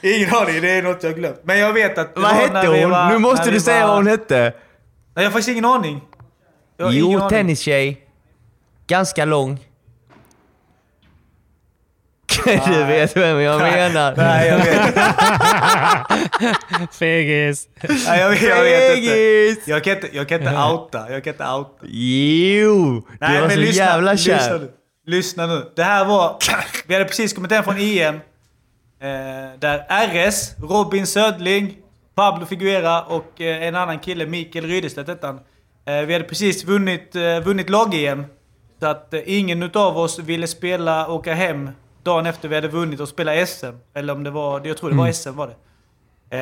[0.15, 1.41] Ingen aning, det är något jag glömt.
[1.45, 2.13] Men jag vet att...
[2.17, 2.91] Vad hette vi hon?
[2.91, 4.41] var- nu måste du vi säga var- vad hon hette.
[4.41, 4.53] Nej,
[5.15, 6.01] jag har faktiskt ingen aning.
[6.77, 7.29] Jag har ingen Jo, aning.
[7.29, 8.01] tennistjej.
[8.87, 9.59] Ganska lång.
[12.67, 14.15] du vet vem jag menar.
[14.17, 14.95] Nej, jag vet,
[16.95, 17.69] Fegis.
[18.07, 19.11] nej, jag, jag vet inte.
[19.11, 19.59] Fegis!
[19.69, 21.11] Jag kan inte, jag kan inte outa.
[21.11, 21.71] Jag kan inte outa.
[21.83, 23.03] Jo!
[23.21, 24.59] Du var så jävla Lyssna kär.
[24.59, 24.71] nu.
[25.07, 25.73] Lyssna nu.
[25.77, 26.37] Det här var...
[26.87, 28.15] Vi hade precis kommit hem från EM.
[28.15, 28.21] Eh,
[29.59, 29.87] där
[30.29, 31.77] RS, Robin Södling,
[32.15, 35.41] Pablo Figuera och eh, en annan kille, Mikael Rydestedt hette han.
[35.87, 38.25] Eh, vi hade precis vunnit, eh, vunnit lag-EM.
[38.81, 41.71] Så att eh, ingen utav oss ville spela, åka hem
[42.03, 43.67] dagen efter vi hade vunnit och spela SM.
[43.95, 45.55] Eller om det var, jag tror det var SM var det.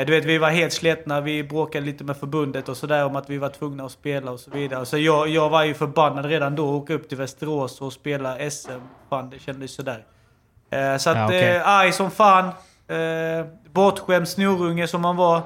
[0.05, 3.31] Du vet, vi var helt sletna, vi bråkade lite med förbundet och sådär om att
[3.31, 4.87] vi var tvungna att spela och så vidare.
[4.87, 8.71] Så jag, jag var ju förbannad redan då åka upp till Västerås och spela SM.
[9.11, 10.05] Fan, det kändes sådär.
[10.99, 11.57] Så att, Ja, okej.
[11.57, 12.45] eh, arg som fan.
[12.89, 15.37] Eh, bortskämd snorunge som man var.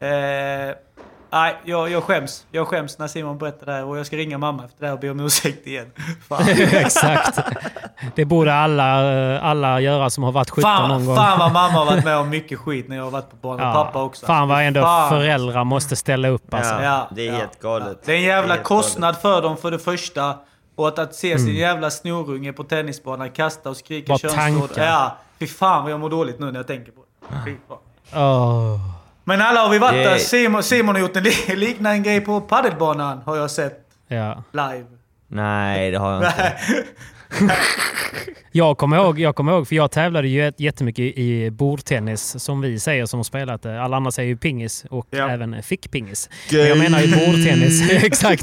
[0.00, 0.74] Eh,
[1.32, 2.46] nej, jag, jag skäms.
[2.50, 4.92] Jag skäms när Simon berättar det här och jag ska ringa mamma efter det här
[4.94, 5.86] och be om ursäkt igen.
[6.72, 7.38] Exakt.
[8.14, 11.16] Det borde alla, eh, alla göra som har varit 17 någon fan, gång.
[11.16, 13.66] fan vad mamma har varit med om mycket skit när jag har varit på banan.
[13.66, 13.72] Ja.
[13.84, 14.26] Pappa också.
[14.26, 15.08] Fan vad ändå Fan.
[15.10, 16.74] föräldrar måste ställa upp alltså.
[16.74, 17.98] Ja, Ja, det är ja, helt galet.
[18.04, 20.34] Det är en jävla är kostnad för dem för det första.
[20.76, 21.44] Och att, att se Mm.
[21.46, 24.38] sin jävla snorunge på tennisbanan kasta och skrika könsord.
[24.38, 24.84] tankar.
[24.86, 27.36] Ja, fy fan vad jag mår dåligt nu när jag tänker på det.
[27.44, 27.78] Fy fan.
[28.22, 29.01] Åh.
[29.24, 30.18] Men alla har vi varit där.
[30.18, 34.42] Simon, Simon har gjort en li- liknande grej på padelbanan har jag sett Ja.
[34.52, 34.84] live.
[35.28, 36.52] Nej, det har jag inte.
[38.54, 42.60] Jag kommer, ihåg, jag kommer ihåg, för jag tävlade ju jät- jättemycket i bordtennis som
[42.60, 43.82] vi säger som har spelat det.
[43.82, 45.30] Alla andra säger ju pingis och Ja.
[45.30, 46.28] även fickpingis.
[46.52, 47.90] Men jag menar ju bordtennis.
[48.04, 48.42] Exakt.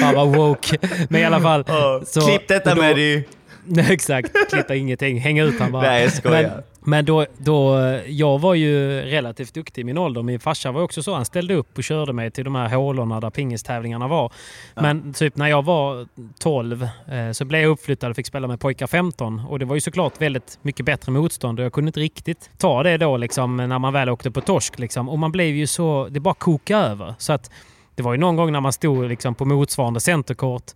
[0.00, 0.78] Fan vad woke.
[1.08, 1.64] Men i alla fall.
[2.06, 3.24] så- Klipp detta då- med du.
[3.70, 5.18] Nej, Exakt, klippa ingenting.
[5.18, 5.82] Hänga ut han bara.
[5.82, 6.42] Nej, jag skojar.
[6.42, 10.22] Men, men då, då, jag var ju relativt duktig i min ålder.
[10.22, 11.14] Min farsa var också så.
[11.14, 14.32] Han ställde upp och körde mig till de här hålorna där pingistävlingarna var.
[14.74, 16.06] Men typ när jag var
[16.38, 19.42] 12 eh, så blev jag uppflyttad och fick spela med pojkar 15.
[19.48, 22.82] Och det var ju såklart väldigt mycket bättre motstånd och jag kunde inte riktigt ta
[22.82, 24.78] det då liksom när man väl åkte på torsk.
[24.78, 25.08] Liksom.
[25.08, 26.08] Och man blev ju så...
[26.10, 27.14] Det bara kokade över.
[27.18, 27.50] Så att
[27.94, 30.72] det var ju någon gång när man stod liksom på motsvarande centerkort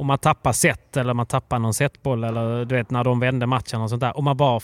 [0.00, 3.46] och man tappar set eller man tappar någon setboll eller du vet när de vände
[3.46, 4.16] matchen och sånt där.
[4.16, 4.60] Och man bara...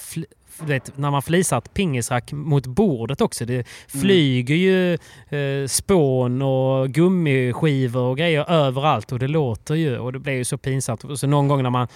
[0.61, 3.45] Vet, när man flisar ett pingisrack mot bordet också.
[3.45, 4.95] Det flyger ju
[5.39, 10.45] eh, spån och gummiskivor och grejer överallt och det låter ju och det blir ju
[10.45, 11.05] så pinsamt.
[11.05, 11.89] Och så någon gång när man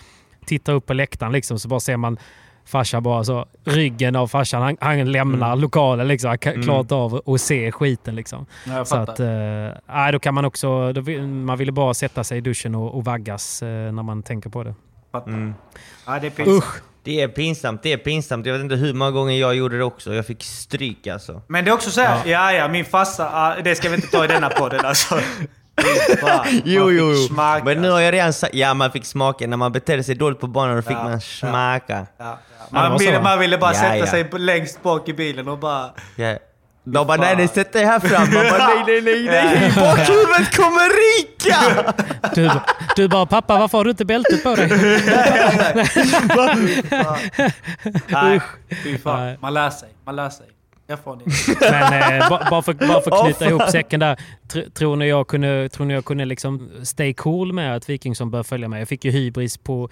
[0.44, 2.18] tittar upp på läktaren liksom, så bara ser man
[2.70, 6.28] farsa bara så, ryggen av farsan, han, han lämnar lokalen liksom.
[6.28, 8.46] Han kan klart av att se skiten liksom.
[8.66, 12.38] Ja, Så att, eh, då kan man också, då vill, man ville bara sätta sig
[12.38, 14.74] i duschen och, och vaggas eh, när man tänker på det.
[15.12, 15.54] fattar.
[16.06, 16.58] Ja, det är pinsamt.
[16.58, 16.82] Usch!
[17.02, 18.46] Det är pinsamt, det är pinsamt.
[18.46, 20.14] Jag vet inte hur många gånger jag gjorde det också.
[20.14, 21.42] Jag fick stryk alltså.
[21.46, 24.24] Men det är också så här, ja ja, min farsa, det ska vi inte ta
[24.24, 25.18] i denna podden alltså.
[25.84, 27.14] Jo, man jo, fick jo.
[27.14, 27.64] smaka.
[27.64, 29.46] Men nu har jag redan sagt, ja man fick smaka.
[29.46, 32.06] När man betedde sig dåligt på banan då fick Ja, man smaka.
[32.18, 32.38] Ja, ja.
[32.70, 34.06] Man, ville, man ville bara Ja, sätta ja.
[34.06, 35.90] sig på, längst bak i bilen och bara...
[36.16, 36.36] Ja.
[36.84, 38.34] De bara nej, nej sätt dig här fram.
[38.34, 39.68] Man bara nej, nej, nej, nej.
[39.68, 41.56] I bakhuvudet kommer Rika!
[42.34, 42.50] Du,
[42.96, 44.68] du bara pappa varför har du inte bältet på dig?
[48.08, 48.40] Nej,
[48.84, 49.20] fy fan.
[49.20, 49.38] Nej.
[49.40, 49.88] Man lär sig.
[50.04, 50.46] Man lär sig.
[50.90, 51.60] Erfarenhet.
[51.60, 54.16] Men eh, ba- bara för, bara för att knyta ihop säcken där.
[54.52, 58.30] Tr, tror ni jag kunde, tror ni jag kunde liksom stay cool med att Wikingsson
[58.30, 58.80] bör följa med?
[58.80, 59.88] Jag fick ju hybris på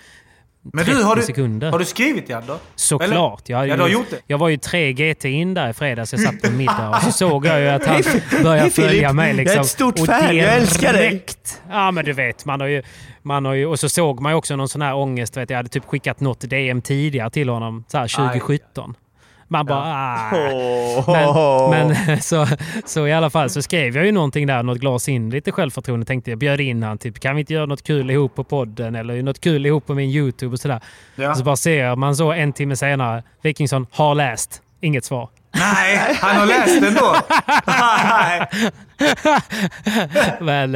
[0.62, 1.70] Men 30 du, har du, sekunder.
[1.70, 2.59] har du skrivit honom då?
[2.75, 3.49] Såklart.
[3.49, 4.16] Jag, Ja, du har gjort det.
[4.27, 6.12] jag var ju 3 GT in där i fredags.
[6.12, 8.03] Jag satt på middag och så såg jag ju att han
[8.43, 9.29] började följa mig.
[9.29, 9.61] Jag är Liksom.
[9.61, 10.37] ett stort Och fan.
[10.37, 11.23] Jag älskar dig.
[11.70, 12.45] Ja, men du vet.
[12.45, 12.83] Man har ju,
[13.23, 15.37] man har ju, och så såg man ju också någon sån här ångest.
[15.37, 18.95] Vet, jag hade typ skickat något DM tidigare till honom, så här 2017.
[19.49, 20.31] Man bara ah.
[21.07, 21.70] Åh.
[21.70, 22.47] Men, men så,
[22.85, 26.07] så i alla fall så skrev jag ju någonting där, något glas in, lite självförtroende.
[26.07, 28.95] Tänkte jag bjöd in han, typ kan vi inte göra något kul ihop på podden
[28.95, 30.81] eller något kul ihop på min YouTube och sådär.
[31.16, 31.31] Ja.
[31.31, 34.62] Och så bara ser man så en timme senare, Wikingsson har läst.
[34.80, 35.28] Inget svar.
[35.55, 37.16] Nej, han har läst den då.
[40.44, 40.74] Men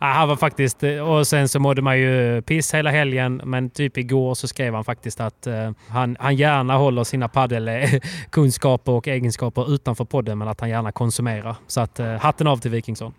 [0.00, 0.82] ja, han var faktiskt...
[0.82, 3.40] Och sen så mådde man ju piss hela helgen.
[3.44, 8.92] Men typ igår så skrev han faktiskt att eh, han, han gärna håller sina paddelkunskaper
[8.92, 10.38] och egenskaper utanför podden.
[10.38, 11.56] Men att han gärna konsumerar.
[11.66, 13.14] Så att eh, hatten av till Wikingsson.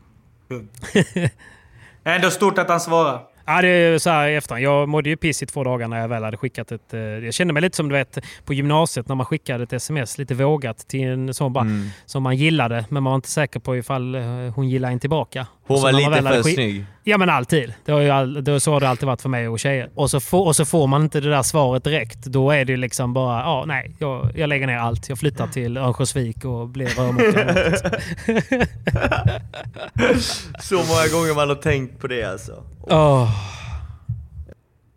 [2.03, 3.30] Ändå stort att han svarar.
[3.55, 4.63] Ja, det är så här i efterhand.
[4.65, 6.93] Jag mådde ju piss i två dagar när jag väl hade skickat ett...
[6.93, 10.17] eh, Jag kände mig lite som du vet på gymnasiet när man skickade ett sms
[10.17, 11.89] lite vågat till en sån bara, Mm.
[12.05, 12.85] som man gillade.
[12.89, 14.21] Men man var inte säker på ifall eh,
[14.55, 15.47] hon gillade en tillbaka.
[15.73, 16.85] Hon var lite för snygg.
[17.03, 17.73] Ja men alltid.
[17.85, 19.89] Det, har ju all, det, så har det alltid varit för mig och tjejer.
[19.95, 22.23] Och så, får, och så får man inte det där svaret direkt.
[22.25, 25.09] Då är det ju liksom bara, ja nej, jag, jag lägger ner allt.
[25.09, 27.77] Jag flyttar till Örnsköldsvik och blir rörmokare.
[30.61, 32.63] Så många gånger man har tänkt på det alltså.
[32.81, 33.29] Åh.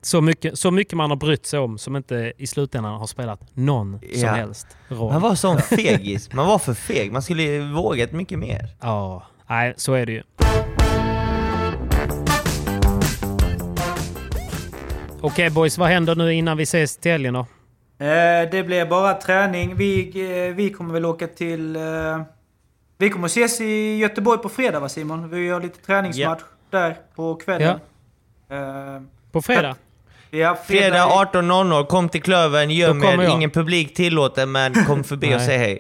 [0.03, 3.41] Så, mycket, så mycket man har brytt sig om som inte i slutändan har spelat
[3.55, 4.33] någon som Ja.
[4.33, 5.13] helst roll.
[5.13, 6.33] Man var sån fegis.
[6.33, 7.13] Man var för feg.
[7.13, 8.69] Man skulle ju vågat mycket mer.
[8.81, 9.23] Ja,
[9.55, 10.23] nej så är det ju.
[15.21, 17.41] Okej boys, vad händer nu innan vi ses till helgen då?
[18.05, 19.77] Eh, det blir bara träning.
[19.77, 20.11] Vi,
[20.49, 21.77] eh, vi kommer väl åka till...
[21.77, 21.83] Eh,
[22.99, 25.31] vi kommer ses i Göteborg på fredag va Simon?
[25.31, 27.79] Vi gör lite träningsmatch där på kvällen.
[28.51, 29.03] Eh,
[29.33, 29.77] På fredag?
[30.31, 33.29] ja, Fredag 18.00, kom till Klövern, göm er.
[33.29, 35.79] Ingen publik tillåten, men kom förbi och säg hej.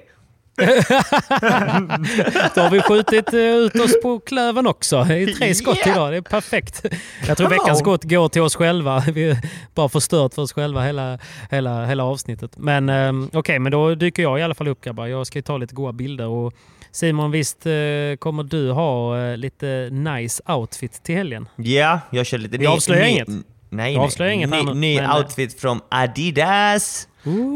[2.54, 5.04] Då har vi skjutit eh, ut oss på klöven också.
[5.04, 5.90] Det är tre skott Yeah.
[5.96, 6.12] idag.
[6.12, 6.84] Det är perfekt.
[7.28, 9.04] Jag tror veckans skott går till oss själva.
[9.12, 9.38] Vi har
[9.74, 11.18] bara förstört för oss själva hela,
[11.50, 12.50] hela, hela avsnittet.
[12.56, 15.06] Men um, okej, men då dyker jag i alla fall upp grabbar.
[15.06, 16.26] Jag ska ju ta lite goda bilder.
[16.26, 16.52] Och
[16.92, 17.72] Simon, visst eh,
[18.18, 21.48] kommer du ha eh, lite nice outfit till helgen?
[21.56, 22.56] Ja, jag kör lite...
[22.58, 23.28] Vi avslöjar inget.
[23.28, 23.96] Nej, nej.
[23.96, 27.08] avslöjar inget här ny, ny men- outfit från Adidas.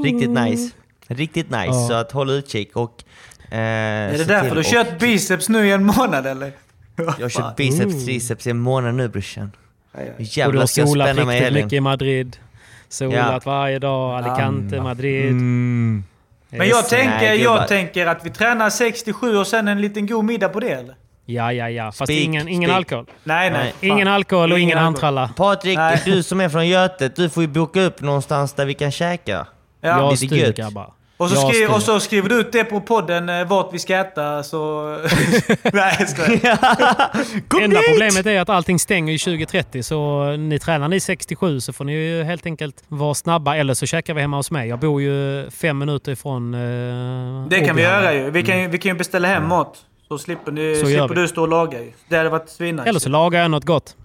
[0.04, 0.70] Riktigt nice.
[1.08, 1.86] Riktigt nice, Ja.
[1.88, 3.04] så att håll utkik och...
[3.50, 6.52] Eh, Är det därför du har kört biceps nu i en månad eller?
[6.96, 9.52] Jag har kört biceps, triceps i en månad nu brorsan.
[9.92, 12.36] Och du Jävlar har ska jag solat spänna mig i riktigt mycket i Madrid.
[12.88, 14.14] Solat varje dag.
[14.18, 15.30] Alicante, Madrid.
[15.30, 16.04] Mm.
[16.50, 20.24] Men jag tänker, Nej, jag tänker att vi tränar 67 och sen en liten god
[20.24, 20.94] middag på det eller?
[21.24, 21.84] Ja, ja, ja.
[21.92, 22.76] Fast Spik, ingen, ingen spik.
[22.76, 23.06] alkohol.
[23.24, 23.74] Nej, nej.
[23.80, 23.90] Fan.
[23.90, 25.30] Ingen alkohol och Ingen ingen handtralla.
[25.36, 26.02] Patrik, Nej.
[26.04, 29.46] du som är från Götet, du får ju boka upp någonstans där vi kan käka.
[29.80, 29.88] Ja.
[29.98, 30.92] Jag styr grabbar.
[31.18, 31.70] Och så, styr.
[31.70, 34.82] och så skriver du ut det på podden eh, vart vi ska äta så...
[35.72, 36.58] Nej, jag skojar.
[37.48, 37.88] Kom Enda dit!
[37.88, 41.92] problemet är att allting stänger i 2030 så ni tränar ni 67 så får ni
[41.92, 44.68] ju helt enkelt vara snabba eller så käkar vi hemma hos mig.
[44.68, 48.30] Jag bor ju fem minuter ifrån uh, Det kan vi göra ju.
[48.30, 49.76] Vi kan, ju- vi kan ju beställa hem mat.
[50.08, 51.20] Så slipper, ni, Så gör slipper vi.
[51.20, 51.92] du stå och laga ju.
[52.08, 52.88] Det hade varit svinnice.
[52.88, 53.96] Eller så lagar jag något gott.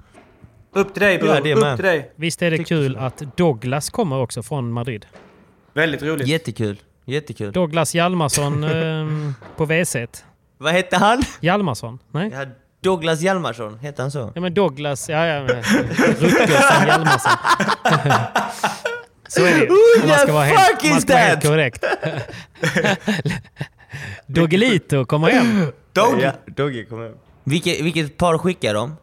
[0.76, 1.48] Upp till dig bror.
[1.48, 2.11] Ja, Upp till dig.
[2.15, 5.06] Visst är det kul att Douglas kommer också från Madrid?
[5.73, 6.27] Väldigt roligt.
[6.27, 6.77] Jättekul.
[7.06, 7.52] Jättekul.
[7.52, 9.08] Douglas Hjalmarsson eh,
[9.58, 9.96] på WC.
[10.58, 11.22] Vad hette han?
[11.42, 12.00] Hjalmarsson?
[12.12, 12.30] Nej?
[12.34, 12.46] Ja,
[12.82, 14.32] Douglas Hjalmarsson, heter han så?
[14.36, 15.40] Ja men Douglas, ja ja.
[16.20, 17.32] Rutgersson Hjalmarsson.
[19.28, 19.68] Så är det ju.
[20.04, 21.84] Om man ska vara helt, man ska vara helt korrekt.
[24.28, 25.72] Doggelito kommer hem.
[25.94, 26.22] Dog!
[26.22, 27.14] Ja, Dogge kom hem.
[27.44, 28.96] Vilket, vilket par skickar de?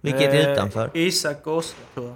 [0.00, 0.90] Vilket är Eh, utanför?
[0.94, 2.06] Isak och Oskar tror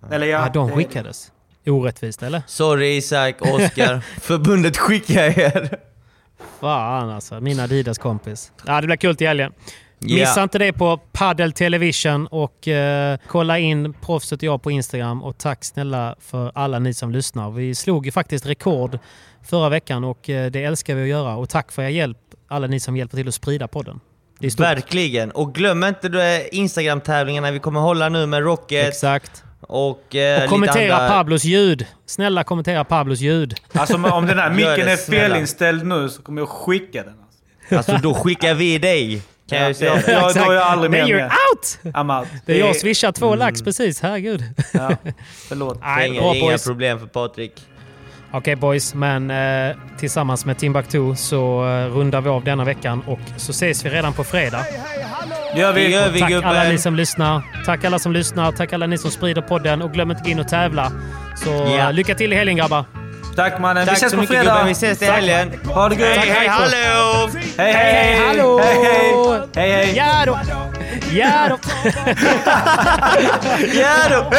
[0.00, 0.12] jag.
[0.12, 0.38] Eller ja.
[0.46, 1.32] Ja, de det- skickades.
[1.70, 2.42] Orättvist eller?
[2.46, 4.00] Sorry Isak, Oskar.
[4.20, 5.78] Förbundet skickar er.
[6.60, 8.52] Fan alltså, min Adidas kompis.
[8.66, 9.52] Ja, det blir kul till helgen.
[9.98, 10.14] Ja.
[10.14, 15.22] Missa inte det på Paddle Television och eh, kolla in Proffset och jag på Instagram.
[15.22, 17.50] Och tack snälla för alla ni som lyssnar.
[17.50, 18.98] Vi slog ju faktiskt rekord
[19.44, 21.36] förra veckan och eh, det älskar vi att göra.
[21.36, 22.18] Och tack för er hjälp,
[22.48, 24.00] alla ni som hjälper till att sprida podden.
[24.58, 25.30] Verkligen.
[25.30, 29.44] Och glöm inte Instagram-tävlingarna vi kommer hålla nu med Rocket Exakt.
[29.68, 31.08] Och, eh, Och kommentera lite andra...
[31.08, 31.86] Pablos ljud.
[32.06, 33.54] Snälla kommentera Pablos ljud.
[33.72, 37.14] Alltså om den här micken är felinställd nu så kommer jag skicka den.
[37.68, 37.92] Alltså.
[37.92, 39.22] Alltså då skickar vi dig.
[39.48, 40.02] Kan jag ju säga.
[40.06, 40.48] Ja, då Exakt.
[40.48, 41.24] är jag aldrig Men med you're mer.
[41.24, 41.94] out!
[41.94, 42.28] I'm out.
[42.46, 44.42] Det är jag swishar två lax precis, herregud.
[44.72, 44.90] Ja,
[45.48, 45.78] förlåt.
[45.82, 47.62] Nej, Inga, inga problem för Patrik.
[48.34, 53.20] Okej boys, men eh, tillsammans med Timbuktu så eh, rundar vi av denna veckan och
[53.36, 54.60] så ses vi redan på fredag.
[55.56, 55.92] Gör Det vi.
[55.94, 56.50] gör vi Tack gubben.
[56.50, 57.42] alla ni som lyssnar.
[57.66, 58.52] Tack alla som lyssnar.
[58.52, 60.92] Tack alla ni som sprider podden och glöm inte gå in och tävla.
[61.36, 62.84] Så eh, lycka till i helgen grabbar.
[63.36, 63.86] Tack mannen.
[63.86, 64.52] Tack vi ses så på mycket fredag.
[64.52, 65.52] gubben, vi ses i helgen.
[65.64, 66.16] Ha det gött.
[66.18, 67.30] Hej, hej, hallå!
[67.56, 68.60] Hej, hej, hallå!
[69.54, 69.86] Hej, hej.
[69.86, 69.96] Hej.
[69.96, 70.38] Ja då!
[71.12, 71.58] Ja då.
[73.74, 74.30] Ja då!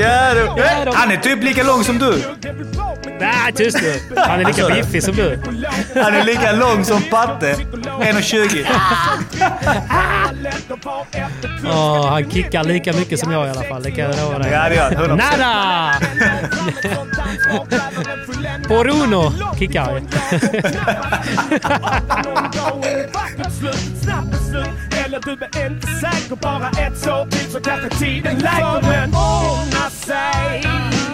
[0.00, 0.58] Ja då!
[0.58, 0.92] Ja då.
[0.94, 2.22] Han är typ lika lång som du.
[3.20, 4.00] Nej, tyst nu.
[4.16, 4.82] Han är lika Alltså.
[4.82, 5.38] biffig som du.
[6.02, 7.54] Han är lika lång som Patte.
[7.54, 8.66] 1,20.
[11.66, 13.82] Åh, han kickar lika mycket som jag i alla fall.
[13.82, 14.52] Det kan jag lova dig.
[14.52, 15.18] Ja, det gör han.
[15.18, 15.30] 100%.
[15.38, 16.00] Nada!
[18.68, 20.08] Por uno kickar han.
[25.04, 29.90] Eller du är inte säker, bara ett så till så kanske tiden läker Men ordna
[29.90, 30.62] sig,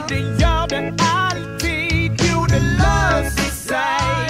[0.09, 4.30] det gör det alltid Jo, det löser sig